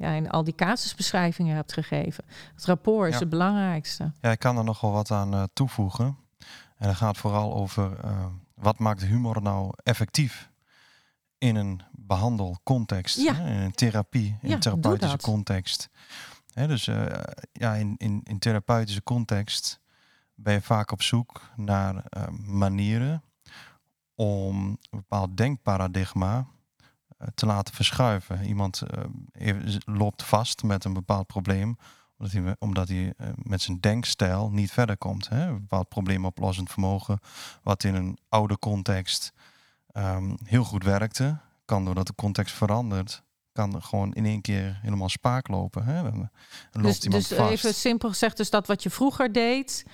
ja, 0.00 0.10
in 0.10 0.30
al 0.30 0.44
die 0.44 0.54
casusbeschrijvingen 0.54 1.56
hebt 1.56 1.72
gegeven. 1.72 2.24
Het 2.54 2.64
rapport 2.64 3.06
is 3.08 3.14
Ja. 3.14 3.20
het 3.20 3.28
belangrijkste. 3.28 4.12
Ja, 4.20 4.30
ik 4.30 4.38
kan 4.38 4.58
er 4.58 4.64
nog 4.64 4.80
wel 4.80 4.92
wat 4.92 5.10
aan 5.10 5.34
eh, 5.34 5.42
toevoegen. 5.52 6.16
En 6.76 6.86
dat 6.86 6.96
gaat 6.96 7.16
vooral 7.16 7.54
over 7.54 8.00
eh, 8.00 8.26
wat 8.54 8.78
maakt 8.78 9.02
humor 9.04 9.42
nou 9.42 9.72
effectief 9.82 10.50
in 11.38 11.56
een 11.56 11.82
behandelcontext, 11.92 13.16
Ja. 13.20 13.34
hè, 13.34 13.50
in 13.50 13.60
een 13.60 13.72
therapie, 13.74 14.38
in 14.42 14.48
Ja, 14.48 14.54
een 14.54 14.60
therapeutische 14.60 15.16
context. 15.16 15.88
Hè, 16.54 16.66
dus 16.66 16.86
eh, 16.88 17.06
ja, 17.52 17.74
in, 17.74 17.94
in, 17.96 18.20
in 18.24 18.38
therapeutische 18.38 19.02
context 19.02 19.80
ben 20.34 20.52
je 20.54 20.60
vaak 20.62 20.92
op 20.92 21.02
zoek 21.02 21.42
naar 21.56 22.04
manieren 22.46 23.22
om 24.14 24.56
een 24.68 24.78
bepaald 24.90 25.36
denkparadigma 25.36 26.46
te 27.34 27.46
laten 27.46 27.74
verschuiven. 27.74 28.44
Iemand 28.44 28.82
eh, 29.32 29.54
loopt 29.84 30.22
vast 30.22 30.62
met 30.62 30.84
een 30.84 30.92
bepaald 30.92 31.26
probleem 31.26 31.76
omdat 32.18 32.32
hij, 32.32 32.56
omdat 32.58 32.88
hij 32.88 33.12
eh, 33.16 33.28
met 33.36 33.62
zijn 33.62 33.80
denkstijl 33.80 34.50
niet 34.50 34.70
verder 34.72 34.96
komt. 34.96 35.28
Hè? 35.28 35.46
Een 35.46 35.60
bepaald 35.60 35.88
probleemoplossend 35.88 36.70
vermogen, 36.70 37.18
wat 37.62 37.84
in 37.84 37.94
een 37.94 38.18
oude 38.28 38.58
context 38.58 39.32
ehm, 39.92 40.34
heel 40.44 40.64
goed 40.64 40.84
werkte, 40.84 41.36
kan 41.64 41.84
doordat 41.84 42.06
de 42.06 42.14
context 42.14 42.54
verandert, 42.54 43.22
kan 43.52 43.82
gewoon 43.82 44.12
in 44.12 44.24
één 44.26 44.40
keer 44.40 44.78
helemaal 44.82 45.08
spaak 45.08 45.48
lopen. 45.48 45.84
Hè? 45.84 46.02
Dan 46.02 46.28
loopt 46.72 46.84
Dus, 46.94 47.04
iemand 47.04 47.28
dus 47.28 47.38
vast. 47.38 47.50
even 47.50 47.74
simpel 47.74 48.08
gezegd, 48.08 48.36
dus 48.36 48.50
dat 48.50 48.66
wat 48.66 48.82
je 48.82 48.90
vroeger 48.90 49.32
deed, 49.32 49.84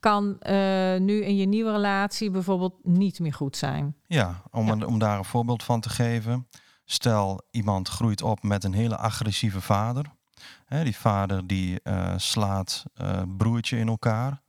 kan 0.00 0.40
eh, 0.40 0.54
nu 1.00 1.24
in 1.24 1.36
je 1.36 1.46
nieuwe 1.46 1.72
relatie 1.72 2.30
bijvoorbeeld 2.30 2.74
niet 2.82 3.20
meer 3.20 3.34
goed 3.34 3.56
zijn. 3.56 3.96
Ja, 4.06 4.42
om, 4.50 4.66
Ja. 4.66 4.72
een- 4.72 4.86
om 4.86 4.98
daar 4.98 5.18
een 5.18 5.24
voorbeeld 5.24 5.62
van 5.62 5.80
te 5.80 5.88
geven. 5.88 6.46
Stel, 6.84 7.40
iemand 7.50 7.88
groeit 7.88 8.22
op 8.22 8.42
met 8.42 8.64
een 8.64 8.72
hele 8.74 8.96
agressieve 8.96 9.60
vader. 9.60 10.04
Hè, 10.64 10.84
die 10.84 10.96
vader 10.96 11.46
die 11.46 11.80
eh, 11.82 12.12
slaat 12.16 12.84
eh, 12.94 13.22
broertje 13.36 13.76
in 13.78 13.88
elkaar. 13.88 14.40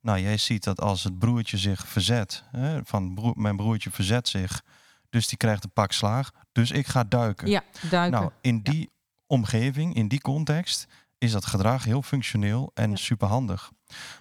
Nou, 0.00 0.18
jij 0.20 0.36
ziet 0.36 0.64
dat 0.64 0.80
als 0.80 1.04
het 1.04 1.18
broertje 1.18 1.58
zich 1.58 1.88
verzet, 1.88 2.44
hè, 2.50 2.80
van 2.84 3.14
broer, 3.14 3.32
mijn 3.36 3.56
broertje 3.56 3.90
verzet 3.90 4.28
zich, 4.28 4.62
dus 5.10 5.28
die 5.28 5.38
krijgt 5.38 5.64
een 5.64 5.72
pak 5.72 5.92
slaag, 5.92 6.30
dus 6.52 6.70
ik 6.70 6.86
ga 6.86 7.04
duiken. 7.04 7.48
Ja, 7.48 7.62
duiken. 7.90 8.20
nou, 8.20 8.30
in 8.40 8.60
die 8.62 8.90
omgeving, 9.26 9.94
in 9.94 10.08
die 10.08 10.20
context, 10.20 10.86
is 11.18 11.32
dat 11.32 11.46
gedrag 11.46 11.84
heel 11.84 12.02
functioneel 12.02 12.70
en 12.74 12.90
Ja. 12.90 12.96
superhandig. 12.96 13.70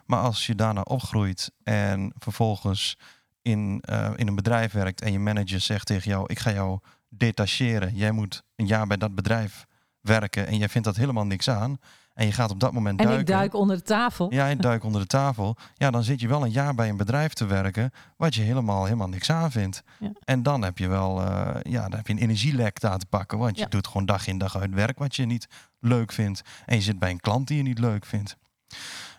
Maar 0.05 0.19
als 0.21 0.45
je 0.45 0.55
daarna 0.55 0.82
opgroeit 0.82 1.51
en 1.63 2.13
vervolgens 2.17 2.97
in, 3.41 3.82
eh, 3.86 4.12
in 4.15 4.27
een 4.27 4.36
bedrijf 4.36 4.71
werkt 4.71 5.01
en 5.01 5.12
je 5.12 5.19
manager 5.19 5.60
zegt 5.60 5.86
tegen 5.86 6.12
jou: 6.12 6.23
Ik 6.27 6.39
ga 6.39 6.51
jou 6.51 6.79
detacheren. 7.10 7.95
Jij 7.95 8.12
moet 8.12 8.43
een 8.56 8.67
jaar 8.67 8.88
bij 8.88 8.98
dat 8.98 9.15
bedrijf 9.15 9.65
werken 10.02 10.48
en 10.48 10.58
jij 10.58 10.69
vindt 10.69 10.88
dat 10.88 10.95
helemaal 10.95 11.26
niks 11.26 11.50
aan. 11.50 11.78
En 12.13 12.26
je 12.26 12.32
gaat 12.32 12.52
op 12.52 12.60
dat 12.60 12.74
moment 12.74 13.00
en 13.00 13.06
duiken. 13.06 13.34
ik 13.34 13.39
duik 13.39 13.54
onder 13.54 13.76
de 13.78 13.84
tafel. 13.84 14.34
Ja, 14.34 14.50
en 14.50 14.58
duik 14.58 14.84
onder 14.84 15.02
de 15.02 15.08
tafel. 15.08 15.58
Ja, 15.76 15.91
dan 15.91 16.04
zit 16.04 16.19
je 16.22 16.28
wel 16.28 16.43
een 16.43 16.52
jaar 16.52 16.76
bij 16.76 16.89
een 16.89 16.98
bedrijf 16.98 17.34
te 17.34 17.45
werken 17.45 17.91
wat 18.17 18.36
je 18.36 18.41
helemaal, 18.41 18.84
helemaal 18.84 19.10
niks 19.10 19.32
aan 19.32 19.52
vindt. 19.52 19.84
Ja. 20.00 20.12
En 20.24 20.43
dan 20.43 20.62
heb 20.62 20.78
je 20.78 20.88
wel 20.88 21.22
eh, 21.22 21.72
ja, 21.72 21.82
dan 21.82 21.98
heb 21.98 22.08
je 22.08 22.13
een 22.13 22.19
energielek 22.19 22.80
daar 22.80 22.98
te 22.98 23.06
pakken. 23.06 23.38
Want 23.38 23.58
je 23.58 23.67
doet 23.67 23.88
gewoon 23.88 24.06
dag 24.06 24.28
in 24.28 24.38
dag 24.38 24.58
uit 24.58 24.74
werk 24.74 25.00
wat 25.00 25.15
je 25.15 25.26
niet 25.26 25.48
leuk 25.80 26.12
vindt. 26.12 26.41
En 26.65 26.76
je 26.76 26.82
zit 26.82 27.00
bij 27.00 27.10
een 27.10 27.19
klant 27.19 27.48
die 27.48 27.58
je 27.58 27.63
niet 27.63 27.80
leuk 27.80 28.06
vindt. 28.06 28.38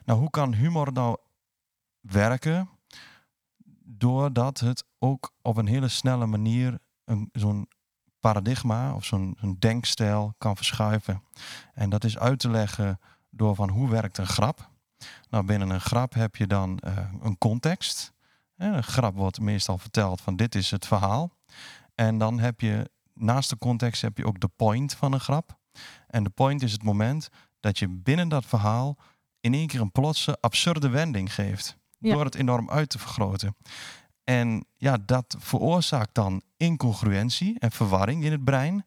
Nou, 0.05 0.19
hoe 0.19 0.31
kan 0.31 0.55
humor 0.55 0.93
nou 0.93 1.17
werken? 2.01 2.69
Doordat 3.85 4.61
het 4.61 4.85
ook 4.99 5.33
op 5.43 5.57
een 5.57 5.67
hele 5.67 5.89
snelle 5.89 6.27
manier 6.27 6.79
een, 7.05 7.29
zo'n 7.33 7.69
paradigma 8.21 8.95
of 8.95 9.05
zo'n 9.05 9.57
denkstijl 9.59 10.35
kan 10.39 10.57
verschuiven. 10.57 11.23
En 11.75 11.91
dat 11.91 12.05
is 12.05 12.19
uit 12.19 12.39
te 12.39 12.51
leggen 12.51 13.01
door 13.31 13.55
van 13.55 13.69
hoe 13.69 13.89
werkt 13.89 14.19
een 14.19 14.27
grap. 14.27 14.71
Nou, 15.31 15.45
binnen 15.45 15.71
een 15.71 15.81
grap 15.81 16.15
heb 16.15 16.37
je 16.37 16.47
dan 16.47 16.79
eh, 16.79 16.97
een 17.21 17.39
context. 17.39 18.13
En 18.57 18.75
een 18.75 18.83
grap 18.83 19.15
wordt 19.17 19.41
meestal 19.41 19.79
verteld 19.79 20.21
van 20.21 20.37
dit 20.37 20.55
is 20.55 20.71
het 20.71 20.87
verhaal. 20.87 21.31
En 21.95 22.19
dan 22.19 22.39
heb 22.39 22.61
je 22.61 22.91
naast 23.15 23.51
de 23.51 23.59
context 23.59 24.03
heb 24.03 24.17
je 24.17 24.27
ook 24.27 24.41
de 24.41 24.51
point 24.57 24.95
van 24.95 25.13
een 25.13 25.21
grap. 25.21 25.59
En 26.07 26.25
de 26.25 26.31
point 26.31 26.63
is 26.63 26.73
het 26.73 26.83
moment 26.83 27.29
dat 27.61 27.79
je 27.79 27.89
binnen 27.89 28.29
dat 28.29 28.47
verhaal 28.47 28.97
in 29.41 29.55
één 29.55 29.67
keer 29.67 29.81
een 29.81 29.93
plotse 29.93 30.39
absurde 30.41 30.89
wending 30.89 31.35
geeft. 31.35 31.79
Ja. 31.99 32.13
Door 32.13 32.25
het 32.25 32.35
enorm 32.35 32.71
uit 32.71 32.89
te 32.89 32.99
vergroten. 32.99 33.57
En 34.31 34.65
ja, 34.77 34.99
dat 35.07 35.37
veroorzaakt 35.39 36.15
dan 36.15 36.43
incongruentie 36.57 37.59
en 37.59 37.71
verwarring 37.71 38.25
in 38.25 38.33
het 38.33 38.45
brein. 38.45 38.85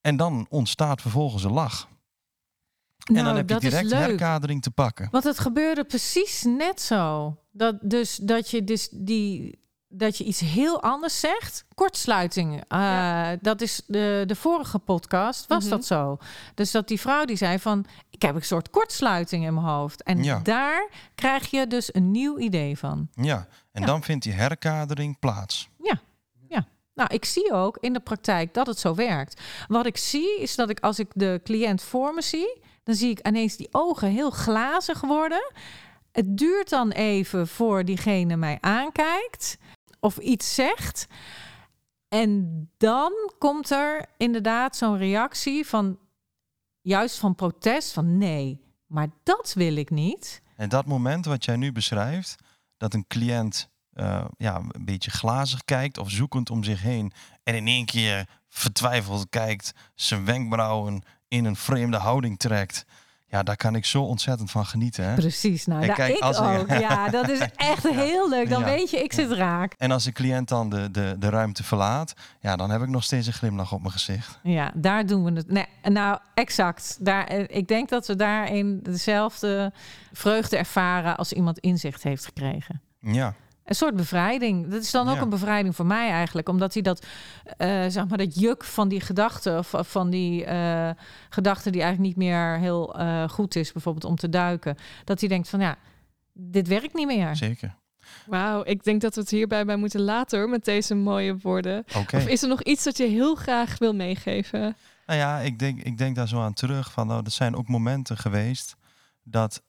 En 0.00 0.16
dan 0.16 0.46
ontstaat 0.48 1.00
vervolgens 1.00 1.44
een 1.44 1.52
lach. 1.52 1.88
en 3.04 3.14
dan 3.14 3.24
Nou, 3.24 3.36
heb 3.36 3.48
je 3.48 3.58
direct 3.58 3.90
herkadering 3.90 4.62
te 4.62 4.70
pakken. 4.70 5.08
Want 5.10 5.24
het 5.24 5.38
gebeurde 5.38 5.84
precies 5.84 6.42
net 6.42 6.80
zo. 6.80 7.36
Dat, 7.50 7.76
dus 7.80 8.16
dat 8.16 8.50
je 8.50 8.64
dus 8.64 8.88
die 8.92 9.58
dat 9.96 10.18
je 10.18 10.24
iets 10.24 10.40
heel 10.40 10.82
anders 10.82 11.20
zegt. 11.20 11.64
Kortsluiting. 11.74 12.54
eh, 12.68 12.78
Ja. 12.78 13.36
Dat 13.40 13.60
is 13.60 13.82
de, 13.86 14.22
de 14.26 14.36
vorige 14.36 14.78
podcast. 14.78 15.46
Was 15.46 15.62
Mhm. 15.62 15.70
dat 15.72 15.84
zo? 15.84 16.18
Dus 16.54 16.70
dat 16.70 16.88
die 16.88 17.00
vrouw 17.00 17.24
die 17.24 17.36
zei 17.36 17.58
van... 17.58 17.84
ik 18.10 18.22
heb 18.22 18.34
een 18.34 18.42
soort 18.42 18.70
kortsluiting 18.70 19.44
in 19.46 19.54
mijn 19.54 19.66
hoofd. 19.66 20.02
En 20.02 20.22
Ja. 20.24 20.40
daar 20.42 20.88
krijg 21.14 21.50
je 21.50 21.66
dus 21.66 21.94
een 21.94 22.10
nieuw 22.10 22.38
idee 22.38 22.78
van. 22.78 23.08
Ja, 23.14 23.46
en 23.72 23.80
Ja. 23.80 23.86
dan 23.86 24.02
vindt 24.02 24.24
die 24.24 24.32
herkadering 24.32 25.18
plaats. 25.18 25.68
Nou, 26.96 27.14
ik 27.14 27.24
zie 27.24 27.52
ook 27.52 27.76
in 27.80 27.92
de 27.92 28.00
praktijk 28.00 28.54
dat 28.54 28.66
het 28.66 28.78
zo 28.78 28.94
werkt. 28.94 29.40
Wat 29.68 29.86
ik 29.86 29.96
zie 29.96 30.40
is 30.40 30.54
dat 30.54 30.68
ik 30.70 30.80
als 30.80 30.98
ik 30.98 31.08
de 31.14 31.40
cliënt 31.44 31.82
voor 31.82 32.14
me 32.14 32.22
zie, 32.22 32.60
dan 32.84 32.94
zie 32.94 33.10
ik 33.10 33.26
ineens 33.26 33.56
die 33.56 33.68
ogen 33.70 34.08
heel 34.08 34.30
glazig 34.30 35.00
worden. 35.00 35.52
Het 36.12 36.38
duurt 36.38 36.68
dan 36.68 36.90
even 36.90 37.48
voor 37.48 37.84
diegene 37.84 38.36
mij 38.36 38.58
aankijkt 38.60 39.56
of 40.04 40.18
iets 40.18 40.54
zegt. 40.54 41.06
En 42.08 42.70
dan 42.76 43.12
komt 43.38 43.70
er 43.70 44.06
inderdaad 44.16 44.76
zo'n 44.76 44.96
reactie 44.96 45.66
van 45.66 45.98
juist 46.80 47.18
van 47.18 47.34
protest 47.34 47.92
van 47.92 48.18
nee, 48.18 48.60
maar 48.86 49.08
dat 49.22 49.52
wil 49.54 49.76
ik 49.76 49.90
niet. 49.90 50.42
En 50.56 50.68
dat 50.68 50.86
moment 50.86 51.24
wat 51.24 51.44
jij 51.44 51.56
nu 51.56 51.72
beschrijft, 51.72 52.42
dat 52.76 52.94
een 52.94 53.06
cliënt 53.06 53.70
eh, 53.92 54.24
ja, 54.36 54.56
een 54.56 54.84
beetje 54.84 55.10
glazig 55.10 55.64
kijkt 55.64 55.98
of 55.98 56.10
zoekend 56.10 56.50
om 56.50 56.64
zich 56.64 56.82
heen 56.82 57.12
en 57.42 57.54
in 57.54 57.66
één 57.66 57.84
keer 57.84 58.28
vertwijfeld 58.48 59.28
kijkt, 59.28 59.72
zijn 59.94 60.24
wenkbrauwen 60.24 61.02
in 61.28 61.44
een 61.44 61.56
vreemde 61.56 61.96
houding 61.96 62.38
trekt. 62.38 62.84
Ja, 63.26 63.42
daar 63.42 63.56
kan 63.56 63.74
ik 63.74 63.84
zo 63.84 64.02
ontzettend 64.02 64.50
van 64.50 64.66
genieten. 64.66 65.04
Hè? 65.08 65.14
Precies, 65.14 65.66
nou, 65.66 65.86
daar, 65.86 65.96
kijk, 65.96 66.14
ik 66.14 66.22
als 66.22 66.38
ik- 66.38 66.44
ook. 66.44 66.68
Ja, 66.68 67.08
dat 67.08 67.28
is 67.28 67.38
echt 67.56 67.88
heel 67.88 68.28
leuk. 68.28 68.48
Dan 68.48 68.60
Ja. 68.60 68.66
weet 68.66 68.90
je, 68.90 69.02
ik 69.02 69.12
zit 69.12 69.30
raak. 69.32 69.72
En 69.76 69.90
als 69.90 70.04
de 70.04 70.12
cliënt 70.12 70.48
dan 70.48 70.68
de, 70.70 70.90
de, 70.90 71.16
de 71.18 71.28
ruimte 71.28 71.64
verlaat, 71.64 72.14
ja, 72.40 72.56
dan 72.56 72.70
heb 72.70 72.82
ik 72.82 72.88
nog 72.88 73.04
steeds 73.04 73.26
een 73.26 73.32
glimlach 73.32 73.72
op 73.72 73.80
mijn 73.80 73.92
gezicht. 73.92 74.38
Ja, 74.42 74.72
daar 74.74 75.06
doen 75.06 75.24
we 75.24 75.32
het. 75.32 75.50
Nee, 75.52 75.66
nou, 75.82 76.18
exact. 76.34 76.96
Daar, 77.00 77.26
eh, 77.26 77.44
ik 77.58 77.68
denk 77.68 77.88
dat 77.88 78.06
we 78.06 78.16
daarin 78.16 78.80
dezelfde 78.82 79.72
vreugde 80.12 80.56
ervaren 80.56 81.16
als 81.16 81.32
iemand 81.32 81.58
inzicht 81.58 82.02
heeft 82.02 82.24
gekregen. 82.24 82.80
Ja, 83.00 83.34
Een 83.64 83.74
soort 83.74 83.96
bevrijding. 83.96 84.68
Dat 84.70 84.82
is 84.82 84.90
dan 84.90 85.08
ook 85.08 85.14
Ja. 85.14 85.20
een 85.22 85.28
bevrijding 85.28 85.76
voor 85.76 85.86
mij 85.86 86.10
eigenlijk. 86.10 86.48
Omdat 86.48 86.72
hij 86.74 86.82
dat, 86.82 87.06
eh, 87.56 87.68
zeg 87.88 88.08
maar, 88.08 88.18
dat 88.18 88.40
juk 88.40 88.64
van 88.64 88.88
die 88.88 89.00
gedachten... 89.00 89.58
of 89.58 89.74
van 89.90 90.10
die 90.10 90.44
eh 90.44 90.90
gedachten 91.30 91.72
die 91.72 91.82
eigenlijk 91.82 92.16
niet 92.16 92.26
meer 92.26 92.58
heel 92.58 92.98
eh, 92.98 93.28
goed 93.28 93.56
is... 93.56 93.72
bijvoorbeeld 93.72 94.04
om 94.04 94.16
te 94.16 94.28
duiken... 94.28 94.76
dat 95.04 95.20
hij 95.20 95.28
denkt 95.28 95.48
van, 95.48 95.60
ja, 95.60 95.76
dit 96.32 96.68
werkt 96.68 96.94
niet 96.94 97.06
meer. 97.06 97.36
zeker. 97.36 97.74
Wauw, 98.26 98.62
ik 98.64 98.84
denk 98.84 99.00
dat 99.00 99.14
we 99.14 99.20
het 99.20 99.30
hierbij 99.30 99.64
bij 99.64 99.76
moeten 99.76 100.00
laten 100.00 100.38
hoor, 100.38 100.48
met 100.48 100.64
deze 100.64 100.94
mooie 100.94 101.36
woorden. 101.38 101.84
Oké. 101.96 102.16
Of 102.16 102.26
is 102.26 102.42
er 102.42 102.48
nog 102.48 102.62
iets 102.62 102.84
dat 102.84 102.96
je 102.96 103.06
heel 103.06 103.34
graag 103.34 103.78
wil 103.78 103.94
meegeven? 103.94 104.76
Nou 105.06 105.18
ja, 105.18 105.38
ik 105.38 105.58
denk, 105.58 105.82
ik 105.82 105.98
denk 105.98 106.16
daar 106.16 106.28
zo 106.28 106.40
aan 106.40 106.52
terug. 106.52 106.92
Van, 106.92 107.06
nou, 107.06 107.22
er 107.24 107.30
zijn 107.30 107.56
ook 107.56 107.68
momenten 107.68 108.16
geweest 108.16 108.76
dat, 109.22 109.62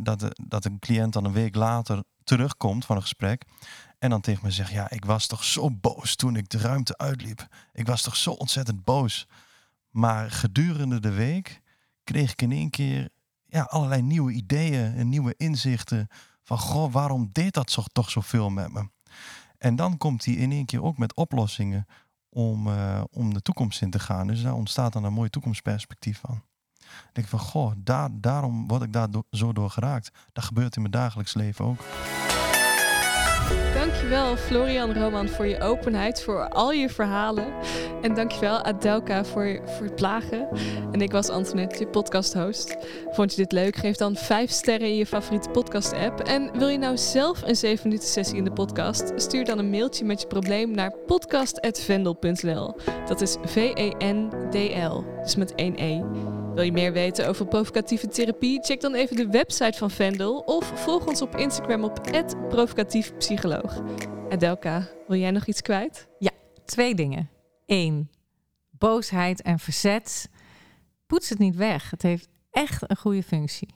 dat, 0.00 0.20
de, 0.20 0.36
dat 0.46 0.64
een 0.64 0.78
cliënt 0.78 1.12
dan 1.12 1.24
een 1.24 1.32
week 1.32 1.54
later 1.54 2.02
terugkomt 2.24 2.84
van 2.84 2.96
een 2.96 3.02
gesprek. 3.02 3.44
En 3.98 4.10
dan 4.10 4.20
tegen 4.20 4.44
me 4.44 4.50
zegt, 4.50 4.70
ja, 4.70 4.90
ik 4.90 5.04
was 5.04 5.26
toch 5.26 5.44
zo 5.44 5.70
boos 5.70 6.16
toen 6.16 6.36
ik 6.36 6.48
de 6.48 6.58
ruimte 6.58 6.96
uitliep. 6.96 7.48
Ik 7.72 7.86
was 7.86 8.02
toch 8.02 8.16
zo 8.16 8.30
ontzettend 8.30 8.84
boos. 8.84 9.26
Maar 9.90 10.30
gedurende 10.30 11.00
de 11.00 11.12
week 11.12 11.60
kreeg 12.04 12.32
ik 12.32 12.42
in 12.42 12.52
één 12.52 12.70
keer 12.70 13.08
ja, 13.46 13.62
allerlei 13.62 14.02
nieuwe 14.02 14.32
ideeën 14.32 14.94
en 14.94 15.08
nieuwe 15.08 15.34
inzichten. 15.36 16.08
Van, 16.42 16.58
goh, 16.58 16.92
waarom 16.92 17.28
deed 17.32 17.54
dat 17.54 17.78
toch 17.92 18.10
zoveel 18.10 18.50
met 18.50 18.72
me? 18.72 18.88
En 19.58 19.76
dan 19.76 19.96
komt 19.96 20.24
hij 20.24 20.34
in 20.34 20.52
één 20.52 20.66
keer 20.66 20.82
ook 20.82 20.98
met 20.98 21.14
oplossingen 21.14 21.86
om, 22.28 22.66
eh, 22.66 23.02
om 23.10 23.34
de 23.34 23.42
toekomst 23.42 23.82
in 23.82 23.90
te 23.90 23.98
gaan. 23.98 24.26
Dus 24.26 24.42
daar 24.42 24.54
ontstaat 24.54 24.92
dan 24.92 25.04
een 25.04 25.12
mooi 25.12 25.30
toekomstperspectief 25.30 26.20
van. 26.20 26.42
Ik 27.08 27.10
denk 27.12 27.28
van, 27.28 27.38
goh, 27.38 27.72
daar, 27.76 28.08
daarom 28.12 28.68
word 28.68 28.82
ik 28.82 28.92
daar 28.92 29.08
zo 29.30 29.52
door 29.52 29.70
geraakt. 29.70 30.10
Dat 30.32 30.44
gebeurt 30.44 30.76
in 30.76 30.80
mijn 30.80 30.92
dagelijks 30.92 31.34
leven 31.34 31.64
ook. 31.64 31.78
Dankjewel 33.74 34.36
Florian 34.36 34.92
Roman 34.92 35.28
voor 35.28 35.46
je 35.46 35.60
openheid, 35.60 36.22
voor 36.22 36.48
al 36.48 36.72
je 36.72 36.88
verhalen. 36.88 37.46
En 38.02 38.14
dankjewel 38.14 38.62
Adelka 38.62 39.24
voor, 39.24 39.60
voor 39.64 39.86
het 39.86 39.94
plagen. 39.94 40.48
En 40.92 41.00
ik 41.00 41.12
was 41.12 41.28
Antoinette, 41.28 41.78
je 41.78 41.86
podcast-host. 41.86 42.76
Vond 43.10 43.30
je 43.30 43.36
dit 43.36 43.52
leuk? 43.52 43.76
Geef 43.76 43.96
dan 43.96 44.16
5 44.16 44.50
sterren 44.50 44.88
in 44.88 44.96
je 44.96 45.06
favoriete 45.06 45.48
podcast-app. 45.48 46.20
En 46.20 46.58
wil 46.58 46.68
je 46.68 46.78
nou 46.78 46.96
zelf 46.96 47.42
een 47.42 47.56
7 47.56 47.88
minuten 47.88 48.08
sessie 48.08 48.36
in 48.36 48.44
de 48.44 48.52
podcast? 48.52 49.12
Stuur 49.16 49.44
dan 49.44 49.58
een 49.58 49.70
mailtje 49.70 50.04
met 50.04 50.20
je 50.20 50.26
probleem 50.26 50.70
naar 50.70 50.92
podcast.vendel.nl. 51.06 52.76
Dat 53.06 53.20
is 53.20 53.36
V-E-N-D-L, 53.44 55.04
dus 55.22 55.36
met 55.36 55.54
één 55.54 55.74
E. 55.76 56.02
Wil 56.54 56.62
je 56.62 56.72
meer 56.72 56.92
weten 56.92 57.28
over 57.28 57.46
provocatieve 57.46 58.08
therapie? 58.08 58.62
Check 58.62 58.80
dan 58.80 58.94
even 58.94 59.16
de 59.16 59.28
website 59.28 59.78
van 59.78 59.90
Vendel 59.90 60.38
of 60.38 60.72
volg 60.74 61.06
ons 61.06 61.22
op 61.22 61.36
Instagram 61.36 61.84
op 61.84 62.00
provocatiefpsycholoog. 62.48 63.80
Adelka, 64.30 64.88
wil 65.06 65.18
jij 65.18 65.30
nog 65.30 65.46
iets 65.46 65.62
kwijt? 65.62 66.08
Twee 66.64 66.94
dingen. 66.94 67.30
Eén, 67.66 68.10
boosheid 68.70 69.42
en 69.42 69.58
verzet. 69.58 70.28
Poets 71.06 71.28
het 71.28 71.38
niet 71.38 71.56
weg. 71.56 71.90
Het 71.90 72.02
heeft 72.02 72.28
echt 72.50 72.90
een 72.90 72.96
goede 72.96 73.22
functie. 73.22 73.68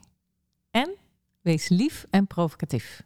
En 0.70 0.94
wees 1.40 1.68
lief 1.68 2.06
en 2.10 2.26
provocatief. 2.26 3.02